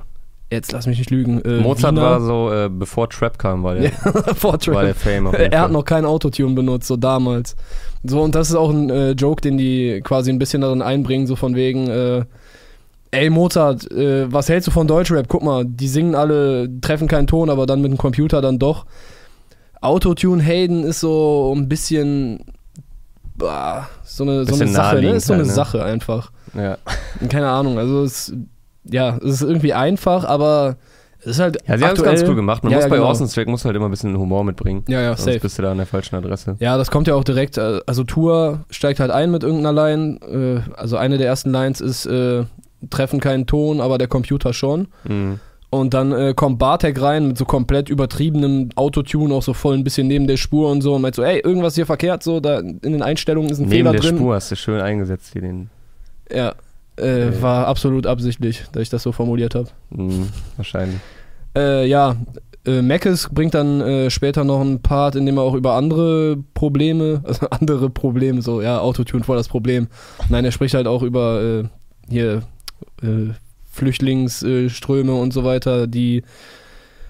jetzt 0.50 0.72
lass 0.72 0.86
mich 0.86 0.98
nicht 0.98 1.10
lügen. 1.10 1.42
Äh, 1.42 1.60
Mozart 1.60 1.94
Wiener- 1.94 2.02
war 2.02 2.20
so, 2.20 2.50
äh, 2.52 2.70
bevor 2.70 3.08
Trap 3.10 3.38
kam, 3.38 3.62
war 3.62 3.74
der, 3.74 3.90
vor 4.34 4.58
Trap. 4.58 4.74
war 4.74 4.84
der 4.84 4.94
Fame 4.94 5.26
Er 5.34 5.60
hat 5.60 5.72
noch 5.72 5.84
kein 5.84 6.04
Autotune 6.06 6.54
benutzt, 6.54 6.88
so 6.88 6.96
damals. 6.96 7.54
So, 8.04 8.20
und 8.22 8.34
das 8.34 8.48
ist 8.50 8.56
auch 8.56 8.70
ein 8.70 8.88
äh, 8.90 9.10
Joke, 9.12 9.42
den 9.42 9.58
die 9.58 10.00
quasi 10.02 10.30
ein 10.30 10.38
bisschen 10.38 10.62
darin 10.62 10.80
einbringen, 10.82 11.26
so 11.26 11.36
von 11.36 11.54
wegen, 11.54 11.88
äh, 11.88 12.24
ey 13.12 13.30
Mozart, 13.30 13.90
äh, 13.92 14.30
was 14.32 14.48
hältst 14.48 14.66
du 14.66 14.72
von 14.72 14.86
Deutschrap? 14.88 15.28
Guck 15.28 15.42
mal, 15.44 15.64
die 15.64 15.88
singen 15.88 16.14
alle, 16.14 16.68
treffen 16.80 17.06
keinen 17.08 17.26
Ton, 17.26 17.48
aber 17.50 17.66
dann 17.66 17.80
mit 17.80 17.92
dem 17.92 17.98
Computer 17.98 18.40
dann 18.42 18.58
doch. 18.58 18.84
Autotune 19.80 20.42
Hayden 20.42 20.84
ist 20.84 21.00
so 21.00 21.52
ein 21.56 21.68
bisschen, 21.68 22.40
bah, 23.36 23.88
so 24.04 24.24
eine, 24.24 24.44
so 24.44 24.54
eine 24.54 24.68
Sache, 24.68 25.00
ne? 25.00 25.10
Ist 25.10 25.26
so 25.26 25.32
eine 25.34 25.42
halt, 25.42 25.48
ne? 25.48 25.54
Sache 25.54 25.84
einfach. 25.84 26.32
Ja. 26.54 26.78
Keine 27.28 27.48
Ahnung, 27.48 27.78
also 27.78 28.02
es, 28.02 28.32
ja, 28.84 29.16
es 29.18 29.34
ist 29.34 29.42
irgendwie 29.42 29.72
einfach, 29.74 30.24
aber 30.24 30.76
es 31.20 31.32
ist 31.32 31.40
halt 31.40 31.58
Ja, 31.66 31.78
sie 31.78 31.84
haben 31.84 31.96
es 31.96 32.02
ganz 32.02 32.22
cool 32.22 32.34
gemacht. 32.34 32.62
Man 32.64 32.72
Ja, 32.72 32.78
muss 32.78 32.84
ja, 32.84 32.90
bei 32.90 32.96
genau. 32.96 33.08
Orson's 33.08 33.32
Track 33.34 33.48
muss 33.48 33.64
halt 33.64 33.74
immer 33.76 33.86
ein 33.86 33.90
bisschen 33.90 34.16
Humor 34.16 34.44
mitbringen. 34.44 34.84
Ja, 34.88 35.00
ja, 35.00 35.08
Sonst 35.16 35.24
safe. 35.24 35.40
bist 35.40 35.58
du 35.58 35.62
da 35.62 35.70
an 35.72 35.76
der 35.78 35.86
falschen 35.86 36.16
Adresse. 36.16 36.56
Ja, 36.60 36.76
das 36.76 36.90
kommt 36.90 37.06
ja 37.08 37.14
auch 37.14 37.24
direkt, 37.24 37.58
äh, 37.58 37.80
also 37.86 38.04
Tour 38.04 38.64
steigt 38.70 39.00
halt 39.00 39.10
ein 39.10 39.30
mit 39.30 39.42
irgendeiner 39.42 39.72
Line, 39.72 40.18
äh, 40.66 40.70
also 40.76 40.96
eine 40.96 41.18
der 41.18 41.26
ersten 41.26 41.50
Lines 41.50 41.80
ist, 41.80 42.06
äh, 42.06 42.44
treffen 42.90 43.20
keinen 43.20 43.46
Ton, 43.46 43.80
aber 43.80 43.98
der 43.98 44.08
Computer 44.08 44.52
schon. 44.52 44.88
Mhm. 45.04 45.40
Und 45.70 45.94
dann 45.94 46.12
äh, 46.12 46.34
kommt 46.36 46.58
Bartek 46.58 47.00
rein 47.00 47.28
mit 47.28 47.38
so 47.38 47.46
komplett 47.46 47.88
übertriebenem 47.88 48.68
Autotune, 48.74 49.32
auch 49.32 49.42
so 49.42 49.54
voll 49.54 49.74
ein 49.74 49.84
bisschen 49.84 50.06
neben 50.06 50.26
der 50.26 50.36
Spur 50.36 50.70
und 50.70 50.82
so 50.82 50.94
und 50.94 51.00
meint 51.02 51.14
so, 51.14 51.22
ey, 51.22 51.40
irgendwas 51.40 51.74
hier 51.76 51.86
verkehrt, 51.86 52.22
so, 52.22 52.40
da 52.40 52.58
in 52.58 52.80
den 52.82 53.00
Einstellungen 53.02 53.50
ist 53.50 53.58
ein 53.58 53.62
Neben 53.68 53.72
Fehler 53.72 53.92
der 53.92 54.00
drin. 54.02 54.16
Spur 54.18 54.34
hast 54.34 54.50
du 54.50 54.56
schön 54.56 54.80
eingesetzt 54.82 55.32
hier 55.32 55.40
den. 55.42 55.70
Ja, 56.30 56.54
äh, 56.98 57.28
Äh. 57.28 57.42
war 57.42 57.66
absolut 57.68 58.06
absichtlich, 58.06 58.64
dass 58.72 58.82
ich 58.82 58.90
das 58.90 59.02
so 59.02 59.12
formuliert 59.12 59.54
habe. 59.54 59.68
Mhm, 59.90 60.28
wahrscheinlich. 60.56 61.00
Äh, 61.56 61.86
ja, 61.86 62.16
Äh, 62.64 62.80
Mackes 62.80 63.28
bringt 63.32 63.54
dann 63.54 63.80
äh, 63.80 64.08
später 64.08 64.44
noch 64.44 64.60
einen 64.60 64.82
Part, 64.82 65.16
in 65.16 65.26
dem 65.26 65.36
er 65.36 65.42
auch 65.42 65.54
über 65.54 65.72
andere 65.72 66.36
Probleme, 66.54 67.20
also 67.26 67.48
andere 67.50 67.90
Probleme, 67.90 68.40
so, 68.40 68.60
ja, 68.62 68.78
Autotune 68.78 69.24
voll 69.24 69.36
das 69.36 69.48
Problem. 69.48 69.88
Nein, 70.28 70.44
er 70.44 70.52
spricht 70.52 70.74
halt 70.74 70.86
auch 70.86 71.02
über 71.02 71.42
äh, 71.42 71.64
hier 72.08 72.42
äh, 73.02 73.32
Flüchtlingsströme 73.70 75.14
und 75.14 75.32
so 75.32 75.44
weiter, 75.44 75.86
die 75.86 76.22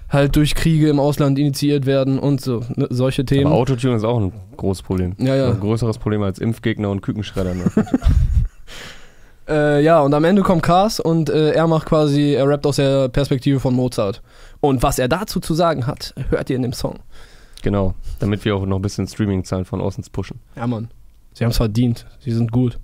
halt 0.09 0.35
durch 0.35 0.55
Kriege 0.55 0.89
im 0.89 0.99
Ausland 0.99 1.39
initiiert 1.39 1.85
werden 1.85 2.19
und 2.19 2.39
so, 2.39 2.63
ne, 2.75 2.87
solche 2.89 3.25
Themen. 3.25 3.47
Aber 3.47 3.55
Autotune 3.55 3.95
ist 3.95 4.03
auch 4.03 4.19
ein 4.19 4.31
großes 4.55 4.83
Problem. 4.83 5.15
Ja, 5.17 5.35
ja. 5.35 5.49
Ein 5.49 5.59
größeres 5.59 5.97
Problem 5.97 6.21
als 6.21 6.39
Impfgegner 6.39 6.89
und 6.89 7.01
Kükenschredder. 7.01 7.55
Ne? 7.75 7.87
Äh, 9.45 9.83
ja, 9.83 9.99
und 9.99 10.13
am 10.13 10.23
Ende 10.23 10.41
kommt 10.41 10.63
Cars 10.63 11.01
und 11.01 11.29
äh, 11.29 11.51
er 11.51 11.67
macht 11.67 11.87
quasi, 11.87 12.31
er 12.33 12.47
rappt 12.47 12.65
aus 12.65 12.77
der 12.77 13.09
Perspektive 13.09 13.59
von 13.59 13.73
Mozart. 13.75 14.21
Und 14.61 14.81
was 14.83 14.99
er 14.99 15.09
dazu 15.09 15.41
zu 15.41 15.53
sagen 15.53 15.85
hat, 15.85 16.13
hört 16.29 16.49
ihr 16.49 16.55
in 16.55 16.61
dem 16.61 16.71
Song. 16.71 16.99
genau. 17.61 17.93
Damit 18.19 18.45
wir 18.45 18.55
auch 18.55 18.65
noch 18.65 18.77
ein 18.77 18.81
bisschen 18.81 19.05
Streaming-Zahlen 19.05 19.65
von 19.65 19.81
außen 19.81 20.01
pushen. 20.13 20.39
Ja, 20.55 20.65
Mann. 20.65 20.89
Sie 21.33 21.43
haben 21.43 21.51
es 21.51 21.57
verdient. 21.57 22.05
Sie 22.19 22.31
sind 22.31 22.53
gut. 22.53 22.79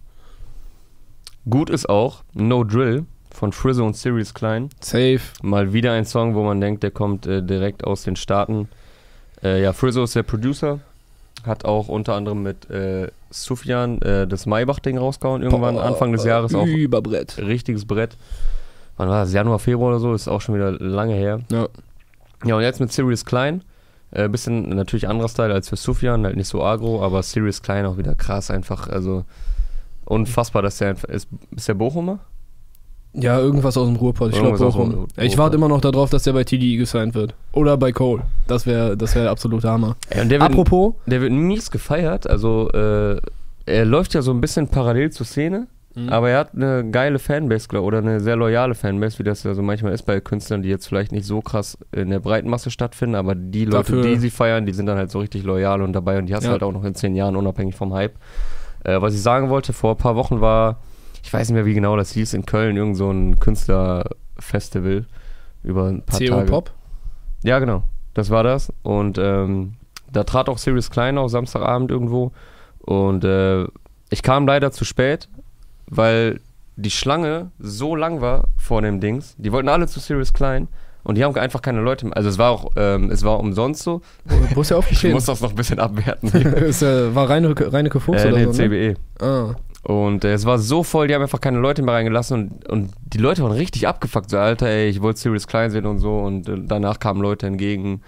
Gut 1.47 1.69
ist 1.69 1.87
auch 1.89 2.23
No 2.33 2.63
Drill 2.63 3.05
von 3.31 3.51
Frizzo 3.51 3.85
und 3.85 3.95
Sirius 3.95 4.33
Klein. 4.33 4.69
Safe. 4.81 5.21
Mal 5.41 5.71
wieder 5.73 5.93
ein 5.93 6.05
Song, 6.05 6.35
wo 6.35 6.43
man 6.43 6.59
denkt, 6.59 6.83
der 6.83 6.91
kommt 6.91 7.25
äh, 7.27 7.41
direkt 7.41 7.83
aus 7.85 8.03
den 8.03 8.15
Staaten. 8.15 8.67
Äh, 9.43 9.61
ja, 9.61 9.73
Frizzo 9.73 10.03
ist 10.03 10.15
der 10.15 10.23
Producer. 10.23 10.79
Hat 11.45 11.63
auch 11.63 11.87
unter 11.87 12.15
anderem 12.15 12.43
mit 12.43 12.69
äh, 12.69 13.07
Sufjan 13.29 14.01
äh, 14.01 14.27
das 14.27 14.45
Maybach-Ding 14.45 14.97
rausgehauen, 14.97 15.41
irgendwann 15.41 15.75
Boah, 15.75 15.85
Anfang 15.85 16.11
des 16.11 16.25
Jahres 16.25 16.53
auch. 16.53 16.65
Überbrett. 16.65 17.37
Richtiges 17.37 17.85
Brett. 17.85 18.17
Wann 18.97 19.07
war 19.07 19.21
das? 19.21 19.31
Januar, 19.31 19.59
Februar 19.59 19.91
oder 19.91 19.99
so, 19.99 20.13
ist 20.13 20.27
auch 20.27 20.41
schon 20.41 20.55
wieder 20.55 20.71
lange 20.71 21.13
her. 21.13 21.39
Ja. 21.49 21.67
Ja, 22.45 22.55
und 22.55 22.61
jetzt 22.61 22.79
mit 22.81 22.91
Sirius 22.91 23.23
Klein. 23.23 23.63
Äh, 24.11 24.27
bisschen 24.27 24.69
natürlich 24.69 25.07
anderer 25.07 25.29
Style 25.29 25.53
als 25.53 25.69
für 25.69 25.75
Sufjan, 25.75 26.25
halt 26.25 26.35
nicht 26.35 26.47
so 26.47 26.63
agro, 26.63 27.03
aber 27.03 27.21
Sirius 27.23 27.61
Klein 27.61 27.85
auch 27.85 27.97
wieder 27.97 28.15
krass 28.15 28.49
einfach. 28.49 28.89
Also 28.89 29.23
unfassbar, 30.09 30.61
dass 30.61 30.77
der 30.79 30.95
ist. 31.07 31.27
Ist 31.55 31.67
der 31.67 31.73
Bochumer? 31.75 32.19
Ja, 33.13 33.39
irgendwas 33.39 33.75
aus 33.75 33.87
dem 33.87 33.95
Ruhrpott. 33.95 34.33
Ich 34.33 34.39
glaube 34.39 34.57
Bochum. 34.57 34.91
Ruhrpott. 34.91 35.09
Ich 35.17 35.37
warte 35.37 35.55
immer 35.55 35.67
noch 35.67 35.81
darauf, 35.81 36.09
dass 36.11 36.23
der 36.23 36.33
bei 36.33 36.43
TDI 36.43 36.77
gesigned 36.77 37.15
wird. 37.15 37.33
Oder 37.53 37.75
bei 37.77 37.91
Cole. 37.91 38.21
Das 38.47 38.65
wäre 38.67 38.95
das 38.95 39.15
wär 39.15 39.23
der 39.23 39.31
absolute 39.31 39.67
Hammer. 39.67 39.95
Ja, 40.13 40.21
und 40.21 40.29
der 40.29 40.39
wird, 40.39 40.51
Apropos, 40.51 40.93
der 41.07 41.21
wird 41.21 41.31
mies 41.31 41.71
gefeiert. 41.71 42.29
Also 42.29 42.69
äh, 42.71 43.19
er 43.65 43.85
läuft 43.85 44.13
ja 44.13 44.21
so 44.21 44.31
ein 44.31 44.41
bisschen 44.41 44.67
parallel 44.67 45.09
zur 45.11 45.25
Szene. 45.25 45.65
Mhm. 45.95 46.09
Aber 46.09 46.29
er 46.29 46.37
hat 46.37 46.53
eine 46.53 46.87
geile 46.91 47.17
Fanbase, 47.17 47.67
oder 47.81 47.97
eine 47.97 48.19
sehr 48.19 48.35
loyale 48.35 48.75
Fanbase, 48.75 49.17
wie 49.17 49.23
das 49.23 49.41
ja 49.41 49.55
so 49.55 49.63
manchmal 49.63 49.91
ist 49.93 50.03
bei 50.03 50.19
Künstlern, 50.19 50.61
die 50.61 50.69
jetzt 50.69 50.87
vielleicht 50.87 51.11
nicht 51.11 51.25
so 51.25 51.41
krass 51.41 51.79
in 51.91 52.11
der 52.11 52.19
breiten 52.19 52.47
Masse 52.47 52.69
stattfinden, 52.69 53.15
aber 53.15 53.33
die 53.33 53.65
Leute, 53.65 53.77
Dafür- 53.93 54.03
die 54.03 54.17
sie 54.17 54.29
feiern, 54.29 54.67
die 54.67 54.73
sind 54.73 54.85
dann 54.85 54.99
halt 54.99 55.09
so 55.09 55.17
richtig 55.19 55.43
loyal 55.43 55.81
und 55.81 55.93
dabei 55.93 56.19
und 56.19 56.27
die 56.27 56.35
hast 56.35 56.43
du 56.43 56.49
Ja. 56.49 56.51
halt 56.53 56.61
auch 56.63 56.71
noch 56.71 56.83
in 56.83 56.93
zehn 56.93 57.15
Jahren, 57.15 57.35
unabhängig 57.35 57.73
vom 57.75 57.91
Hype. 57.95 58.13
Äh, 58.83 59.01
was 59.01 59.13
ich 59.13 59.21
sagen 59.21 59.49
wollte, 59.49 59.73
vor 59.73 59.91
ein 59.91 59.97
paar 59.97 60.15
Wochen 60.15 60.41
war, 60.41 60.77
ich 61.23 61.33
weiß 61.33 61.49
nicht 61.49 61.55
mehr, 61.55 61.65
wie 61.65 61.73
genau 61.73 61.95
das 61.95 62.11
hieß, 62.11 62.33
in 62.33 62.45
Köln 62.45 62.77
irgend 62.77 62.97
so 62.97 63.09
ein 63.11 63.39
Künstlerfestival 63.39 65.05
über 65.63 65.87
ein 65.87 66.01
paar 66.01 66.19
CO 66.19 66.27
Tage. 66.27 66.45
Pop. 66.45 66.71
Ja, 67.43 67.59
genau. 67.59 67.83
Das 68.13 68.29
war 68.29 68.43
das. 68.43 68.73
Und 68.83 69.17
ähm, 69.17 69.73
da 70.11 70.23
trat 70.23 70.49
auch 70.49 70.57
Sirius 70.57 70.89
Klein 70.89 71.17
auch 71.17 71.27
Samstagabend 71.27 71.91
irgendwo. 71.91 72.31
Und 72.79 73.23
äh, 73.23 73.65
ich 74.09 74.23
kam 74.23 74.47
leider 74.47 74.71
zu 74.71 74.85
spät, 74.85 75.29
weil 75.87 76.39
die 76.75 76.91
Schlange 76.91 77.51
so 77.59 77.95
lang 77.95 78.21
war 78.21 78.45
vor 78.57 78.81
dem 78.81 78.99
Dings. 78.99 79.35
Die 79.37 79.51
wollten 79.51 79.69
alle 79.69 79.87
zu 79.87 79.99
Sirius 79.99 80.33
Klein. 80.33 80.67
Und 81.09 81.15
die 81.15 81.23
haben 81.23 81.35
einfach 81.37 81.63
keine 81.63 81.81
Leute 81.81 82.05
mehr. 82.05 82.15
Also 82.15 82.29
es 82.29 82.37
war 82.37 82.51
auch, 82.51 82.69
ähm, 82.75 83.09
es 83.09 83.23
war 83.23 83.39
umsonst 83.39 83.81
so. 83.81 84.03
Wo, 84.53 84.61
ist 84.61 84.69
der 84.69 84.77
Ich 84.77 84.83
aufgetreten? 84.83 85.13
muss 85.15 85.25
das 85.25 85.41
noch 85.41 85.49
ein 85.49 85.55
bisschen 85.55 85.79
abwerten. 85.79 86.29
ist, 86.67 86.83
äh, 86.83 87.15
war 87.15 87.27
Reineke, 87.27 87.73
Reineke 87.73 87.99
Fuchs 87.99 88.23
äh, 88.23 88.27
oder 88.27 88.37
nee, 88.37 88.43
so, 88.43 88.61
ne? 88.61 88.95
CBE. 88.95 89.25
Ah. 89.25 89.55
Und 89.91 90.23
äh, 90.23 90.33
es 90.33 90.45
war 90.45 90.59
so 90.59 90.83
voll, 90.83 91.07
die 91.07 91.15
haben 91.15 91.23
einfach 91.23 91.41
keine 91.41 91.57
Leute 91.57 91.81
mehr 91.81 91.95
reingelassen 91.95 92.37
und, 92.37 92.69
und 92.69 92.91
die 93.01 93.17
Leute 93.17 93.41
waren 93.41 93.53
richtig 93.53 93.87
abgefuckt. 93.87 94.29
So, 94.29 94.37
Alter, 94.37 94.67
ey, 94.67 94.87
ich 94.87 95.01
wollte 95.01 95.19
Sirius 95.19 95.47
Klein 95.47 95.71
sehen 95.71 95.87
und 95.87 95.97
so. 95.97 96.19
Und 96.19 96.47
äh, 96.47 96.57
danach 96.63 96.99
kamen 96.99 97.23
Leute 97.23 97.47
entgegen 97.47 98.03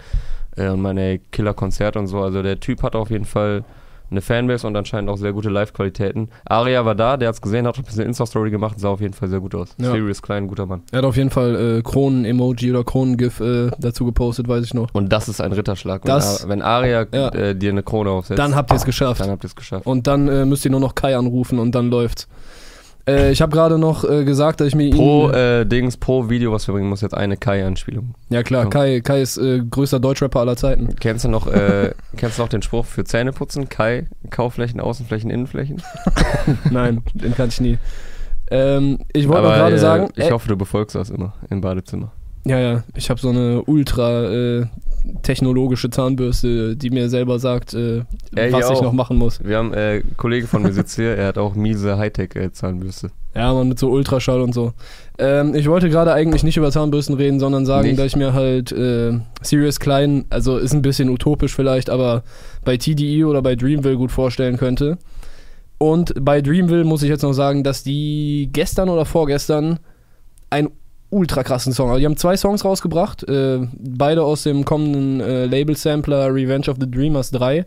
äh, 0.56 0.68
und 0.68 0.80
meine 0.80 1.18
Killer-Konzerte 1.18 1.98
und 1.98 2.06
so. 2.06 2.20
Also 2.20 2.40
der 2.40 2.60
Typ 2.60 2.84
hat 2.84 2.94
auf 2.94 3.10
jeden 3.10 3.24
Fall 3.24 3.64
eine 4.12 4.20
Fanbase 4.20 4.66
und 4.66 4.76
anscheinend 4.76 5.10
auch 5.10 5.16
sehr 5.16 5.32
gute 5.32 5.48
Live-Qualitäten. 5.50 6.28
Aria 6.44 6.84
war 6.84 6.94
da, 6.94 7.16
der 7.16 7.28
hat's 7.30 7.40
gesehen, 7.40 7.66
hat 7.66 7.76
ein 7.78 7.84
bisschen 7.84 8.04
Insta-Story 8.06 8.50
gemacht, 8.50 8.78
sah 8.78 8.90
auf 8.90 9.00
jeden 9.00 9.14
Fall 9.14 9.28
sehr 9.28 9.40
gut 9.40 9.54
aus. 9.54 9.74
Ja. 9.78 9.90
Sirius 9.92 10.22
Klein, 10.22 10.46
guter 10.46 10.66
Mann. 10.66 10.82
Er 10.92 10.98
hat 10.98 11.04
auf 11.04 11.16
jeden 11.16 11.30
Fall 11.30 11.78
äh, 11.78 11.82
Kronen-Emoji 11.82 12.70
oder 12.70 12.84
Kronen-GIF 12.84 13.40
äh, 13.40 13.70
dazu 13.78 14.04
gepostet, 14.04 14.46
weiß 14.46 14.64
ich 14.64 14.74
noch. 14.74 14.88
Und 14.92 15.12
das 15.12 15.28
ist 15.28 15.40
ein 15.40 15.52
Ritterschlag. 15.52 16.02
Das- 16.04 16.48
wenn 16.48 16.62
Aria 16.62 17.06
Ja. 17.12 17.28
äh, 17.30 17.56
dir 17.56 17.70
eine 17.70 17.82
Krone 17.82 18.10
aufsetzt, 18.10 18.38
Dann 18.38 18.54
habt 18.54 18.70
ihr 18.70 18.76
es 18.76 18.84
geschafft. 18.84 19.20
dann 19.20 19.30
habt 19.30 19.44
ihr 19.44 19.48
es 19.48 19.56
geschafft. 19.56 19.86
Und 19.86 20.06
dann 20.06 20.28
äh, 20.28 20.44
müsst 20.44 20.64
ihr 20.64 20.70
nur 20.70 20.80
noch 20.80 20.94
Kai 20.94 21.16
anrufen 21.16 21.58
und 21.58 21.74
dann 21.74 21.90
läuft's. 21.90 22.28
Äh, 23.06 23.32
ich 23.32 23.42
habe 23.42 23.52
gerade 23.52 23.78
noch 23.78 24.04
äh, 24.08 24.24
gesagt, 24.24 24.60
dass 24.60 24.68
ich 24.68 24.74
mir 24.74 24.90
Pro 24.90 25.28
ihn. 25.28 25.34
äh, 25.34 25.66
Dings, 25.66 25.96
pro 25.96 26.28
Video, 26.30 26.52
was 26.52 26.66
wir 26.68 26.74
bringen, 26.74 26.88
muss 26.88 27.00
jetzt 27.00 27.14
eine 27.14 27.36
Kai-Anspielung. 27.36 28.14
ja 28.30 28.42
klar. 28.42 28.70
Kai, 28.70 29.00
Kai 29.00 29.22
ist 29.22 29.38
äh, 29.38 29.60
größter 29.68 29.98
Deutschrapper 30.00 30.40
aller 30.40 30.56
Zeiten. 30.56 30.94
Kennst 31.00 31.24
du 31.24 31.28
noch, 31.28 31.46
äh, 31.46 31.92
kennst 32.16 32.38
du 32.38 32.42
noch 32.42 32.48
den 32.48 32.62
Spruch 32.62 32.86
für 32.86 33.04
Zähneputzen? 33.04 33.68
Kai, 33.68 34.06
Kaufflächen, 34.30 34.80
Außenflächen, 34.80 35.30
Innenflächen? 35.30 35.82
Nein, 36.70 37.02
den 37.14 37.34
kann 37.34 37.48
ich 37.48 37.60
nie. 37.60 37.78
Ähm, 38.50 38.98
ich 39.12 39.28
wollte 39.28 39.42
gerade 39.48 39.76
äh, 39.76 39.78
sagen, 39.78 40.08
Ich 40.14 40.30
hoffe, 40.30 40.48
du 40.48 40.56
befolgst 40.56 40.94
das 40.94 41.10
immer 41.10 41.34
im 41.50 41.60
Badezimmer. 41.60 42.12
Ja, 42.44 42.58
ja, 42.58 42.82
ich 42.94 43.10
habe 43.10 43.20
so 43.20 43.28
eine 43.28 43.62
ultra 43.62 44.30
äh, 44.32 44.66
technologische 45.22 45.90
Zahnbürste, 45.90 46.76
die 46.76 46.90
mir 46.90 47.08
selber 47.08 47.38
sagt, 47.38 47.74
äh, 47.74 48.02
Ey, 48.34 48.52
was 48.52 48.70
ich 48.70 48.76
auch. 48.76 48.82
noch 48.82 48.92
machen 48.92 49.16
muss. 49.16 49.42
Wir 49.42 49.58
haben, 49.58 49.72
äh, 49.72 49.96
ein 49.96 50.16
Kollege 50.16 50.46
von 50.46 50.62
mir 50.62 50.72
sitzt 50.72 50.96
hier, 50.96 51.16
er 51.16 51.28
hat 51.28 51.38
auch 51.38 51.54
miese 51.54 51.98
Hightech-Zahnbürste. 51.98 53.10
Ja, 53.34 53.52
man, 53.54 53.68
mit 53.68 53.78
so 53.78 53.90
Ultraschall 53.90 54.42
und 54.42 54.52
so. 54.52 54.72
Ähm, 55.18 55.54
ich 55.54 55.68
wollte 55.68 55.88
gerade 55.88 56.12
eigentlich 56.12 56.44
nicht 56.44 56.56
über 56.56 56.70
Zahnbürsten 56.70 57.14
reden, 57.16 57.40
sondern 57.40 57.64
sagen, 57.64 57.88
Nicht? 57.88 57.98
dass 57.98 58.06
ich 58.06 58.16
mir 58.16 58.34
halt 58.34 58.72
äh, 58.72 59.18
Sirius 59.40 59.80
Klein, 59.80 60.26
also 60.28 60.58
ist 60.58 60.74
ein 60.74 60.82
bisschen 60.82 61.08
utopisch 61.08 61.54
vielleicht, 61.54 61.88
aber 61.88 62.24
bei 62.64 62.76
TDE 62.76 63.24
oder 63.24 63.40
bei 63.40 63.56
Dreamville 63.56 63.96
gut 63.96 64.12
vorstellen 64.12 64.58
könnte. 64.58 64.98
Und 65.78 66.12
bei 66.20 66.42
Dreamville 66.42 66.84
muss 66.84 67.02
ich 67.02 67.08
jetzt 67.08 67.22
noch 67.22 67.32
sagen, 67.32 67.64
dass 67.64 67.82
die 67.82 68.50
gestern 68.52 68.88
oder 68.88 69.04
vorgestern 69.04 69.78
einen 70.50 70.68
ultra 71.12 71.44
krassen 71.44 71.72
Song, 71.72 71.90
also 71.90 72.00
die 72.00 72.06
haben 72.06 72.16
zwei 72.16 72.36
Songs 72.36 72.64
rausgebracht, 72.64 73.22
äh, 73.28 73.60
beide 73.78 74.24
aus 74.24 74.42
dem 74.42 74.64
kommenden 74.64 75.20
äh, 75.20 75.44
Label-Sampler 75.44 76.34
Revenge 76.34 76.70
of 76.70 76.78
the 76.80 76.90
Dreamers 76.90 77.30
3. 77.30 77.66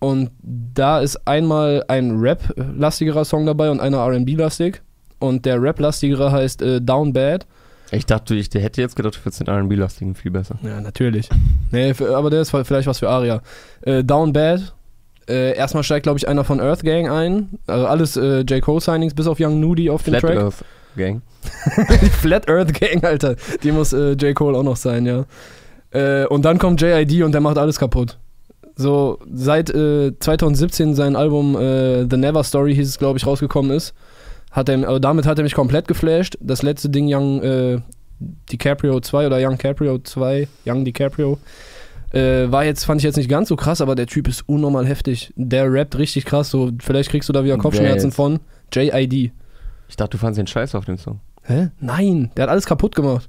Und 0.00 0.30
da 0.42 1.00
ist 1.00 1.26
einmal 1.26 1.84
ein 1.88 2.18
Rap-lastigerer 2.18 3.24
Song 3.24 3.46
dabei 3.46 3.70
und 3.70 3.80
einer 3.80 3.98
RB-lastig. 3.98 4.80
Und 5.18 5.44
der 5.44 5.60
Rap-lastigere 5.60 6.30
heißt 6.30 6.62
äh, 6.62 6.80
Down 6.80 7.12
Bad. 7.12 7.46
Ich 7.90 8.06
dachte, 8.06 8.34
ich 8.34 8.48
der 8.48 8.62
hätte 8.62 8.80
jetzt 8.80 8.96
gedacht, 8.96 9.16
du 9.16 9.18
findest 9.18 9.40
den 9.40 9.48
R&B-lastigen 9.48 10.14
viel 10.14 10.30
besser. 10.30 10.58
Ja, 10.62 10.80
natürlich. 10.80 11.28
nee, 11.72 11.92
aber 12.14 12.30
der 12.30 12.42
ist 12.42 12.50
vielleicht 12.50 12.86
was 12.86 13.00
für 13.00 13.08
Aria. 13.08 13.42
Äh, 13.82 14.04
Down 14.04 14.32
Bad. 14.32 14.74
Äh, 15.28 15.56
erstmal 15.56 15.82
steigt, 15.82 16.04
glaube 16.04 16.18
ich, 16.18 16.28
einer 16.28 16.44
von 16.44 16.60
Earth 16.60 16.82
Gang 16.82 17.10
ein. 17.10 17.58
Also 17.66 17.86
alles 17.86 18.16
äh, 18.16 18.40
J. 18.40 18.62
Cole-Signings 18.62 19.14
bis 19.14 19.26
auf 19.26 19.38
Young 19.40 19.60
Nudie 19.60 19.90
auf 19.90 20.02
dem 20.02 20.12
Flat 20.12 20.22
Track. 20.22 20.38
Earth 20.38 20.64
Gang. 20.98 21.22
Die 22.02 22.10
Flat 22.10 22.48
Earth 22.50 22.78
Gang, 22.78 23.02
Alter. 23.04 23.36
Die 23.62 23.72
muss 23.72 23.92
äh, 23.92 24.12
J. 24.12 24.34
Cole 24.34 24.58
auch 24.58 24.62
noch 24.62 24.76
sein, 24.76 25.06
ja. 25.06 25.24
Äh, 25.90 26.26
und 26.26 26.44
dann 26.44 26.58
kommt 26.58 26.80
JID 26.80 27.22
und 27.22 27.32
der 27.32 27.40
macht 27.40 27.56
alles 27.58 27.78
kaputt. 27.78 28.18
So, 28.76 29.18
seit 29.32 29.70
äh, 29.70 30.12
2017 30.18 30.94
sein 30.94 31.16
Album 31.16 31.56
äh, 31.56 32.06
The 32.08 32.16
Never 32.16 32.44
Story 32.44 32.74
hieß 32.74 32.88
es, 32.88 32.98
glaube 32.98 33.18
ich, 33.18 33.26
rausgekommen 33.26 33.72
ist, 33.72 33.94
hat 34.52 34.68
er, 34.68 34.86
also 34.86 34.98
damit 34.98 35.26
hat 35.26 35.38
er 35.38 35.42
mich 35.42 35.54
komplett 35.54 35.88
geflasht. 35.88 36.38
Das 36.40 36.62
letzte 36.62 36.88
Ding, 36.88 37.12
Young 37.12 37.42
äh, 37.42 37.80
DiCaprio 38.20 39.00
2 39.00 39.26
oder 39.26 39.38
Young 39.40 39.58
Caprio 39.58 39.98
2, 39.98 40.46
Young 40.66 40.84
DiCaprio, 40.84 41.38
äh, 42.12 42.50
war 42.50 42.64
jetzt, 42.64 42.84
fand 42.84 43.00
ich 43.00 43.04
jetzt 43.04 43.16
nicht 43.16 43.28
ganz 43.28 43.48
so 43.48 43.56
krass, 43.56 43.80
aber 43.80 43.94
der 43.94 44.06
Typ 44.06 44.28
ist 44.28 44.48
unnormal 44.48 44.86
heftig. 44.86 45.32
Der 45.36 45.72
rappt 45.72 45.98
richtig 45.98 46.24
krass, 46.24 46.50
so, 46.50 46.70
vielleicht 46.80 47.10
kriegst 47.10 47.28
du 47.28 47.32
da 47.32 47.44
wieder 47.44 47.58
Kopfschmerzen 47.58 48.12
von. 48.12 48.40
JID. 48.72 49.32
Ich 49.88 49.96
dachte, 49.96 50.10
du 50.12 50.18
fandst 50.18 50.38
den 50.38 50.46
Scheiß 50.46 50.74
auf 50.74 50.84
dem 50.84 50.98
Song. 50.98 51.20
Hä? 51.42 51.70
Nein, 51.80 52.30
der 52.36 52.44
hat 52.44 52.50
alles 52.50 52.66
kaputt 52.66 52.94
gemacht. 52.94 53.28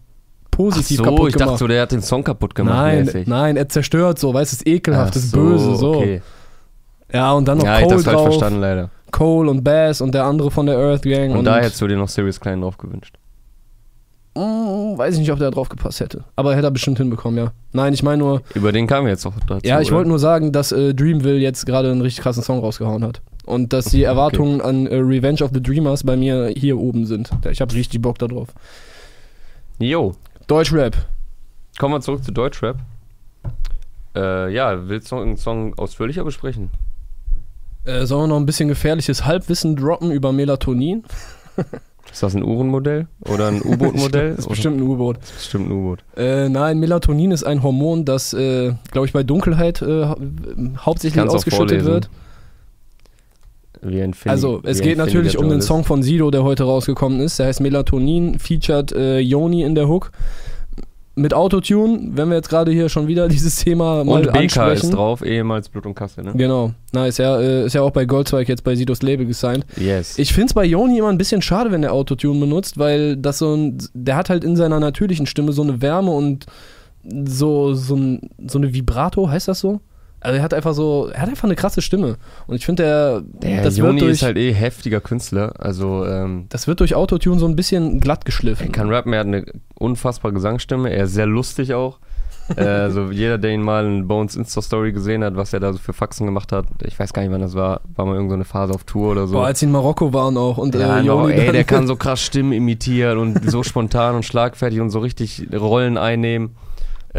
Positiv 0.51 0.99
Ach 1.01 1.05
so, 1.05 1.09
kaputt 1.11 1.29
ich 1.29 1.33
gemacht. 1.35 1.49
dachte 1.51 1.59
so, 1.59 1.67
der 1.67 1.81
hat 1.81 1.91
den 1.91 2.01
Song 2.01 2.23
kaputt 2.23 2.53
gemacht. 2.53 2.75
nein, 2.75 3.05
mäßig. 3.05 3.27
nein, 3.27 3.55
er 3.55 3.69
zerstört 3.69 4.19
so, 4.19 4.33
weißt 4.33 4.51
du, 4.51 4.55
ist 4.57 4.67
ekelhaft, 4.67 5.13
Ach 5.13 5.15
ist 5.15 5.31
böse, 5.31 5.75
so. 5.75 5.95
Okay. 5.95 6.21
Ja, 7.13 7.31
und 7.31 7.47
dann 7.47 7.59
noch 7.59 7.65
Ja, 7.65 7.77
ich 7.79 7.85
Cole 7.85 7.95
das 7.95 8.03
falsch 8.03 8.15
drauf, 8.17 8.27
verstanden, 8.27 8.59
leider. 8.59 8.89
Cole 9.11 9.49
und 9.49 9.63
Bass 9.63 10.01
und 10.01 10.13
der 10.13 10.25
andere 10.25 10.51
von 10.51 10.65
der 10.65 10.77
Earth 10.77 11.01
Gang. 11.03 11.31
Und, 11.35 11.45
da 11.45 11.57
hättest 11.59 11.81
du 11.81 11.87
dir 11.87 11.97
noch 11.97 12.09
Sirius 12.09 12.39
Klein 12.39 12.61
drauf 12.61 12.77
gewünscht. 12.77 13.15
Mm, 14.35 14.97
weiß 14.97 15.15
ich 15.15 15.19
nicht, 15.21 15.31
ob 15.31 15.39
der 15.39 15.49
drauf 15.51 15.69
gepasst 15.69 15.99
hätte. 16.01 16.23
Aber 16.35 16.55
hätte 16.55 16.67
er 16.67 16.71
bestimmt 16.71 16.97
hinbekommen, 16.97 17.37
ja. 17.39 17.51
Nein, 17.71 17.93
ich 17.93 18.03
meine 18.03 18.17
nur, 18.19 18.41
Über 18.53 18.71
den 18.71 18.85
kamen 18.85 19.05
wir 19.07 19.11
jetzt 19.11 19.25
doch 19.25 19.33
dazu. 19.47 19.65
ja, 19.65 19.81
ich 19.81 19.91
wollte 19.91 20.09
nur 20.09 20.19
sagen, 20.19 20.51
dass 20.51 20.71
äh, 20.71 20.93
Dreamville 20.93 21.37
jetzt 21.39 21.65
gerade 21.65 21.89
einen 21.91 22.01
richtig 22.01 22.21
krassen 22.23 22.43
Song 22.43 22.59
rausgehauen 22.59 23.03
hat. 23.03 23.21
Und 23.49 23.73
dass 23.73 23.85
die 23.85 24.03
Erwartungen 24.03 24.61
an 24.61 24.85
äh, 24.85 24.95
Revenge 24.97 25.41
of 25.43 25.49
the 25.53 25.61
Dreamers 25.61 26.03
bei 26.03 26.15
mir 26.15 26.53
hier 26.55 26.77
oben 26.77 27.05
sind. 27.07 27.31
Ich 27.49 27.61
habe 27.61 27.73
richtig 27.73 27.99
Bock 28.01 28.19
da 28.19 28.27
drauf. 28.27 28.49
Jo, 29.79 30.13
Deutschrap. 30.47 30.95
kommen 31.79 31.95
wir 31.95 32.01
zurück 32.01 32.23
zu 32.23 32.31
Deutschrap. 32.31 32.77
Äh, 34.15 34.53
ja, 34.53 34.87
willst 34.87 35.11
du 35.11 35.15
noch 35.15 35.21
irgendeinen 35.21 35.41
Song 35.43 35.73
ausführlicher 35.79 36.23
besprechen? 36.23 36.69
Äh, 37.85 38.05
sollen 38.05 38.23
wir 38.23 38.27
noch 38.27 38.37
ein 38.37 38.45
bisschen 38.45 38.67
gefährliches 38.69 39.25
Halbwissen 39.25 39.75
droppen 39.75 40.11
über 40.11 40.31
Melatonin? 40.31 41.03
Ist 42.11 42.23
das 42.23 42.33
ein 42.35 42.43
Uhrenmodell 42.43 43.07
oder 43.21 43.47
ein 43.49 43.61
U-Boot-Modell? 43.63 44.31
Das 44.31 44.39
ist 44.39 44.49
bestimmt 44.49 44.77
ein 44.77 44.83
U-Boot. 44.83 45.17
Das 45.21 45.29
ist 45.29 45.35
bestimmt 45.37 45.69
ein 45.69 45.71
U-Boot. 45.71 46.03
Äh, 46.17 46.49
nein, 46.49 46.79
Melatonin 46.79 47.29
ist 47.31 47.43
ein 47.43 47.61
Hormon, 47.61 48.03
das, 48.03 48.33
äh, 48.33 48.73
glaube 48.91 49.05
ich, 49.07 49.13
bei 49.13 49.21
Dunkelheit 49.23 49.81
äh, 49.83 50.05
hau- 50.05 50.17
hauptsächlich 50.77 51.23
ausgeschüttet 51.23 51.85
wird. 51.85 52.09
Also, 54.25 54.61
es 54.63 54.81
geht 54.81 54.97
natürlich 54.97 55.37
um 55.37 55.49
den 55.49 55.61
Song 55.61 55.83
von 55.83 56.03
Sido, 56.03 56.31
der 56.31 56.43
heute 56.43 56.63
rausgekommen 56.63 57.19
ist. 57.21 57.39
Der 57.39 57.47
heißt 57.47 57.61
Melatonin, 57.61 58.39
featured 58.39 58.91
äh, 58.91 59.19
Yoni 59.19 59.63
in 59.63 59.75
der 59.75 59.87
Hook. 59.87 60.11
Mit 61.15 61.33
Autotune, 61.33 62.11
wenn 62.13 62.29
wir 62.29 62.35
jetzt 62.35 62.47
gerade 62.49 62.71
hier 62.71 62.87
schon 62.87 63.07
wieder 63.07 63.27
dieses 63.29 63.57
Thema 63.57 64.03
mal 64.05 64.21
Und 64.25 64.31
BK 64.31 64.39
ansprechen. 64.39 64.85
ist 64.85 64.93
drauf, 64.93 65.21
ehemals 65.21 65.67
Blut 65.67 65.85
und 65.85 65.93
Kasse, 65.93 66.21
ne? 66.21 66.31
Genau. 66.33 66.71
Nice, 66.93 67.17
ja, 67.17 67.39
äh, 67.39 67.65
ist 67.65 67.73
ja 67.73 67.81
auch 67.81 67.91
bei 67.91 68.05
Goldzweig 68.05 68.47
jetzt 68.47 68.63
bei 68.63 68.75
Sidos 68.75 69.01
Label 69.01 69.25
gesigned. 69.25 69.65
Yes. 69.75 70.17
Ich 70.17 70.31
finde 70.31 70.47
es 70.47 70.53
bei 70.53 70.63
Yoni 70.63 70.97
immer 70.97 71.09
ein 71.09 71.17
bisschen 71.17 71.41
schade, 71.41 71.71
wenn 71.71 71.81
der 71.81 71.91
Autotune 71.91 72.39
benutzt, 72.39 72.77
weil 72.77 73.17
das 73.17 73.39
so 73.39 73.53
ein, 73.53 73.77
der 73.93 74.15
hat 74.15 74.29
halt 74.29 74.45
in 74.45 74.55
seiner 74.55 74.79
natürlichen 74.79 75.25
Stimme 75.25 75.51
so 75.51 75.61
eine 75.61 75.81
Wärme 75.81 76.11
und 76.11 76.45
so, 77.25 77.73
so, 77.73 77.95
ein, 77.95 78.29
so 78.47 78.57
eine 78.57 78.73
Vibrato, 78.73 79.29
heißt 79.29 79.47
das 79.47 79.59
so? 79.59 79.81
Also 80.21 80.37
er 80.37 80.43
hat 80.43 80.53
einfach 80.53 80.73
so, 80.73 81.09
er 81.13 81.21
hat 81.21 81.29
einfach 81.29 81.45
eine 81.45 81.55
krasse 81.55 81.81
Stimme. 81.81 82.17
Und 82.47 82.55
ich 82.55 82.65
finde, 82.65 82.83
der, 82.83 83.49
Der 83.49 83.63
das, 83.63 83.77
Joni 83.77 83.93
wird 83.93 84.01
durch, 84.01 84.11
ist 84.11 84.23
halt 84.23 84.37
eh 84.37 84.53
heftiger 84.53 84.99
Künstler. 84.99 85.53
Also, 85.59 86.05
ähm, 86.05 86.45
das 86.49 86.67
wird 86.67 86.81
durch 86.81 86.95
Autotune 86.95 87.39
so 87.39 87.47
ein 87.47 87.55
bisschen 87.55 87.99
glatt 87.99 88.21
er 88.21 88.25
geschliffen. 88.25 88.71
kann 88.71 88.89
rappen, 88.89 89.13
er 89.13 89.19
hat 89.19 89.27
eine 89.27 89.45
unfassbare 89.75 90.33
Gesangsstimme, 90.33 90.89
er 90.89 91.05
ist 91.05 91.13
sehr 91.13 91.25
lustig 91.25 91.73
auch. 91.73 91.99
äh, 92.57 92.63
also 92.65 93.11
jeder, 93.11 93.37
der 93.37 93.51
ihn 93.51 93.61
mal 93.61 93.85
in 93.85 94.07
Bones 94.09 94.35
Insta-Story 94.35 94.91
gesehen 94.91 95.23
hat, 95.23 95.37
was 95.37 95.53
er 95.53 95.61
da 95.61 95.71
so 95.71 95.79
für 95.79 95.93
Faxen 95.93 96.25
gemacht 96.25 96.51
hat, 96.51 96.65
ich 96.83 96.99
weiß 96.99 97.13
gar 97.13 97.21
nicht, 97.21 97.31
wann 97.31 97.41
das 97.41 97.55
war, 97.55 97.81
war 97.95 98.05
mal 98.05 98.15
irgendeine 98.15 98.43
Phase 98.43 98.73
auf 98.73 98.83
Tour 98.83 99.11
oder 99.11 99.25
so. 99.25 99.35
Boah, 99.35 99.45
als 99.45 99.59
sie 99.59 99.67
in 99.67 99.71
Marokko 99.71 100.11
waren 100.11 100.35
auch. 100.35 100.57
Und 100.57 100.75
ja, 100.75 100.99
äh, 100.99 101.03
no, 101.03 101.29
ey, 101.29 101.51
der 101.53 101.63
kann 101.63 101.87
so 101.87 101.95
krass 101.95 102.21
Stimmen 102.21 102.51
imitieren 102.51 103.19
und 103.19 103.49
so 103.49 103.63
spontan 103.63 104.15
und 104.15 104.23
schlagfertig 104.23 104.81
und 104.81 104.89
so 104.89 104.99
richtig 104.99 105.47
Rollen 105.53 105.97
einnehmen. 105.97 106.55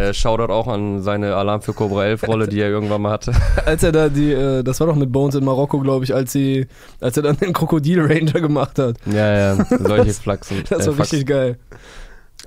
Äh, 0.00 0.14
Shoutout 0.14 0.52
auch 0.52 0.66
an 0.66 1.02
seine 1.02 1.34
Alarm 1.34 1.62
für 1.62 1.72
Cobra 1.72 2.06
11 2.06 2.26
Rolle, 2.26 2.48
die 2.48 2.60
er 2.60 2.68
irgendwann 2.68 3.02
mal 3.02 3.12
hatte. 3.12 3.32
als 3.66 3.82
er 3.82 3.92
da 3.92 4.08
die, 4.08 4.32
äh, 4.32 4.62
das 4.62 4.80
war 4.80 4.86
doch 4.86 4.96
mit 4.96 5.12
Bones 5.12 5.34
in 5.34 5.44
Marokko, 5.44 5.78
glaube 5.80 6.04
ich, 6.04 6.14
als 6.14 6.32
sie, 6.32 6.66
als 7.00 7.16
er 7.16 7.24
dann 7.24 7.36
den 7.36 7.52
Krokodil 7.52 8.00
Ranger 8.00 8.40
gemacht 8.40 8.78
hat. 8.78 8.96
ja, 9.06 9.54
ja, 9.54 9.64
solche 9.78 10.12
Flachsen. 10.14 10.64
Das 10.68 10.84
äh, 10.84 10.86
war 10.88 10.94
Faxen. 10.94 11.16
richtig 11.16 11.26
geil. 11.26 11.58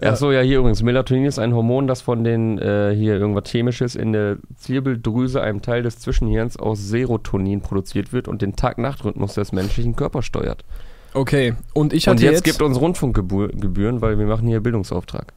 Ach 0.02 0.16
so, 0.16 0.32
ja, 0.32 0.42
hier 0.42 0.58
übrigens. 0.58 0.82
Melatonin 0.82 1.26
ist 1.26 1.38
ein 1.38 1.54
Hormon, 1.54 1.88
das 1.88 2.02
von 2.02 2.24
den, 2.24 2.58
äh, 2.58 2.96
hier 2.96 3.14
irgendwas 3.14 3.50
Chemisches 3.50 3.96
in 3.96 4.12
der 4.12 4.38
Zirbeldrüse, 4.58 5.42
einem 5.42 5.62
Teil 5.62 5.84
des 5.84 6.00
Zwischenhirns, 6.00 6.58
aus 6.58 6.80
Serotonin 6.80 7.62
produziert 7.62 8.12
wird 8.12 8.28
und 8.28 8.42
den 8.42 8.56
Tag-Nacht-Rhythmus 8.56 9.36
des 9.36 9.52
menschlichen 9.52 9.96
Körpers 9.96 10.26
steuert. 10.26 10.66
Okay, 11.14 11.54
und 11.74 11.94
ich 11.94 12.08
Und 12.08 12.16
hatte 12.16 12.24
jetzt, 12.24 12.34
jetzt, 12.38 12.44
gibt 12.44 12.62
uns 12.64 12.82
Rundfunkgebühren, 12.82 14.02
weil 14.02 14.18
wir 14.18 14.26
machen 14.26 14.48
hier 14.48 14.62
Bildungsauftrag. 14.62 15.32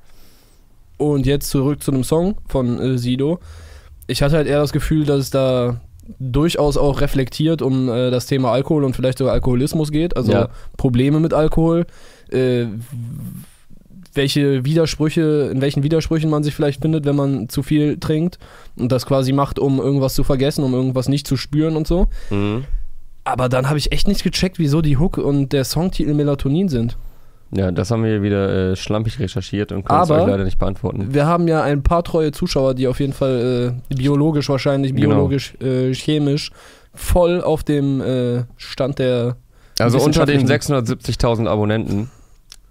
Und 0.97 1.27
jetzt 1.27 1.51
zurück 1.51 1.83
zu 1.83 1.91
dem 1.91 2.05
Song 2.05 2.37
von 2.49 2.81
äh, 2.81 2.99
Sido. 2.99 3.39
Ich 4.07 4.23
hatte 4.23 4.37
halt 4.37 4.47
eher 4.47 4.61
das 4.61 4.73
Gefühl, 4.73 5.05
dass 5.05 5.21
es 5.21 5.31
da 5.31 5.81
durchaus 6.19 6.77
auch 6.77 7.01
reflektiert 7.01 7.63
um 7.63 7.89
äh, 7.89 8.11
das 8.11 8.27
Thema 8.27 8.53
Alkohol 8.53 8.85
und 8.85 8.95
vielleicht 8.95 9.19
sogar 9.19 9.35
Alkoholismus 9.35 9.91
geht, 9.91 10.17
also 10.17 10.33
Ja. 10.33 10.49
Probleme 10.77 11.21
mit 11.21 11.35
Alkohol, 11.35 11.87
äh, 12.31 12.67
welche 14.15 14.65
Widersprüche, 14.65 15.51
in 15.53 15.61
welchen 15.61 15.83
Widersprüchen 15.83 16.31
man 16.31 16.43
sich 16.43 16.55
vielleicht 16.55 16.81
findet, 16.81 17.05
wenn 17.05 17.17
man 17.17 17.49
zu 17.49 17.63
viel 17.63 17.99
trinkt 17.99 18.39
und 18.77 18.91
das 18.91 19.05
quasi 19.05 19.33
macht, 19.33 19.59
um 19.59 19.79
irgendwas 19.79 20.15
zu 20.15 20.25
vergessen, 20.25 20.65
um 20.65 20.73
irgendwas 20.73 21.09
nicht 21.09 21.27
zu 21.27 21.37
spüren 21.37 21.77
und 21.77 21.87
so. 21.87 22.07
Mhm. 22.31 22.65
Aber 23.25 23.49
dann 23.49 23.69
habe 23.69 23.79
ich 23.79 23.93
echt 23.93 24.09
nicht 24.09 24.23
gecheckt, 24.23 24.59
wieso 24.59 24.81
die 24.83 24.97
Hook 24.97 25.19
und 25.19 25.53
der 25.53 25.65
Songtitel 25.65 26.15
Melatonin 26.15 26.69
sind. 26.69 26.97
Ja, 27.53 27.71
das 27.71 27.91
haben 27.91 28.03
wir 28.03 28.23
wieder 28.23 28.73
äh, 28.73 28.77
schlampig 28.77 29.21
recherchiert 29.21 29.71
und 29.73 29.85
können 29.85 30.03
es 30.03 30.11
euch 30.11 30.27
leider 30.27 30.45
nicht 30.45 30.59
beantworten. 30.59 31.15
Wir 31.15 31.27
haben 31.27 31.47
ja 31.47 31.63
ein 31.63 31.83
paar 31.83 32.03
treue 32.03 32.33
Zuschauer, 32.33 32.75
die 32.75 32.89
auf 32.89 32.99
jeden 32.99 33.13
Fall 33.13 33.77
äh, 33.91 33.95
biologisch 33.95 34.49
wahrscheinlich, 34.49 34.95
Genau. 34.95 35.09
biologisch, 35.11 35.55
äh, 35.61 35.93
chemisch 35.95 36.51
voll 36.95 37.41
auf 37.43 37.63
dem 37.63 38.01
äh, 38.01 38.45
Stand 38.57 38.99
der, 38.99 39.37
Also 39.79 39.99
unter 40.01 40.27
den 40.27 40.43
wissenschaftlichen- 40.49 41.19
670.000 41.19 41.47
Abonnenten, 41.49 42.11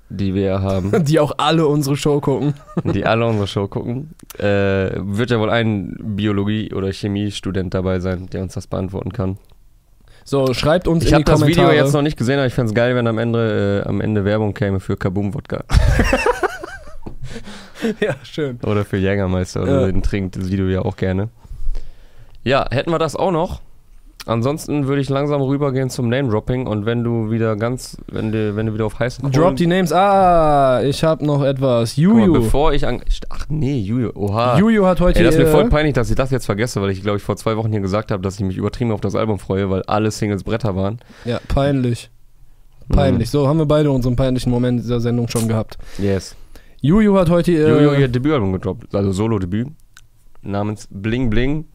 die 0.09 0.33
wir 0.35 0.61
haben, 0.61 0.91
die 1.05 1.19
auch 1.21 1.33
alle 1.37 1.67
unsere 1.67 1.95
Show 1.95 2.19
gucken. 2.19 2.53
die 2.83 3.05
alle 3.05 3.25
unsere 3.25 3.47
Show 3.47 3.67
gucken, 3.69 4.09
äh, 4.37 4.89
wird 4.97 5.31
ja 5.31 5.39
wohl 5.39 5.49
ein 5.51 5.95
Biologie- 6.01 6.73
oder 6.73 6.91
Chemiestudent 6.91 7.73
dabei 7.73 7.99
sein, 8.01 8.27
der 8.31 8.41
uns 8.43 8.53
das 8.55 8.67
beantworten 8.67 9.13
kann. 9.13 9.37
So, 10.27 10.55
schreibt 10.55 10.87
uns 10.87 11.03
Ich 11.03 11.09
in 11.09 11.15
habe 11.15 11.23
die 11.23 11.31
das 11.31 11.39
Kommentare. 11.39 11.69
Video 11.71 11.83
jetzt 11.83 11.93
noch 11.93 12.01
nicht 12.01 12.17
gesehen, 12.17 12.39
aber 12.39 12.47
ich 12.47 12.53
fände 12.55 12.69
es 12.71 12.75
geil, 12.75 12.95
wenn 12.95 13.05
am 13.05 13.19
Ende, 13.19 13.83
äh, 13.85 13.87
am 13.87 14.01
Ende 14.01 14.25
Werbung 14.25 14.55
käme 14.55 14.79
für 14.79 14.97
Kaboom-Wodka. 14.97 15.63
ja, 17.99 18.15
schön. 18.23 18.59
Oder 18.65 18.85
für 18.85 18.97
Jägermeister. 18.97 19.61
Oder 19.61 19.81
Ja. 19.81 19.85
den 19.85 20.01
trinkt 20.01 20.35
das 20.35 20.49
Video 20.49 20.67
ja 20.67 20.81
auch 20.81 20.95
gerne. 20.97 21.29
Ja, 22.43 22.65
hätten 22.71 22.91
wir 22.91 22.99
das 22.99 23.15
auch 23.15 23.31
noch. 23.31 23.61
Ansonsten 24.27 24.87
würde 24.87 25.01
ich 25.01 25.09
langsam 25.09 25.39
rübergehen 25.41 25.91
zum 25.91 26.09
Name-Dropping 26.09 26.65
und 26.65 26.85
wenn 26.87 27.03
du 27.03 27.29
wieder 27.29 27.55
ganz, 27.55 27.95
wenn 28.07 28.31
du, 28.31 28.55
wenn 28.55 28.65
du 28.65 28.73
wieder 28.73 28.87
auf 28.87 28.97
heißen 28.97 29.21
Kohlen- 29.21 29.33
Drop 29.33 29.55
die 29.55 29.67
Names. 29.67 29.91
Ah, 29.93 30.81
ich 30.83 31.03
habe 31.03 31.23
noch 31.23 31.43
etwas. 31.43 31.93
Guck 31.95 32.05
mal, 32.15 32.25
Juju. 32.25 32.33
bevor 32.33 32.73
ich 32.73 32.87
an. 32.87 33.01
Ach 33.29 33.45
nee, 33.49 33.77
Juju. 33.79 34.09
Oha. 34.15 34.57
Juju 34.57 34.85
hat 34.87 34.99
heute. 34.99 35.19
Ey, 35.19 35.25
das 35.25 35.35
ist 35.35 35.41
mir 35.41 35.47
voll 35.47 35.69
peinlich, 35.69 35.93
dass 35.93 36.09
ich 36.09 36.15
das 36.15 36.31
jetzt 36.31 36.45
vergesse, 36.47 36.81
weil 36.81 36.89
ich 36.89 37.03
glaube 37.03 37.17
ich 37.17 37.23
vor 37.23 37.35
zwei 37.37 37.55
Wochen 37.55 37.71
hier 37.71 37.81
gesagt 37.81 38.11
habe, 38.11 38.23
dass 38.23 38.35
ich 38.39 38.45
mich 38.45 38.57
übertrieben 38.57 38.91
auf 38.91 39.01
das 39.01 39.13
Album 39.15 39.37
freue, 39.37 39.69
weil 39.69 39.83
alle 39.83 40.09
Singles 40.09 40.43
Bretter 40.43 40.75
waren. 40.75 40.99
Ja, 41.25 41.39
peinlich. 41.47 42.09
Peinlich. 42.89 43.29
So, 43.29 43.47
haben 43.47 43.57
wir 43.59 43.65
beide 43.65 43.91
unseren 43.91 44.15
peinlichen 44.15 44.51
Moment 44.51 44.79
dieser 44.79 44.99
Sendung 45.01 45.27
schon 45.27 45.47
gehabt. 45.47 45.77
Mhm. 45.97 46.05
Yes. 46.05 46.35
Juju 46.81 47.15
hat 47.17 47.29
heute. 47.29 47.51
Jojo 47.51 47.93
ihr 47.93 48.07
Debütalbum 48.07 48.53
gedroppt, 48.53 48.93
also 48.93 49.11
Solo-Debüt, 49.11 49.67
namens 50.41 50.87
Bling 50.89 51.29
Bling. 51.29 51.65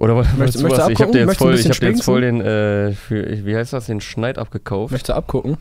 Oder 0.00 0.16
was? 0.16 0.26
Möchtest- 0.36 0.58
du 0.58 0.62
möchtest 0.62 0.80
was? 0.80 0.86
du 0.86 0.92
Ich 0.92 0.98
habe 1.00 1.10
abgucken? 1.10 1.12
dir 1.12 1.18
jetzt 1.18 1.26
Möchtest 1.26 1.40
du 1.40 1.44
voll, 1.44 1.54
ich 1.54 1.68
hab 1.68 1.78
dir 1.80 1.88
jetzt 1.90 2.02
voll 2.04 2.20
den, 2.22 2.40
äh, 2.40 2.92
für, 2.92 3.46
wie 3.46 3.54
heißt 3.56 3.72
das, 3.72 3.86
den 3.86 4.00
Schneid 4.00 4.38
abgekauft. 4.38 4.92
Möchte 4.92 5.14
abgucken. 5.14 5.56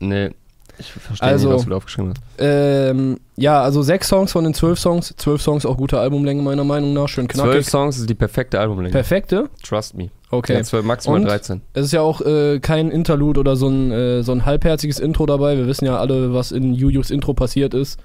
Nee, 0.00 0.30
ich 0.78 0.92
verstehe 0.92 1.28
Also- 1.28 1.48
nicht, 1.48 1.56
was 1.58 1.64
du 1.64 1.70
da 1.70 1.76
aufgeschrieben 1.76 2.10
hast. 2.14 2.22
Ähm, 2.38 3.18
ja, 3.36 3.60
also 3.62 3.82
sechs 3.82 4.08
Songs 4.08 4.30
von 4.32 4.44
den 4.44 4.54
zwölf 4.54 4.78
Songs. 4.78 5.14
Zwölf 5.16 5.42
Songs, 5.42 5.66
auch 5.66 5.76
gute 5.76 5.98
Albumlänge 5.98 6.42
meiner 6.42 6.64
Meinung 6.64 6.92
nach. 6.94 7.08
Schön 7.08 7.28
Zwölf 7.28 7.44
knackig. 7.50 7.66
Songs 7.68 7.98
ist 7.98 8.08
die 8.08 8.14
perfekte 8.14 8.60
Albumlänge. 8.60 8.92
Perfekte. 8.92 9.48
Trust 9.64 9.94
me. 9.96 10.10
Okay. 10.30 10.54
Ja, 10.54 10.62
zwölf, 10.62 10.84
maximal 10.84 11.20
Und? 11.20 11.26
13. 11.26 11.62
Es 11.72 11.86
ist 11.86 11.92
ja 11.92 12.02
auch 12.02 12.20
äh, 12.20 12.60
kein 12.60 12.90
Interlude 12.90 13.40
oder 13.40 13.56
so 13.56 13.68
ein, 13.68 13.90
äh, 13.90 14.22
so 14.22 14.30
ein 14.32 14.44
halbherziges 14.44 15.00
Intro 15.00 15.26
dabei. 15.26 15.56
Wir 15.56 15.66
wissen 15.66 15.86
ja 15.86 15.98
alle, 15.98 16.32
was 16.34 16.52
in 16.52 16.74
Jujus 16.74 17.10
Intro 17.10 17.34
passiert 17.34 17.74
ist. 17.74 17.98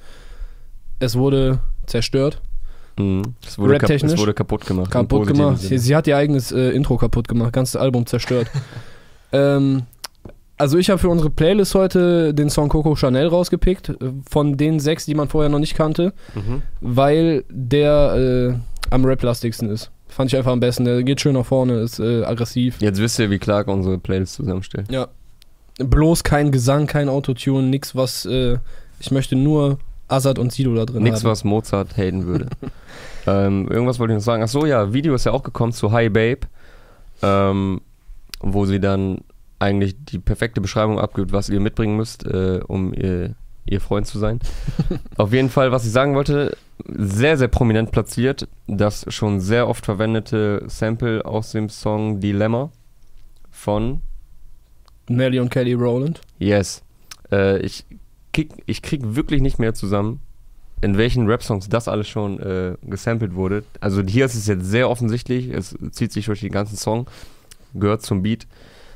Es 1.00 1.16
wurde 1.18 1.60
zerstört, 1.86 2.42
Mhm. 2.98 3.22
Es, 3.46 3.58
wurde 3.58 3.78
kap 3.78 3.90
es 3.90 4.18
wurde 4.18 4.34
kaputt 4.34 4.66
gemacht. 4.66 4.92
kaputt 4.92 5.28
gemacht. 5.28 5.60
Sie, 5.60 5.78
sie 5.78 5.96
hat 5.96 6.08
ihr 6.08 6.18
eigenes 6.18 6.52
äh, 6.52 6.70
Intro 6.72 6.98
kaputt 6.98 7.28
gemacht, 7.28 7.54
ganzes 7.54 7.76
Album 7.76 8.06
zerstört. 8.06 8.48
ähm, 9.32 9.84
also 10.58 10.78
ich 10.78 10.90
habe 10.90 11.00
für 11.00 11.10
unsere 11.10 11.30
Playlist 11.30 11.74
heute 11.76 12.34
den 12.34 12.50
Song 12.50 12.70
Coco 12.70 12.96
Chanel 12.96 13.28
rausgepickt, 13.28 13.90
äh, 13.90 13.96
von 14.30 14.58
den 14.58 14.80
sechs, 14.80 15.06
die 15.06 15.16
man 15.16 15.28
vorher 15.28 15.50
noch 15.50 15.60
nicht 15.60 15.76
kannte, 15.76 16.14
Mhm. 16.36 16.62
weil 16.82 17.44
der 17.50 18.54
äh, 18.54 18.94
am 18.94 19.06
rap-lastigsten 19.06 19.70
ist. 19.70 19.92
Fand 20.08 20.32
ich 20.32 20.38
einfach 20.38 20.52
am 20.52 20.60
besten. 20.60 20.86
Der 20.86 21.02
geht 21.02 21.20
schön 21.22 21.34
nach 21.34 21.46
vorne, 21.46 21.80
ist 21.80 22.00
äh, 22.00 22.24
aggressiv. 22.24 22.80
Jetzt 22.80 23.00
wisst 23.02 23.18
ihr, 23.18 23.32
wie 23.32 23.40
Clark 23.40 23.68
unsere 23.68 23.98
Playlist 23.98 24.36
zusammenstellt. 24.36 24.92
Ja. 24.92 25.08
Bloß 25.80 26.24
kein 26.24 26.52
Gesang, 26.52 26.86
kein 26.86 27.10
Autotune, 27.10 27.68
nix, 27.68 27.96
was. 27.96 28.26
Äh, 28.28 28.60
ich 29.00 29.10
möchte 29.10 29.36
nur 29.36 29.80
Azad 30.14 30.40
und 30.40 30.52
Sido 30.52 30.76
da 30.76 30.86
drin 30.86 31.04
Nichts, 31.04 31.24
haben. 31.24 31.32
was 31.32 31.44
Mozart 31.44 31.98
haten 31.98 32.26
würde. 32.26 32.48
ähm, 33.28 33.68
irgendwas 33.70 34.00
wollte 34.00 34.14
ich 34.14 34.18
noch 34.18 34.24
sagen. 34.24 34.44
Ach 34.44 34.48
so, 34.48 34.66
ja, 34.66 34.94
Video 34.94 35.16
ist 35.16 35.26
ja 35.26 35.32
auch 35.32 35.44
gekommen 35.44 35.74
zu 35.74 35.92
Hi 35.92 36.10
Babe, 36.10 36.42
ähm, 37.22 37.82
wo 38.40 38.66
sie 38.66 38.80
dann 38.80 39.22
eigentlich 39.60 39.96
die 40.06 40.20
perfekte 40.20 40.62
Beschreibung 40.62 41.00
abgibt, 41.00 41.32
was 41.32 41.50
ihr 41.50 41.60
mitbringen 41.60 41.96
müsst, 41.96 42.26
äh, 42.26 42.60
um 42.68 42.94
ihr, 42.94 43.36
ihr 43.66 43.82
Freund 43.82 44.06
zu 44.06 44.20
sein. 44.20 44.40
Auf 45.18 45.32
jeden 45.34 45.50
Fall, 45.50 45.72
was 45.72 45.86
ich 45.86 45.92
sagen 45.92 46.16
wollte, 46.16 46.58
sehr, 46.86 47.38
sehr 47.38 47.48
prominent 47.48 47.92
platziert, 47.92 48.48
das 48.68 49.06
schon 49.08 49.40
sehr 49.40 49.68
oft 49.68 49.86
verwendete 49.86 50.64
Sample 50.68 51.26
aus 51.26 51.52
dem 51.52 51.70
Song 51.70 52.20
Dilemma 52.20 52.72
von 53.52 54.02
Nelly 55.08 55.40
und 55.40 55.50
Kelly 55.50 55.74
Rowland. 55.74 56.22
Yes. 56.40 56.84
Äh, 57.32 57.60
ich, 57.60 57.86
krieg, 58.34 58.52
ich 58.66 58.82
krieg 58.82 59.02
wirklich 59.04 59.42
nicht 59.42 59.60
mehr 59.60 59.74
zusammen, 59.74 60.20
in 60.82 60.98
welchen 60.98 61.28
Rap-Songs 61.28 61.70
das 61.70 61.88
alles 61.88 62.10
schon 62.10 62.40
äh, 62.40 62.76
gesampelt 62.84 63.36
wurde. 63.36 63.64
Also 63.80 64.02
hier 64.02 64.26
ist 64.26 64.36
es 64.36 64.48
jetzt 64.48 64.66
sehr 64.66 64.90
offensichtlich, 64.90 65.50
es 65.50 65.78
zieht 65.92 66.12
sich 66.12 66.26
durch 66.26 66.42
den 66.42 66.52
ganzen 66.52 66.76
Song, 66.76 67.08
gehört 67.74 68.02
zum 68.02 68.22
Beat. 68.22 68.48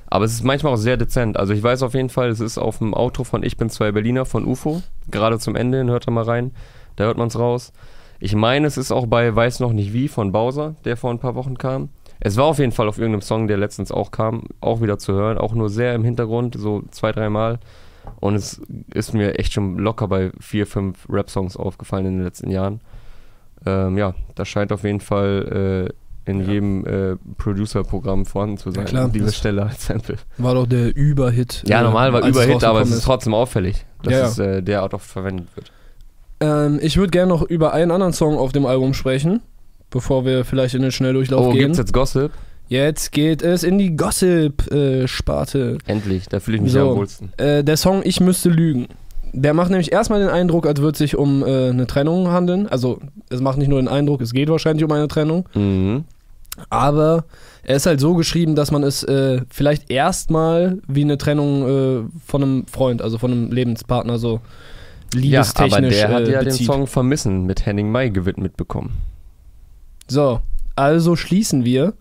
Aber 0.09 0.25
es 0.25 0.33
ist 0.33 0.43
manchmal 0.43 0.73
auch 0.73 0.77
sehr 0.77 0.97
dezent. 0.97 1.38
Also 1.38 1.53
ich 1.53 1.63
weiß 1.63 1.83
auf 1.83 1.93
jeden 1.93 2.09
Fall, 2.09 2.29
es 2.29 2.39
ist 2.39 2.57
auf 2.57 2.79
dem 2.79 2.93
Outro 2.93 3.23
von 3.23 3.43
Ich 3.43 3.57
bin 3.57 3.69
zwei 3.69 3.91
Berliner 3.91 4.25
von 4.25 4.45
UFO, 4.45 4.81
gerade 5.09 5.39
zum 5.39 5.55
Ende 5.55 5.83
hört 5.85 6.07
da 6.07 6.11
mal 6.11 6.23
rein. 6.23 6.51
Da 6.95 7.05
hört 7.05 7.17
man 7.17 7.27
es 7.27 7.38
raus. 7.38 7.71
Ich 8.19 8.35
meine, 8.35 8.67
es 8.67 8.77
ist 8.77 8.91
auch 8.91 9.05
bei 9.05 9.35
Weiß 9.35 9.59
noch 9.59 9.73
nicht 9.73 9.93
wie 9.93 10.07
von 10.07 10.31
Bowser, 10.31 10.75
der 10.85 10.97
vor 10.97 11.11
ein 11.11 11.19
paar 11.19 11.35
Wochen 11.35 11.57
kam. 11.57 11.89
Es 12.19 12.35
war 12.35 12.45
auf 12.45 12.57
jeden 12.57 12.71
Fall 12.71 12.88
auf 12.88 12.97
irgendeinem 12.97 13.21
Song, 13.21 13.47
der 13.47 13.57
letztens 13.57 13.91
auch 13.91 14.11
kam, 14.11 14.45
auch 14.59 14.81
wieder 14.81 14.97
zu 14.97 15.13
hören. 15.13 15.38
Auch 15.38 15.53
nur 15.53 15.69
sehr 15.69 15.93
im 15.93 16.03
Hintergrund, 16.03 16.55
so 16.57 16.83
zwei, 16.89 17.11
dreimal. 17.11 17.59
Und 18.19 18.35
es 18.35 18.61
ist 18.93 19.13
mir 19.13 19.37
echt 19.39 19.53
schon 19.53 19.77
locker 19.77 20.07
bei 20.07 20.31
vier, 20.39 20.65
fünf 20.67 21.05
Rap-Songs 21.09 21.55
aufgefallen 21.57 22.05
in 22.05 22.15
den 22.17 22.23
letzten 22.23 22.49
Jahren. 22.49 22.81
Ähm, 23.65 23.97
ja, 23.97 24.13
das 24.35 24.47
scheint 24.47 24.71
auf 24.71 24.83
jeden 24.83 24.99
Fall 24.99 25.89
äh, 26.25 26.29
in 26.31 26.41
Ja. 26.41 26.47
jedem 26.51 26.85
äh, 26.85 27.15
Producer-Programm 27.37 28.25
vorhanden 28.25 28.57
zu 28.57 28.71
sein. 28.71 28.85
klar, 28.85 29.05
an 29.05 29.11
dieser 29.11 29.31
Stelle 29.31 29.63
als 29.63 29.85
Sample. 29.85 30.17
War 30.37 30.55
doch 30.55 30.67
der 30.67 30.95
Überhit. 30.95 31.63
Ja, 31.67 31.79
äh, 31.79 31.83
normal 31.83 32.11
war 32.13 32.27
Überhit, 32.27 32.63
aber 32.63 32.81
es 32.81 32.91
ist 32.91 33.03
trotzdem 33.05 33.33
auffällig, 33.33 33.85
dass 34.03 34.13
Ja, 34.13 34.19
ja. 34.19 34.25
es 34.27 34.39
äh, 34.39 34.61
derart 34.61 34.93
oft 34.93 35.05
verwendet 35.09 35.47
wird. 35.55 35.71
Ähm, 36.39 36.79
ich 36.81 36.97
würde 36.97 37.11
gerne 37.11 37.29
noch 37.29 37.41
über 37.43 37.73
einen 37.73 37.91
anderen 37.91 38.13
Song 38.13 38.37
auf 38.37 38.51
dem 38.51 38.65
Album 38.65 38.93
sprechen, 38.93 39.41
bevor 39.89 40.25
wir 40.25 40.43
vielleicht 40.45 40.75
in 40.75 40.81
den 40.81 40.91
Schnelldurchlauf 40.91 41.47
Oh, 41.47 41.51
gehen. 41.51 41.61
gibt's 41.61 41.77
jetzt 41.77 41.93
Gossip? 41.93 42.31
Jetzt 42.70 43.11
geht 43.11 43.41
es 43.41 43.63
in 43.63 43.78
die 43.78 43.95
Gossip-Sparte. 43.95 45.78
Endlich, 45.88 46.28
da 46.28 46.39
fühle 46.39 46.57
ich 46.57 46.63
mich 46.63 46.72
So. 46.74 46.91
am 46.91 46.97
wohlsten. 46.97 47.32
Äh, 47.38 47.63
der 47.63 47.78
Song 47.78 48.01
Ich 48.03 48.20
müsste 48.20 48.49
lügen. 48.49 48.88
Der 49.34 49.53
macht 49.53 49.70
nämlich 49.70 49.91
erstmal 49.91 50.20
den 50.20 50.30
Eindruck, 50.30 50.65
als 50.65 50.80
würde 50.82 50.93
es 50.93 50.97
sich 50.99 51.15
um 51.18 51.43
äh, 51.43 51.70
eine 51.70 51.86
Trennung 51.88 52.30
handeln. 52.30 52.68
Also 52.68 52.99
es 53.30 53.41
macht 53.41 53.57
nicht 53.57 53.68
nur 53.68 53.80
den 53.82 53.88
Eindruck, 53.88 54.22
es 54.22 54.34
geht 54.34 54.49
wahrscheinlich 54.49 54.84
um 54.84 54.91
eine 54.91 55.07
Trennung. 55.07 55.47
Mhm. 55.53 56.05
Aber 56.70 57.26
er 57.63 57.76
ist 57.76 57.86
halt 57.86 57.99
so 57.99 58.15
geschrieben, 58.15 58.55
dass 58.55 58.72
man 58.72 58.84
es 58.84 59.03
äh, 59.03 59.41
vielleicht 59.49 59.91
erstmal 59.91 60.80
wie 60.88 61.01
eine 61.03 61.18
Trennung 61.18 61.68
äh, 61.68 62.03
von 62.26 62.41
einem 62.43 62.65
Freund, 62.68 63.01
also 63.01 63.18
von 63.18 63.32
einem 63.32 63.51
Lebenspartner 63.51 64.18
so 64.18 64.39
Ja, 65.13 65.41
aber 65.41 65.82
liebestechnisch 65.82 65.95
der 65.95 66.09
hat 66.09 66.28
äh, 66.28 66.32
ja 66.32 66.39
bezieht. 66.41 66.61
den 66.61 66.65
Song 66.65 66.88
Vermissen 66.88 67.45
mit 67.45 67.65
Henning 67.65 67.91
May 67.91 68.09
gewidmet 68.09 68.57
bekommen. 68.57 68.93
So, 70.07 70.39
also 70.76 71.15
schließen 71.15 71.63
wir, 71.65 71.93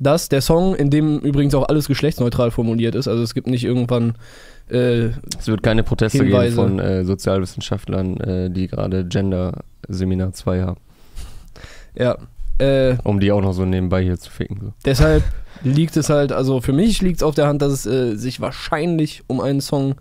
dass 0.00 0.28
der 0.28 0.40
Song, 0.40 0.74
in 0.74 0.90
dem 0.90 1.18
übrigens 1.18 1.54
auch 1.54 1.68
alles 1.68 1.88
geschlechtsneutral 1.88 2.50
formuliert 2.50 2.94
ist, 2.94 3.08
also 3.08 3.22
es 3.22 3.34
gibt 3.34 3.46
nicht 3.46 3.64
irgendwann 3.64 4.14
äh, 4.70 5.10
Es 5.38 5.46
wird 5.46 5.62
keine 5.62 5.82
Proteste 5.82 6.24
Hinweise. 6.24 6.56
geben 6.56 6.68
von 6.68 6.78
äh, 6.78 7.04
Sozialwissenschaftlern, 7.04 8.20
äh, 8.20 8.50
die 8.50 8.68
gerade 8.68 9.04
Gender-Seminar 9.04 10.32
2 10.32 10.62
haben, 10.62 10.80
ja, 11.94 12.16
äh, 12.58 12.96
um 13.04 13.20
die 13.20 13.32
auch 13.32 13.40
noch 13.40 13.52
so 13.52 13.64
nebenbei 13.64 14.02
hier 14.02 14.18
zu 14.18 14.30
ficken. 14.30 14.58
So. 14.60 14.72
deshalb 14.84 15.22
liegt 15.62 15.96
es 15.96 16.10
halt, 16.10 16.32
also 16.32 16.60
für 16.60 16.72
mich 16.72 17.00
liegt 17.02 17.18
es 17.18 17.22
auf 17.22 17.34
der 17.34 17.46
Hand, 17.46 17.62
dass 17.62 17.72
es 17.72 17.86
äh, 17.86 18.16
sich 18.16 18.40
wahrscheinlich 18.40 19.22
um 19.26 19.40
einen 19.40 19.60
Song 19.60 19.94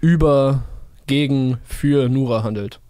über, 0.00 0.62
gegen, 1.06 1.58
für 1.64 2.08
Nura 2.08 2.42
handelt. 2.42 2.80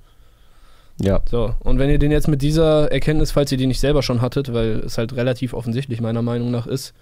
Ja, 1.01 1.21
So, 1.29 1.55
und 1.61 1.79
wenn 1.79 1.91
ihr 1.91 1.99
den 1.99 2.13
jetzt 2.13 2.29
mit 2.29 2.41
dieser 2.41 2.91
Erkenntnis, 2.93 3.33
falls 3.33 3.51
ihr 3.51 3.59
die 3.59 3.67
nicht 3.67 3.81
selber 3.81 4.03
schon 4.03 4.21
hattet, 4.21 4.53
weil 4.53 4.83
es 4.87 4.97
halt 4.97 5.17
relativ 5.17 5.53
offensichtlich 5.53 6.01
meiner 6.01 6.23
Meinung 6.23 6.51
nach 6.51 6.67
ist, 6.67 6.95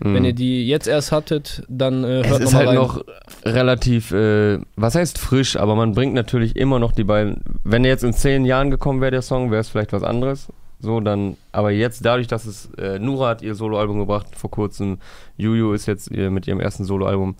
wenn 0.00 0.20
mhm. 0.20 0.24
ihr 0.26 0.32
die 0.32 0.68
jetzt 0.68 0.86
erst 0.86 1.10
hattet, 1.10 1.64
dann 1.68 2.04
äh, 2.04 2.20
es 2.20 2.28
hört 2.28 2.40
ist 2.40 2.52
noch 2.52 2.60
mal 2.60 2.66
halt 2.66 2.68
rein. 2.68 2.86
noch 2.86 3.04
relativ, 3.44 4.12
äh, 4.12 4.58
was 4.76 4.94
heißt 4.94 5.18
frisch, 5.18 5.56
aber 5.56 5.74
man 5.74 5.92
bringt 5.92 6.14
natürlich 6.14 6.54
immer 6.54 6.78
noch 6.78 6.92
die 6.92 7.04
beiden. 7.04 7.40
Wenn 7.64 7.82
der 7.82 7.90
jetzt 7.90 8.04
in 8.04 8.12
zehn 8.12 8.44
Jahren 8.44 8.70
gekommen 8.70 9.00
wäre, 9.00 9.10
der 9.10 9.22
Song, 9.22 9.50
wäre 9.50 9.60
es 9.60 9.68
vielleicht 9.68 9.92
was 9.92 10.04
anderes. 10.04 10.48
So, 10.80 11.00
dann, 11.00 11.36
aber 11.50 11.72
jetzt 11.72 12.04
dadurch, 12.04 12.28
dass 12.28 12.46
es, 12.46 12.70
äh, 12.78 13.00
Nura 13.00 13.30
hat 13.30 13.42
ihr 13.42 13.56
Soloalbum 13.56 13.98
gebracht 13.98 14.28
vor 14.36 14.50
kurzem, 14.50 14.98
Juju 15.36 15.72
ist 15.72 15.86
jetzt 15.86 16.12
äh, 16.12 16.30
mit 16.30 16.46
ihrem 16.46 16.60
ersten 16.60 16.84
Soloalbum. 16.84 17.34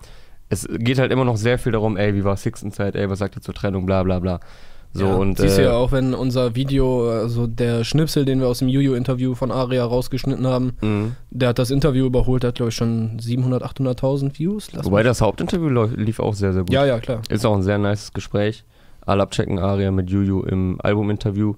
Es 0.49 0.67
geht 0.69 0.99
halt 0.99 1.13
immer 1.13 1.23
noch 1.23 1.37
sehr 1.37 1.59
viel 1.59 1.71
darum, 1.71 1.95
ey, 1.95 2.13
wie 2.15 2.25
war 2.25 2.35
Sixten-Zeit, 2.35 2.95
ey, 2.95 3.09
was 3.09 3.19
sagt 3.19 3.37
ihr 3.37 3.41
zur 3.41 3.53
Trennung, 3.53 3.85
bla 3.85 4.03
bla 4.03 4.19
bla. 4.19 4.41
So, 4.91 5.05
ja, 5.05 5.15
und 5.15 5.37
siehst 5.37 5.57
du 5.57 5.61
äh, 5.61 5.65
ja 5.65 5.73
auch, 5.73 5.91
wenn 5.91 6.15
unser 6.15 6.55
Video, 6.55 7.11
also 7.11 7.45
der 7.45 7.83
Schnipsel, 7.83 8.25
den 8.25 8.39
wir 8.39 8.47
aus 8.47 8.59
dem 8.59 8.67
Juju-Interview 8.67 9.35
von 9.35 9.51
Aria 9.51 9.85
rausgeschnitten 9.85 10.47
haben, 10.47 10.73
mh. 10.81 11.11
der 11.29 11.49
hat 11.49 11.59
das 11.59 11.69
Interview 11.69 12.07
überholt, 12.07 12.43
hat 12.43 12.55
glaube 12.55 12.69
ich 12.69 12.75
schon 12.75 13.19
700, 13.19 13.63
800.000 13.63 14.39
Views. 14.39 14.71
Lass 14.73 14.85
Wobei 14.85 15.03
das 15.03 15.21
Hauptinterview 15.21 15.69
lief 15.95 16.19
auch 16.19 16.33
sehr, 16.33 16.53
sehr 16.53 16.63
gut. 16.63 16.73
Ja, 16.73 16.85
ja, 16.85 16.99
klar. 16.99 17.21
Ist 17.29 17.45
auch 17.45 17.55
ein 17.55 17.61
sehr 17.61 17.77
nices 17.77 18.13
Gespräch. 18.13 18.63
Alle 19.05 19.21
abchecken, 19.21 19.59
Aria 19.59 19.91
mit 19.91 20.09
Juju 20.09 20.41
im 20.43 20.79
Albuminterview. 20.81 21.53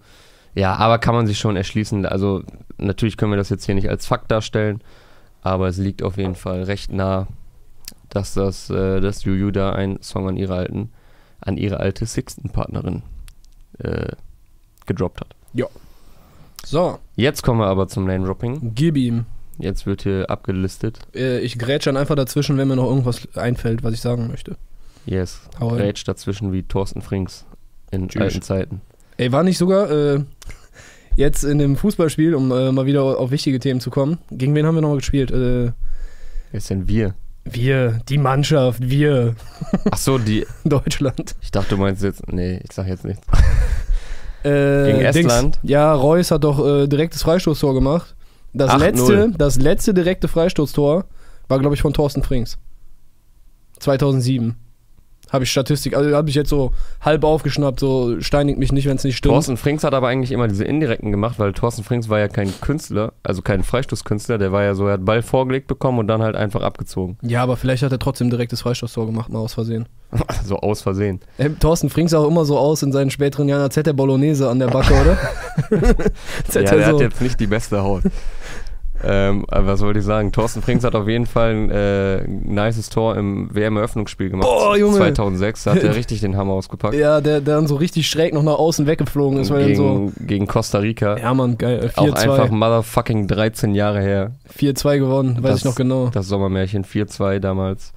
Ja, 0.53 0.75
aber 0.75 0.99
kann 0.99 1.15
man 1.15 1.25
sich 1.25 1.39
schon 1.39 1.55
erschließen. 1.55 2.05
Also, 2.05 2.43
natürlich 2.77 3.15
können 3.15 3.31
wir 3.31 3.37
das 3.37 3.49
jetzt 3.49 3.65
hier 3.65 3.75
nicht 3.75 3.89
als 3.89 4.05
Fakt 4.05 4.29
darstellen, 4.29 4.81
aber 5.41 5.69
es 5.69 5.77
liegt 5.77 6.03
auf 6.03 6.17
jeden 6.17 6.35
Fall 6.35 6.63
recht 6.63 6.91
nah, 6.91 7.27
dass 8.09 8.33
das, 8.33 8.69
äh, 8.69 8.99
dass 8.99 9.23
Juju 9.23 9.51
da 9.51 9.71
einen 9.71 10.01
Song 10.01 10.27
an 10.27 10.35
ihre 10.35 10.55
alten, 10.55 10.89
an 11.39 11.55
ihre 11.55 11.79
alte 11.79 12.05
Sixten-Partnerin 12.05 13.03
äh, 13.79 14.07
gedroppt 14.85 15.21
hat. 15.21 15.35
So, 16.63 16.99
Jetzt 17.15 17.41
kommen 17.41 17.59
wir 17.59 17.65
aber 17.67 17.87
zum 17.87 18.05
Name-Dropping. 18.05 18.73
gib 18.75 18.95
ihm. 18.95 19.25
Jetzt 19.57 19.85
wird 19.87 20.03
hier 20.03 20.29
abgelistet. 20.29 20.99
Äh, 21.15 21.39
ich 21.39 21.57
grätsch 21.57 21.85
dann 21.85 21.97
einfach 21.97 22.15
dazwischen, 22.15 22.57
wenn 22.57 22.67
mir 22.67 22.75
noch 22.75 22.85
irgendwas 22.87 23.27
einfällt, 23.35 23.83
was 23.83 23.93
ich 23.93 24.01
sagen 24.01 24.27
möchte. 24.27 24.57
Yes. 25.07 25.41
Hau. 25.59 25.69
Grätsch 25.69 26.03
dazwischen 26.07 26.51
wie 26.53 26.61
Thorsten 26.63 27.01
Frings 27.01 27.45
in 27.89 28.09
Tschüss. 28.09 28.21
alten 28.21 28.41
Zeiten. 28.43 28.81
Ey, 29.17 29.31
war 29.31 29.43
nicht 29.43 29.57
sogar 29.57 29.89
äh, 29.89 30.23
jetzt 31.15 31.43
in 31.43 31.57
dem 31.57 31.75
Fußballspiel, 31.77 32.35
um 32.35 32.51
äh, 32.51 32.71
mal 32.71 32.85
wieder 32.85 33.03
auf 33.03 33.31
wichtige 33.31 33.59
Themen 33.59 33.79
zu 33.81 33.89
kommen. 33.89 34.19
Gegen 34.29 34.53
wen 34.53 34.65
haben 34.67 34.75
wir 34.75 34.81
nochmal 34.81 34.97
gespielt? 34.97 35.31
Äh, 35.31 35.71
Wer 36.51 36.57
ist 36.57 36.69
denn 36.69 36.87
wir? 36.87 37.15
Wir, 37.43 37.99
die 38.07 38.17
Mannschaft, 38.17 38.79
wir, 38.81 39.35
Ach 39.89 39.97
so, 39.97 40.17
die. 40.17 40.45
Deutschland. 40.63 41.35
Ich 41.41 41.51
dachte, 41.51 41.71
du 41.71 41.77
meinst 41.77 42.03
jetzt. 42.03 42.31
Nee, 42.31 42.61
ich 42.63 42.71
sag 42.73 42.87
jetzt 42.87 43.05
nichts. 43.05 43.25
Äh, 44.43 44.85
Gegen 44.87 44.99
Dings, 45.01 45.17
Estland? 45.17 45.59
Ja, 45.61 45.93
Reus 45.93 46.31
hat 46.31 46.43
doch 46.43 46.65
äh, 46.65 46.87
direktes 46.87 47.21
Freistoßtor 47.21 47.75
gemacht. 47.75 48.15
Das 48.53 48.71
8-0. 48.71 48.77
letzte, 48.79 49.31
das 49.37 49.57
letzte 49.57 49.93
direkte 49.93 50.27
Freistoßtor 50.27 51.05
war, 51.47 51.59
glaube 51.59 51.75
ich, 51.75 51.81
von 51.83 51.93
Thorsten 51.93 52.23
Frings. 52.23 52.57
2007. 53.81 54.55
Habe 55.31 55.45
ich 55.45 55.51
Statistik, 55.51 55.95
also 55.95 56.15
habe 56.15 56.29
ich 56.29 56.35
jetzt 56.35 56.49
so 56.49 56.71
halb 57.01 57.23
aufgeschnappt, 57.23 57.79
so 57.79 58.19
steinigt 58.19 58.59
mich 58.59 58.71
nicht, 58.71 58.87
wenn 58.87 58.97
es 58.97 59.03
nicht 59.03 59.17
stimmt. 59.17 59.33
Thorsten 59.33 59.57
Frings 59.57 59.83
hat 59.83 59.93
aber 59.93 60.07
eigentlich 60.07 60.31
immer 60.31 60.47
diese 60.47 60.65
indirekten 60.65 61.11
gemacht, 61.11 61.39
weil 61.39 61.53
Thorsten 61.53 61.83
Frings 61.83 62.09
war 62.09 62.19
ja 62.19 62.27
kein 62.27 62.53
Künstler, 62.61 63.13
also 63.23 63.41
kein 63.41 63.63
Freistoßkünstler, 63.63 64.37
der 64.37 64.51
war 64.51 64.63
ja 64.63 64.75
so, 64.75 64.87
er 64.87 64.93
hat 64.93 65.05
Ball 65.05 65.21
vorgelegt 65.21 65.67
bekommen 65.67 65.99
und 65.99 66.07
dann 66.07 66.21
halt 66.21 66.35
einfach 66.35 66.61
abgezogen. 66.61 67.17
Ja, 67.21 67.43
aber 67.43 67.55
vielleicht 67.57 67.83
hat 67.83 67.91
er 67.91 67.99
trotzdem 67.99 68.29
direktes 68.29 68.61
Freistoßtor 68.61 69.05
gemacht, 69.05 69.29
mal 69.29 69.39
aus 69.39 69.53
Versehen. 69.53 69.87
so 70.45 70.57
aus 70.57 70.81
Versehen. 70.81 71.21
Ey, 71.37 71.49
Thorsten 71.53 71.89
Frings 71.89 72.11
sah 72.11 72.19
auch 72.19 72.27
immer 72.27 72.45
so 72.45 72.57
aus 72.57 72.83
in 72.83 72.91
seinen 72.91 73.11
späteren 73.11 73.47
Jahren, 73.47 73.61
als 73.61 73.75
hätte 73.77 73.91
er 73.91 73.93
Bolognese 73.93 74.49
an 74.49 74.59
der 74.59 74.67
Backe, 74.67 74.93
oder? 74.93 75.17
Ja, 76.53 76.61
der 76.61 76.73
er 76.73 76.89
so. 76.89 76.93
hat 76.95 77.01
jetzt 77.01 77.21
nicht 77.21 77.39
die 77.39 77.47
beste 77.47 77.81
Haut. 77.81 78.03
Ähm, 79.03 79.45
aber 79.49 79.67
was 79.67 79.81
wollte 79.81 79.99
ich 79.99 80.05
sagen? 80.05 80.31
Thorsten 80.31 80.61
Frings 80.61 80.83
hat 80.83 80.95
auf 80.95 81.07
jeden 81.07 81.25
Fall 81.25 81.51
ein 81.53 81.69
äh, 81.71 82.27
nices 82.27 82.89
Tor 82.89 83.15
im 83.17 83.53
WM-Eröffnungsspiel 83.53 84.29
gemacht. 84.29 84.47
Boah, 84.47 84.77
Junge. 84.77 84.97
2006 84.97 85.63
da 85.63 85.71
hat 85.75 85.83
er 85.83 85.95
richtig 85.95 86.21
den 86.21 86.35
Hammer 86.37 86.53
ausgepackt. 86.53 86.93
ja, 86.95 87.21
der, 87.21 87.41
der 87.41 87.55
dann 87.55 87.67
so 87.67 87.75
richtig 87.75 88.09
schräg 88.09 88.33
noch 88.33 88.43
nach 88.43 88.55
außen 88.59 88.85
weggeflogen 88.87 89.39
ist, 89.39 89.49
weil 89.49 89.69
er 89.71 89.75
so. 89.75 89.83
gegen, 90.15 90.27
gegen 90.27 90.47
Costa 90.47 90.79
Rica. 90.79 91.17
Ja, 91.17 91.33
Mann, 91.33 91.57
geil. 91.57 91.89
äh, 91.95 91.99
Auch 91.99 92.13
einfach 92.13 92.49
4-2 92.49 92.51
motherfucking 92.51 93.27
13 93.27 93.75
Jahre 93.75 94.01
her. 94.01 94.31
4-2 94.57 94.99
gewonnen, 94.99 95.35
weiß 95.37 95.51
Das- 95.51 95.59
ich 95.59 95.65
noch 95.65 95.75
genau. 95.75 96.09
Das 96.09 96.27
Sommermärchen 96.27 96.83
4-2 96.85 97.39
damals. 97.39 97.93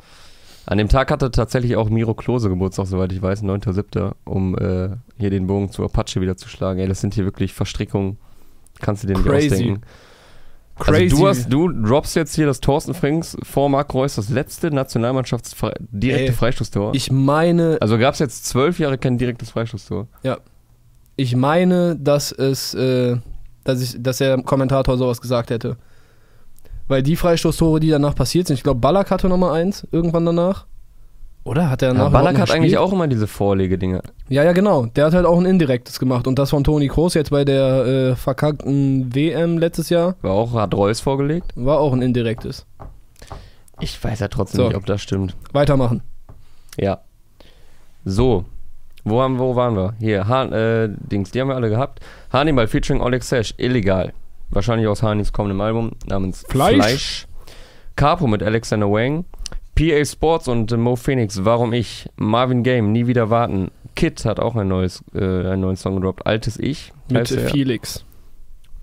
An 0.67 0.79
dem 0.79 0.89
Tag 0.89 1.11
hatte 1.11 1.31
tatsächlich 1.31 1.77
auch 1.77 1.91
Miro 1.91 2.15
Klose 2.15 2.49
Geburtstag, 2.49 2.87
soweit 2.87 3.13
ich 3.13 3.21
weiß, 3.21 3.43
9.7., 3.43 4.13
um 4.25 4.57
äh, 4.57 4.89
hier 5.19 5.29
den 5.29 5.47
Bogen 5.47 5.71
zu 5.71 5.85
Apache 5.85 6.23
wieder 6.23 6.39
zu 6.39 6.49
schlagen. 6.49 6.81
Ey, 6.81 6.89
das 6.89 7.03
sind 7.03 7.13
hier 7.13 7.25
wirklich 7.25 7.53
Verstrickungen. 7.53 8.17
Kannst 8.81 9.03
du 9.03 9.09
dir 9.09 9.19
nicht 9.19 9.29
ausdenken. 9.29 9.83
Crazy. 10.79 11.05
Also 11.05 11.17
du, 11.17 11.29
hast, 11.29 11.53
du 11.53 11.69
droppst 11.69 12.17
jetzt 12.17 12.35
hier 12.35 12.47
das 12.47 12.61
Thorsten 12.61 12.95
Frings 12.95 13.37
vor 13.43 13.69
Marc 13.69 13.95
Reus, 13.95 14.17
das 14.17 14.29
letzte 14.29 14.71
Nationalmannschafts 14.73 15.55
direkte 15.91 16.27
Ey, 16.27 16.33
Freistoßtor. 16.33 16.95
ich 16.95 17.13
meine, 17.13 17.79
also 17.81 17.97
gab 17.97 18.15
es 18.15 18.21
jetzt 18.21 18.47
zwölf 18.47 18.81
Jahre 18.81 18.99
kein 18.99 19.17
direktes 19.17 19.51
Freistoßtor. 19.51 20.09
ich 21.17 21.37
meine, 21.37 21.97
dass 21.97 22.33
es, 22.33 22.75
äh, 22.75 23.17
dass 23.63 23.81
ich, 23.81 24.03
dass 24.03 24.19
der 24.19 24.43
Kommentator 24.43 24.99
sowas 24.99 25.21
gesagt 25.21 25.51
hätte. 25.51 25.77
Weil 26.89 27.03
die 27.03 27.17
Freistoßtore, 27.17 27.81
die 27.81 27.89
danach 27.89 28.15
passiert 28.15 28.49
sind, 28.49 28.57
ich 28.57 28.63
glaube, 28.63 28.81
Ballack 28.81 29.11
hatte 29.11 29.29
nochmal 29.29 29.61
eins, 29.61 29.87
irgendwann 29.91 30.27
danach. 30.27 30.67
Oder 31.45 31.69
hat 31.69 31.83
er 31.83 31.89
Ja, 31.89 31.95
überhaupt 31.95 32.13
Ballack 32.15 32.33
noch 32.35 32.41
hat 32.41 32.51
eigentlich 32.53 32.79
auch 32.79 32.93
immer 32.93 33.07
diese 33.07 33.27
Vorlegedinger. 33.27 34.01
Ja, 34.31 34.43
ja, 34.45 34.53
genau. 34.53 34.87
Der 34.87 35.07
hat 35.07 35.15
halt 35.15 35.27
auch 35.27 35.39
ein 35.39 35.45
indirektes 35.45 35.99
gemacht. 36.01 36.27
Und 36.27 36.39
das 36.39 36.51
von 36.51 36.65
Toni 36.65 36.89
Kroos 36.89 37.13
jetzt 37.15 37.31
bei 37.31 37.45
der 37.45 37.85
äh, 37.85 38.17
verkackten 38.17 39.15
WM 39.15 39.59
letztes 39.59 39.91
Jahr 39.91 40.17
War 40.23 40.33
auch, 40.33 40.55
hat 40.55 40.75
Reus 40.75 41.01
vorgelegt. 41.01 41.53
war 41.55 41.79
auch 41.81 41.93
ein 41.93 42.01
indirektes. 42.01 42.65
Ich 43.81 44.03
weiß 44.03 44.21
ja 44.21 44.29
trotzdem 44.29 44.57
So. 44.63 44.67
nicht, 44.69 44.77
ob 44.77 44.87
das 44.87 45.03
stimmt. 45.03 45.37
Weitermachen. 45.53 46.03
Ja. 46.79 47.01
So. 48.05 48.45
Wo, 49.05 49.21
haben, 49.21 49.39
wo 49.39 49.55
waren 49.55 49.77
wir? 49.77 49.95
Hier, 50.01 50.27
Han, 50.27 50.51
äh, 50.53 50.89
Dings, 50.91 51.31
die 51.31 51.41
haben 51.43 51.49
wir 51.49 51.57
alle 51.57 51.69
gehabt. 51.69 52.01
Hannibal 52.33 52.67
featuring 52.67 53.03
Oleg 53.03 53.23
Sesh, 53.23 53.53
illegal. 53.59 54.15
Wahrscheinlich 54.49 54.87
aus 54.89 55.03
Hanis 55.03 55.33
kommendem 55.33 55.61
Album 55.61 55.93
namens 56.07 56.45
Fleisch. 56.49 57.27
Capo 57.97 58.27
mit 58.27 58.43
Alexander 58.43 58.91
Wang. 58.91 59.27
PA 59.75 60.05
Sports 60.05 60.49
und 60.49 60.71
äh, 60.73 60.77
Mo 60.77 60.97
Phoenix, 60.97 61.45
Warum 61.45 61.73
ich? 61.73 62.09
Marvin 62.17 62.63
Game, 62.63 62.93
Nie 62.93 63.07
wieder 63.07 63.31
warten. 63.31 63.71
Kid 63.97 64.25
hat 64.25 64.41
auch 64.41 64.57
ein 64.57 64.69
neues, 64.69 65.03
äh, 65.15 65.19
einen 65.21 65.61
neuen 65.63 65.77
Song 65.77 65.97
gedroppt. 65.97 66.27
Altes 66.27 66.59
Ich. 66.59 66.93
Mit 67.09 67.31
äh, 67.31 67.43
er. 67.43 67.49
Felix. 67.51 68.05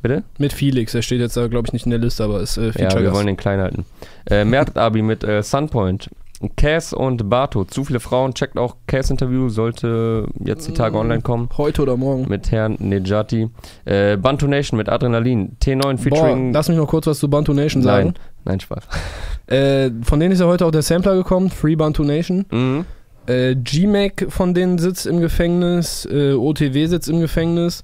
Bitte? 0.01 0.23
Mit 0.37 0.51
Felix. 0.53 0.95
Er 0.95 1.01
steht 1.01 1.19
jetzt 1.19 1.37
da, 1.37 1.47
glaube 1.47 1.67
ich, 1.67 1.73
nicht 1.73 1.85
in 1.85 1.91
der 1.91 1.99
Liste, 1.99 2.23
aber 2.23 2.39
ist 2.41 2.57
äh, 2.57 2.71
Ja, 2.81 2.99
wir 2.99 3.13
wollen 3.13 3.27
den 3.27 3.37
klein 3.37 3.59
halten. 3.59 3.85
Äh, 4.29 4.45
Mert 4.45 4.77
Abi 4.77 5.01
mit 5.01 5.23
äh, 5.23 5.43
Sunpoint. 5.43 6.09
Cass 6.57 6.91
und 6.91 7.29
Bato. 7.29 7.65
Zu 7.65 7.83
viele 7.85 7.99
Frauen. 7.99 8.33
Checkt 8.33 8.57
auch 8.57 8.77
Cass-Interview. 8.87 9.49
Sollte 9.49 10.25
jetzt 10.43 10.67
die 10.67 10.73
Tage 10.73 10.95
Mm. 10.95 10.99
online 11.01 11.21
kommen. 11.21 11.49
Heute 11.55 11.83
oder 11.83 11.97
morgen. 11.97 12.27
Mit 12.27 12.51
Herrn 12.51 12.77
Nejati. 12.79 13.49
Äh, 13.85 14.17
Bantu 14.17 14.47
Nation 14.47 14.77
mit 14.77 14.89
Adrenalin. 14.89 15.55
T9 15.61 15.81
Boah, 15.81 15.97
featuring. 15.99 16.51
lass 16.51 16.67
mich 16.67 16.77
noch 16.79 16.87
kurz 16.87 17.05
was 17.05 17.19
zu 17.19 17.29
Bantu 17.29 17.53
Nation 17.53 17.83
sagen. 17.83 18.13
Nein, 18.15 18.15
nein, 18.45 18.59
Spaß. 18.59 18.83
Äh, 19.47 19.91
von 20.03 20.19
denen 20.19 20.31
ist 20.31 20.39
ja 20.39 20.45
heute 20.45 20.65
auch 20.65 20.71
der 20.71 20.81
Sampler 20.81 21.15
gekommen, 21.15 21.49
Free 21.49 21.75
Bantu 21.75 22.03
Nation. 22.03 22.45
Mhm. 22.51 22.85
Äh, 23.27 23.55
G-Mac 23.55 24.27
von 24.29 24.53
denen 24.53 24.77
sitzt 24.77 25.05
im 25.05 25.19
Gefängnis, 25.19 26.07
äh, 26.11 26.33
OTW 26.33 26.85
sitzt 26.87 27.09
im 27.09 27.19
Gefängnis. 27.19 27.83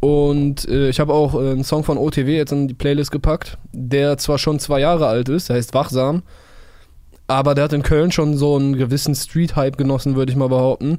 Und 0.00 0.66
äh, 0.68 0.88
ich 0.88 0.98
habe 0.98 1.14
auch 1.14 1.34
äh, 1.34 1.52
einen 1.52 1.62
Song 1.62 1.84
von 1.84 1.96
OTW 1.96 2.36
jetzt 2.36 2.50
in 2.50 2.66
die 2.66 2.74
Playlist 2.74 3.12
gepackt, 3.12 3.56
der 3.72 4.18
zwar 4.18 4.36
schon 4.36 4.58
zwei 4.58 4.80
Jahre 4.80 5.06
alt 5.06 5.28
ist, 5.28 5.48
der 5.48 5.56
heißt 5.56 5.74
Wachsam, 5.74 6.22
aber 7.28 7.54
der 7.54 7.64
hat 7.64 7.72
in 7.72 7.84
Köln 7.84 8.10
schon 8.10 8.36
so 8.36 8.56
einen 8.56 8.76
gewissen 8.76 9.14
Street-Hype 9.14 9.76
genossen, 9.76 10.16
würde 10.16 10.32
ich 10.32 10.36
mal 10.36 10.48
behaupten. 10.48 10.98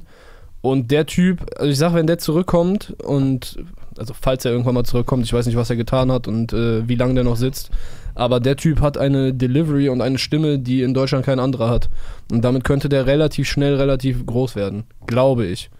Und 0.62 0.90
der 0.90 1.04
Typ, 1.04 1.44
also 1.58 1.70
ich 1.70 1.76
sag, 1.76 1.92
wenn 1.92 2.06
der 2.06 2.16
zurückkommt 2.16 2.94
und, 3.02 3.58
also 3.98 4.14
falls 4.18 4.46
er 4.46 4.52
irgendwann 4.52 4.74
mal 4.74 4.84
zurückkommt, 4.84 5.26
ich 5.26 5.34
weiß 5.34 5.44
nicht, 5.44 5.56
was 5.56 5.68
er 5.68 5.76
getan 5.76 6.10
hat 6.10 6.26
und 6.26 6.54
äh, 6.54 6.88
wie 6.88 6.94
lange 6.94 7.12
der 7.12 7.24
noch 7.24 7.36
sitzt, 7.36 7.70
aber 8.14 8.40
der 8.40 8.56
Typ 8.56 8.80
hat 8.80 8.98
eine 8.98 9.32
Delivery 9.34 9.88
und 9.88 10.00
eine 10.00 10.18
Stimme, 10.18 10.58
die 10.58 10.82
in 10.82 10.94
Deutschland 10.94 11.24
kein 11.24 11.38
anderer 11.40 11.68
hat. 11.68 11.88
Und 12.30 12.42
damit 12.44 12.64
könnte 12.64 12.88
der 12.88 13.06
relativ 13.06 13.48
schnell 13.48 13.76
relativ 13.76 14.24
groß 14.26 14.56
werden, 14.56 14.84
glaube 15.06 15.46
ich. 15.46 15.70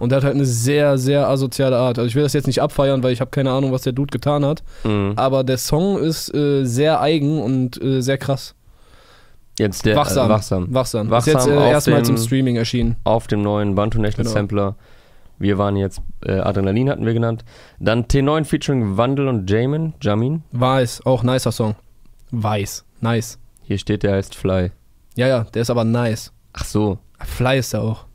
Und 0.00 0.10
der 0.10 0.16
hat 0.16 0.24
halt 0.24 0.34
eine 0.34 0.44
sehr, 0.44 0.98
sehr 0.98 1.28
asoziale 1.28 1.76
Art. 1.76 1.98
Also 1.98 2.08
ich 2.08 2.16
will 2.16 2.24
das 2.24 2.32
jetzt 2.32 2.48
nicht 2.48 2.60
abfeiern, 2.60 3.02
weil 3.02 3.12
ich 3.12 3.20
habe 3.20 3.30
keine 3.30 3.52
Ahnung, 3.52 3.70
was 3.70 3.82
der 3.82 3.92
Dude 3.92 4.10
getan 4.10 4.44
hat. 4.44 4.64
Mhm. 4.82 5.12
Aber 5.14 5.44
der 5.44 5.56
Song 5.58 5.98
ist 5.98 6.34
äh, 6.34 6.64
sehr 6.64 7.00
eigen 7.00 7.40
und 7.40 7.80
äh, 7.80 8.00
sehr 8.00 8.18
krass. 8.18 8.54
Jetzt 9.56 9.86
der 9.86 9.94
Wachsam. 9.94 10.26
Äh, 10.26 10.34
Wachsam. 10.34 10.66
Wachsam. 10.74 11.10
Wachsam 11.10 11.36
ist 11.36 11.46
jetzt 11.46 11.54
äh, 11.54 11.70
erstmals 11.70 12.08
im 12.08 12.16
Streaming 12.16 12.56
erschienen. 12.56 12.96
Auf 13.04 13.28
dem 13.28 13.42
neuen 13.42 13.76
Bantu 13.76 14.00
National 14.00 14.24
Genau. 14.24 14.34
Sampler. 14.34 14.74
Wir 15.38 15.58
waren 15.58 15.76
jetzt 15.76 16.00
äh, 16.24 16.38
Adrenalin 16.38 16.90
hatten 16.90 17.06
wir 17.06 17.14
genannt. 17.14 17.44
Dann 17.78 18.04
T9 18.04 18.44
featuring 18.44 18.96
Wandel 18.96 19.28
und 19.28 19.50
Jamin. 19.50 19.94
Jamin. 20.00 20.42
Weiß, 20.52 21.04
auch 21.06 21.22
nicer 21.22 21.52
Song. 21.52 21.74
Weiß, 22.30 22.84
nice. 23.00 23.38
Hier 23.62 23.78
steht, 23.78 24.02
der 24.02 24.14
heißt 24.14 24.34
Fly. 24.34 24.70
Ja, 25.16 25.28
ja, 25.28 25.44
der 25.44 25.62
ist 25.62 25.70
aber 25.70 25.84
nice. 25.84 26.32
Ach 26.52 26.64
so. 26.64 26.98
Fly 27.18 27.58
ist 27.58 27.74
er 27.74 27.82
auch. 27.82 28.06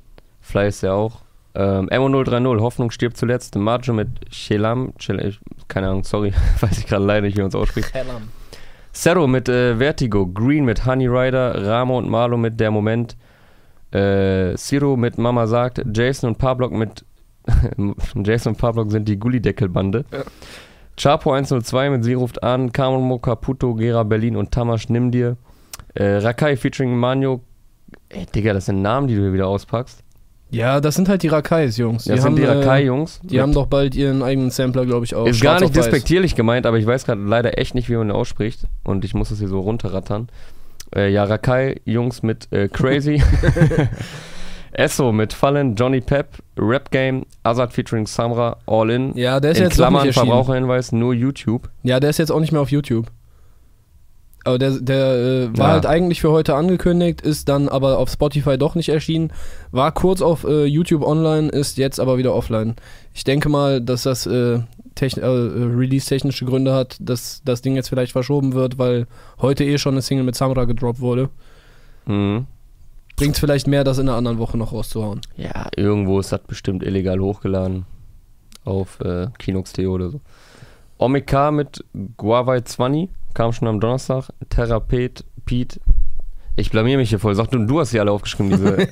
Fly 0.42 0.68
ist 0.68 0.82
ja 0.82 0.94
auch. 0.94 1.22
Ähm, 1.56 1.90
MO030, 1.90 2.60
Hoffnung 2.62 2.92
stirbt 2.92 3.18
zuletzt. 3.18 3.56
Majo 3.56 3.94
mit 3.94 4.30
Chelam. 4.30 4.94
Chel 4.98 5.36
keine 5.68 5.90
Ahnung, 5.90 6.04
sorry. 6.04 6.34
Weiß 6.60 6.78
ich 6.78 6.86
gerade 6.86 7.06
leider 7.06 7.22
nicht, 7.22 7.38
wie 7.38 7.42
man 7.42 7.50
es 7.50 7.56
ausspricht. 7.56 7.92
Zero 8.94 9.28
mit 9.28 9.50
äh, 9.50 9.78
Vertigo. 9.78 10.28
Green 10.28 10.66
mit 10.66 10.86
Honey 10.86 11.08
Rider. 11.08 11.66
Ramo 11.66 11.98
und 11.98 12.10
Marlo 12.10 12.38
mit 12.38 12.60
Der 12.60 12.72
Moment. 12.72 13.18
Äh, 13.92 14.56
Ciro 14.56 14.96
mit 14.96 15.18
Mama 15.18 15.48
sagt. 15.48 15.82
Jason 15.94 16.30
und 16.30 16.38
Pablock 16.38 16.72
mit. 16.72 17.06
Jason 18.24 18.54
und 18.54 18.60
Pablock 18.60 18.92
sind 18.92 19.08
die 19.08 19.18
Gullideckel-Bande. 19.18 20.06
Ja. 20.12 20.24
Chapo 20.98 21.32
102 21.32 21.90
mit 21.92 22.04
Sie 22.04 22.14
ruft 22.14 22.44
an. 22.44 22.74
Kamomo 22.74 23.20
Caputo, 23.20 23.74
Gera 23.74 24.04
Berlin 24.04 24.36
und 24.36 24.52
Tamasch 24.52 24.90
Nimm 24.90 25.12
dir. 25.12 25.38
Äh, 25.94 26.18
Rakai 26.18 26.58
featuring 26.58 26.96
Manio. 26.96 27.42
Ey, 28.10 28.26
Digga, 28.26 28.54
das 28.54 28.66
sind 28.66 28.82
Namen, 28.82 29.08
die 29.08 29.16
du 29.16 29.22
hier 29.22 29.34
wieder 29.34 29.48
auspackst. 29.48 30.04
Ja, 30.52 30.82
das 30.82 30.96
sind 30.96 31.08
halt 31.08 31.22
die 31.22 31.28
Rakais, 31.28 31.78
Jungs. 31.78 32.06
Das 32.06 32.24
sind 32.24 32.36
die 32.36 32.42
äh, 32.42 32.50
Rakai-Jungs. 32.50 33.20
Die 33.24 33.40
haben 33.40 33.54
doch 33.54 33.68
bald 33.68 33.94
ihren 33.94 34.24
eigenen 34.24 34.50
Sampler, 34.50 34.86
glaube 34.86 35.06
ich, 35.06 35.14
auch. 35.14 35.28
Ist 35.28 35.38
Schwarz 35.38 35.60
gar 35.60 35.68
nicht 35.68 35.76
despektierlich 35.76 36.36
gemeint, 36.36 36.66
aber 36.66 36.78
ich 36.78 36.88
weiß 36.88 37.06
gerade 37.06 37.22
leider 37.22 37.60
echt 37.60 37.76
nicht, 37.76 37.88
wie 37.88 37.96
man 37.96 38.08
den 38.08 38.16
ausspricht. 38.16 38.64
Und 38.84 39.06
ich 39.06 39.14
muss 39.14 39.30
es 39.30 39.40
hier 39.40 39.48
so 39.48 39.60
runterrattern. 39.60 40.28
Äh, 40.96 41.12
ja, 41.12 41.24
Rakai-Jungs 41.24 42.24
mit 42.24 42.52
äh, 42.52 42.68
Crazy. 42.68 43.22
Esso 44.72 45.12
mit 45.12 45.34
Fallen, 45.34 45.76
Johnny 45.76 46.02
Pep, 46.02 46.38
Rap 46.58 46.92
Game, 46.92 47.26
Azad 47.44 47.74
featuring 47.74 48.06
Samra, 48.06 48.58
All 48.68 48.90
In. 48.90 49.16
Ja, 49.18 49.40
der 49.40 49.52
ist 49.52 49.58
In 49.58 49.64
jetzt 49.66 49.76
Klammern 49.76 50.06
nicht. 50.08 50.16
Verbraucherhinweis, 50.16 50.92
nur 50.92 51.14
YouTube. 51.14 51.70
Ja, 51.84 52.00
der 52.00 52.10
ist 52.12 52.18
jetzt 52.20 52.32
auch 52.32 52.40
nicht 52.40 52.52
mehr 52.52 52.62
auf 52.62 52.72
YouTube. 52.72 53.08
Aber 54.46 54.58
der, 54.58 54.72
der 54.80 55.06
äh, 55.16 55.58
war 55.58 55.68
Ja. 55.68 55.74
halt 55.74 55.86
eigentlich 55.86 56.22
für 56.22 56.32
heute 56.32 56.56
angekündigt, 56.56 57.22
ist 57.22 57.50
dann 57.50 57.68
aber 57.68 57.98
auf 58.00 58.10
Spotify 58.10 58.58
doch 58.58 58.74
nicht 58.76 58.90
erschienen. 58.90 59.32
War 59.72 59.92
kurz 59.92 60.22
auf 60.22 60.46
äh, 60.46 60.64
YouTube 60.66 61.04
online, 61.04 61.50
ist 61.50 61.78
jetzt 61.78 62.00
aber 62.00 62.18
wieder 62.18 62.34
offline. 62.34 62.76
Ich 63.14 63.26
denke 63.26 63.50
mal, 63.50 63.82
dass 63.82 64.04
das 64.04 64.26
äh, 64.26 64.60
äh, 65.02 65.16
release-technische 65.26 66.46
Gründe 66.46 66.74
hat, 66.74 66.98
dass 67.02 67.42
das 67.44 67.62
Ding 67.62 67.76
jetzt 67.76 67.90
vielleicht 67.90 68.12
verschoben 68.14 68.54
wird, 68.54 68.78
weil 68.78 69.08
heute 69.42 69.66
eh 69.66 69.78
schon 69.78 69.94
eine 69.96 70.02
Single 70.02 70.24
mit 70.26 70.36
Samra 70.36 70.64
gedroppt 70.66 71.00
wurde. 71.02 71.30
Mhm. 72.06 72.48
Bringt 73.20 73.36
es 73.36 73.40
vielleicht 73.40 73.68
mehr, 73.68 73.84
das 73.84 73.98
in 74.00 74.08
einer 74.08 74.18
anderen 74.18 74.38
Woche 74.40 74.58
noch 74.58 74.72
rauszuhauen. 74.74 75.22
Ja, 75.38 75.68
irgendwo 75.76 76.20
ist 76.20 76.32
das 76.32 76.42
bestimmt 76.42 76.84
illegal 76.84 77.20
hochgeladen. 77.20 77.86
Auf 78.66 79.00
äh, 79.02 79.28
Kinox.de 79.38 79.88
oder 79.88 80.10
so. 80.10 80.22
Omika 80.98 81.52
mit 81.52 81.84
Guavai 82.18 82.62
20 82.62 83.10
kam 83.34 83.54
schon 83.54 83.68
am 83.68 83.80
Donnerstag. 83.80 84.30
Therapeut, 84.50 85.24
Pete. 85.46 85.80
Ich 86.56 86.72
blamier 86.72 86.98
mich 86.98 87.10
hier 87.10 87.20
voll. 87.20 87.36
Sag 87.36 87.50
du, 87.52 87.66
du 87.66 87.80
hast 87.80 87.92
sie 87.92 88.00
alle 88.02 88.12
aufgeschrieben, 88.12 88.50
diese, 88.52 88.76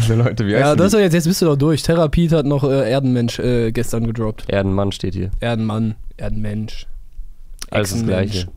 diese 0.00 0.14
Leute. 0.14 0.46
Wie 0.46 0.52
Ja, 0.52 0.74
das 0.74 0.86
ist 0.86 0.92
die? 0.92 0.96
doch 0.96 1.02
jetzt, 1.02 1.12
jetzt 1.12 1.26
bist 1.26 1.42
du 1.42 1.46
doch 1.46 1.56
durch. 1.56 1.82
Therapie 1.82 2.30
hat 2.30 2.46
noch 2.46 2.64
äh, 2.64 2.90
Erdenmensch 2.90 3.38
äh, 3.38 3.72
gestern 3.72 4.06
gedroppt. 4.06 4.44
Erdenmann 4.48 4.90
steht 4.92 5.14
hier. 5.14 5.30
Erdenmann, 5.40 5.96
Erdenmensch. 6.16 6.86
Alles 7.70 7.90
das. 7.92 8.04
Gleiche. 8.04 8.48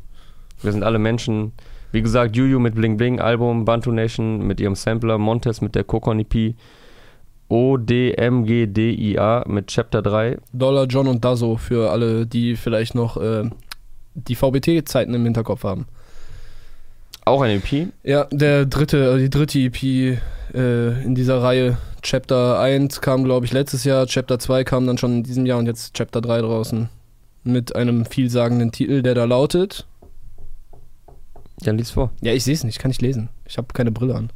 Wir 0.61 0.71
sind 0.71 0.83
alle 0.83 0.97
Menschen. 0.99 1.51
Wie 1.93 2.01
gesagt, 2.01 2.35
Juju 2.35 2.57
mit 2.57 2.73
Bling 2.73 2.97
Bling 2.97 3.19
Album, 3.19 3.65
Bantu 3.65 3.91
Nation 3.91 4.47
mit 4.47 4.59
ihrem 4.59 4.73
Sampler, 4.73 5.19
Montes 5.19 5.61
mit 5.61 5.75
der 5.75 5.83
Kokon 5.83 6.19
EP, 6.19 6.55
ODMGDIA 7.49 9.43
mit 9.47 9.67
Chapter 9.67 10.01
3. 10.01 10.39
Dollar 10.53 10.87
John 10.87 11.05
und 11.05 11.23
Dazo 11.23 11.55
für 11.55 11.91
alle, 11.91 12.25
die 12.25 12.55
vielleicht 12.55 12.95
noch 12.95 13.17
äh, 13.17 13.47
die 14.15 14.33
VBT-Zeiten 14.33 15.13
im 15.13 15.23
Hinterkopf 15.23 15.63
haben. 15.63 15.85
Auch 17.25 17.43
ein 17.43 17.61
EP. 17.61 17.89
Ja, 18.03 18.25
der 18.31 18.65
dritte, 18.65 19.13
äh, 19.13 19.19
die 19.19 19.29
dritte 19.29 19.59
EP 19.59 19.83
äh, 19.83 21.03
in 21.03 21.13
dieser 21.13 21.43
Reihe. 21.43 21.77
Chapter 22.01 22.59
1 22.59 23.01
kam, 23.01 23.23
glaube 23.23 23.45
ich, 23.45 23.53
letztes 23.53 23.83
Jahr, 23.83 24.07
Chapter 24.07 24.39
2 24.39 24.63
kam 24.63 24.87
dann 24.87 24.97
schon 24.97 25.17
in 25.17 25.23
diesem 25.23 25.45
Jahr 25.45 25.59
und 25.59 25.67
jetzt 25.67 25.93
Chapter 25.93 26.21
3 26.21 26.41
draußen. 26.41 26.89
Mit 27.43 27.75
einem 27.75 28.07
vielsagenden 28.07 28.71
Titel, 28.71 29.03
der 29.03 29.13
da 29.13 29.25
lautet. 29.25 29.85
Dann 31.59 31.77
lies 31.77 31.91
vor. 31.91 32.11
Ja, 32.21 32.33
ich 32.33 32.43
sehe 32.43 32.53
es 32.53 32.63
nicht, 32.63 32.79
kann 32.79 32.91
ich 32.91 33.01
lesen. 33.01 33.29
Ich 33.45 33.57
habe 33.57 33.67
keine 33.73 33.91
Brille 33.91 34.15
an. 34.15 34.31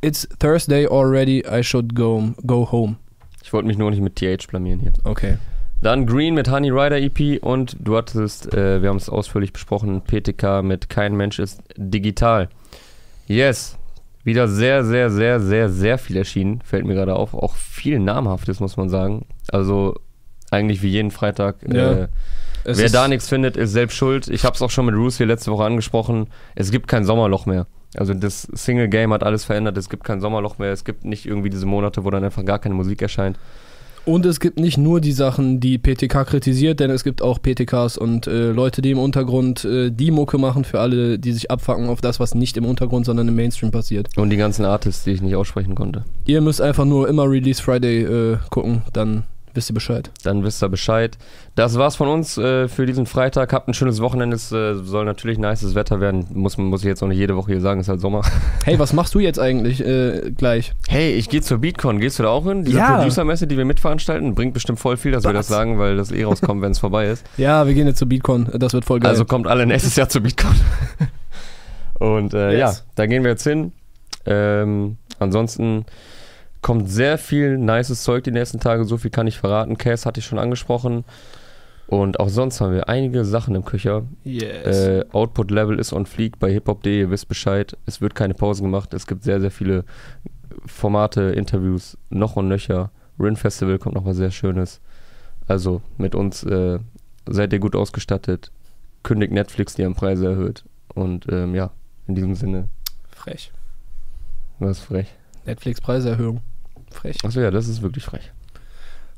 It's 0.00 0.28
Thursday 0.38 0.86
already, 0.86 1.44
I 1.44 1.62
should 1.62 1.94
go, 1.94 2.34
go 2.46 2.70
home. 2.70 2.96
Ich 3.42 3.52
wollte 3.52 3.66
mich 3.66 3.78
nur 3.78 3.90
nicht 3.90 4.00
mit 4.00 4.16
TH 4.16 4.46
blamieren 4.48 4.80
hier. 4.80 4.92
Okay. 5.04 5.38
Dann 5.80 6.06
Green 6.06 6.34
mit 6.34 6.50
Honey 6.50 6.70
Rider 6.70 6.98
EP 6.98 7.42
und 7.42 7.76
du 7.80 7.96
hattest, 7.96 8.52
äh, 8.52 8.82
wir 8.82 8.88
haben 8.88 8.96
es 8.96 9.08
ausführlich 9.08 9.52
besprochen, 9.52 10.02
PTK 10.02 10.62
mit 10.62 10.88
Kein 10.88 11.16
Mensch 11.16 11.38
ist 11.38 11.62
digital. 11.76 12.48
Yes. 13.26 13.78
Wieder 14.24 14.48
sehr, 14.48 14.84
sehr, 14.84 15.10
sehr, 15.10 15.40
sehr, 15.40 15.70
sehr 15.70 15.98
viel 15.98 16.16
erschienen, 16.16 16.60
fällt 16.62 16.84
mir 16.84 16.94
gerade 16.94 17.14
auf. 17.14 17.32
Auch 17.32 17.54
viel 17.54 17.98
Namhaftes, 18.00 18.60
muss 18.60 18.76
man 18.76 18.88
sagen. 18.88 19.26
Also 19.50 19.94
eigentlich 20.50 20.82
wie 20.82 20.88
jeden 20.88 21.10
Freitag. 21.10 21.56
Ja. 21.72 21.92
Äh, 21.92 22.08
Es 22.68 22.76
wer 22.76 22.90
da 22.90 23.08
nichts 23.08 23.28
findet, 23.28 23.56
ist 23.56 23.72
selbst 23.72 23.96
schuld. 23.96 24.28
Ich 24.28 24.44
habe 24.44 24.54
es 24.54 24.60
auch 24.60 24.70
schon 24.70 24.84
mit 24.84 24.94
Roos 24.94 25.16
hier 25.16 25.26
letzte 25.26 25.50
Woche 25.50 25.64
angesprochen. 25.64 26.26
Es 26.54 26.70
gibt 26.70 26.86
kein 26.86 27.04
Sommerloch 27.04 27.46
mehr. 27.46 27.66
Also 27.96 28.12
das 28.12 28.42
Single 28.52 28.88
Game 28.88 29.10
hat 29.14 29.22
alles 29.22 29.44
verändert. 29.44 29.78
Es 29.78 29.88
gibt 29.88 30.04
kein 30.04 30.20
Sommerloch 30.20 30.58
mehr. 30.58 30.70
Es 30.70 30.84
gibt 30.84 31.06
nicht 31.06 31.24
irgendwie 31.24 31.48
diese 31.48 31.64
Monate, 31.64 32.04
wo 32.04 32.10
dann 32.10 32.24
einfach 32.24 32.44
gar 32.44 32.58
keine 32.58 32.74
Musik 32.74 33.00
erscheint. 33.00 33.38
Und 34.04 34.26
es 34.26 34.38
gibt 34.38 34.58
nicht 34.58 34.76
nur 34.76 35.00
die 35.00 35.12
Sachen, 35.12 35.60
die 35.60 35.78
PTK 35.78 36.26
kritisiert, 36.26 36.80
denn 36.80 36.90
es 36.90 37.04
gibt 37.04 37.22
auch 37.22 37.40
PTKs 37.40 37.96
und 37.96 38.26
äh, 38.26 38.52
Leute, 38.52 38.82
die 38.82 38.90
im 38.90 38.98
Untergrund 38.98 39.64
äh, 39.64 39.90
die 39.90 40.10
Mucke 40.10 40.36
machen 40.36 40.64
für 40.64 40.80
alle, 40.80 41.18
die 41.18 41.32
sich 41.32 41.50
abfacken 41.50 41.88
auf 41.88 42.00
das, 42.00 42.20
was 42.20 42.34
nicht 42.34 42.56
im 42.58 42.64
Untergrund, 42.64 43.06
sondern 43.06 43.28
im 43.28 43.36
Mainstream 43.36 43.70
passiert. 43.70 44.08
Und 44.16 44.30
die 44.30 44.36
ganzen 44.36 44.64
Artists, 44.64 45.04
die 45.04 45.10
ich 45.12 45.22
nicht 45.22 45.36
aussprechen 45.36 45.74
konnte. 45.74 46.04
Ihr 46.26 46.40
müsst 46.42 46.60
einfach 46.60 46.84
nur 46.84 47.08
immer 47.08 47.30
Release 47.30 47.62
Friday 47.62 48.02
äh, 48.02 48.38
gucken, 48.50 48.82
dann 48.92 49.24
wisst 49.58 49.70
ihr 49.70 49.74
Bescheid. 49.74 50.10
Dann 50.22 50.42
wisst 50.44 50.62
ihr 50.62 50.68
Bescheid. 50.70 51.18
Das 51.54 51.76
war's 51.76 51.96
von 51.96 52.08
uns 52.08 52.38
äh, 52.38 52.68
für 52.68 52.86
diesen 52.86 53.04
Freitag. 53.04 53.52
Habt 53.52 53.68
ein 53.68 53.74
schönes 53.74 54.00
Wochenende. 54.00 54.36
Es 54.36 54.50
äh, 54.52 54.76
soll 54.76 55.04
natürlich 55.04 55.36
nices 55.38 55.74
Wetter 55.74 56.00
werden. 56.00 56.26
Muss, 56.32 56.56
muss 56.56 56.80
ich 56.82 56.86
jetzt 56.86 57.02
auch 57.02 57.08
nicht 57.08 57.18
jede 57.18 57.36
Woche 57.36 57.52
hier 57.52 57.60
sagen, 57.60 57.80
ist 57.80 57.88
halt 57.88 58.00
Sommer. 58.00 58.22
Hey, 58.64 58.78
was 58.78 58.92
machst 58.92 59.14
du 59.14 59.18
jetzt 59.18 59.38
eigentlich 59.38 59.84
äh, 59.84 60.30
gleich? 60.36 60.72
Hey, 60.88 61.14
ich 61.14 61.28
gehe 61.28 61.40
zur 61.42 61.58
Beatcon. 61.58 61.98
Gehst 62.00 62.18
du 62.18 62.22
da 62.22 62.28
auch 62.30 62.44
hin? 62.44 62.64
Diese 62.64 62.78
Ja. 62.78 62.96
Producer-Messe, 62.98 63.46
die 63.46 63.56
wir 63.56 63.64
mitveranstalten, 63.64 64.34
bringt 64.34 64.54
bestimmt 64.54 64.78
voll 64.78 64.96
viel, 64.96 65.12
dass 65.12 65.24
wir 65.24 65.32
das 65.32 65.50
Was? 65.50 65.56
sagen, 65.56 65.78
weil 65.78 65.96
das 65.96 66.10
eh 66.12 66.24
rauskommt, 66.24 66.62
wenn 66.62 66.70
es 66.72 66.78
vorbei 66.78 67.08
ist. 67.08 67.24
Ja, 67.38 67.66
wir 67.66 67.74
gehen 67.74 67.86
jetzt 67.86 67.98
zur 67.98 68.08
Beatcon, 68.08 68.48
das 68.54 68.72
wird 68.74 68.84
voll 68.84 69.00
geil. 69.00 69.10
Also 69.10 69.24
kommt 69.24 69.46
alle 69.46 69.66
nächstes 69.66 69.96
Jahr 69.96 70.08
zur 70.08 70.22
Beatcon. 70.22 70.54
Und 71.98 72.34
äh, 72.34 72.52
Yes. 72.52 72.58
ja, 72.58 72.84
da 72.94 73.06
gehen 73.06 73.22
wir 73.24 73.30
jetzt 73.32 73.42
hin. 73.44 73.72
Ähm, 74.26 74.98
ansonsten 75.18 75.84
kommt 76.62 76.90
sehr 76.90 77.18
viel 77.18 77.58
nices 77.58 78.02
Zeug 78.02 78.24
die 78.24 78.30
nächsten 78.30 78.60
Tage, 78.60 78.84
so 78.84 78.96
viel 78.98 79.10
kann 79.10 79.26
ich 79.26 79.38
verraten. 79.38 79.78
Case 79.78 80.04
hatte 80.04 80.20
ich 80.20 80.26
schon 80.26 80.38
angesprochen. 80.38 81.04
Und 81.86 82.20
auch 82.20 82.28
sonst 82.28 82.60
haben 82.60 82.74
wir 82.74 82.88
einige 82.90 83.24
Sachen 83.24 83.54
im 83.54 83.64
Köcher. 83.64 84.02
Yes. 84.22 84.86
Äh, 84.86 85.04
Output 85.12 85.50
Level 85.50 85.78
ist 85.78 85.94
on 85.94 86.04
fleek 86.04 86.38
bei 86.38 86.52
hiphop.de, 86.52 86.98
ihr 86.98 87.10
wisst 87.10 87.28
Bescheid. 87.28 87.78
Es 87.86 88.02
wird 88.02 88.14
keine 88.14 88.34
Pause 88.34 88.62
gemacht. 88.62 88.92
Es 88.92 89.06
gibt 89.06 89.22
sehr, 89.22 89.40
sehr 89.40 89.50
viele 89.50 89.84
Formate, 90.66 91.22
Interviews, 91.22 91.96
noch 92.10 92.36
und 92.36 92.48
nöcher. 92.48 92.90
Rin 93.18 93.36
Festival 93.36 93.78
kommt 93.78 93.94
noch 93.94 94.04
was 94.04 94.18
sehr 94.18 94.30
Schönes. 94.30 94.82
Also 95.46 95.80
mit 95.96 96.14
uns 96.14 96.44
äh, 96.44 96.78
seid 97.26 97.54
ihr 97.54 97.58
gut 97.58 97.74
ausgestattet. 97.74 98.52
Kündigt 99.02 99.32
Netflix, 99.32 99.74
die 99.74 99.84
haben 99.86 99.94
Preise 99.94 100.26
erhöht. 100.26 100.64
Und 100.94 101.26
ähm, 101.30 101.54
ja, 101.54 101.70
in 102.06 102.14
diesem 102.14 102.34
Sinne, 102.34 102.68
Frech. 103.10 103.50
was 104.58 104.80
frech. 104.80 105.17
Netflix-Preiserhöhung. 105.48 106.40
Frech. 106.90 107.16
Achso, 107.24 107.40
ja, 107.40 107.50
das 107.50 107.68
ist 107.68 107.82
wirklich 107.82 108.04
frech. 108.04 108.32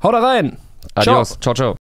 Haut 0.03 0.13
da 0.13 0.19
rein! 0.19 0.57
Adios. 0.95 1.37
ciao. 1.39 1.53
ciao. 1.53 1.80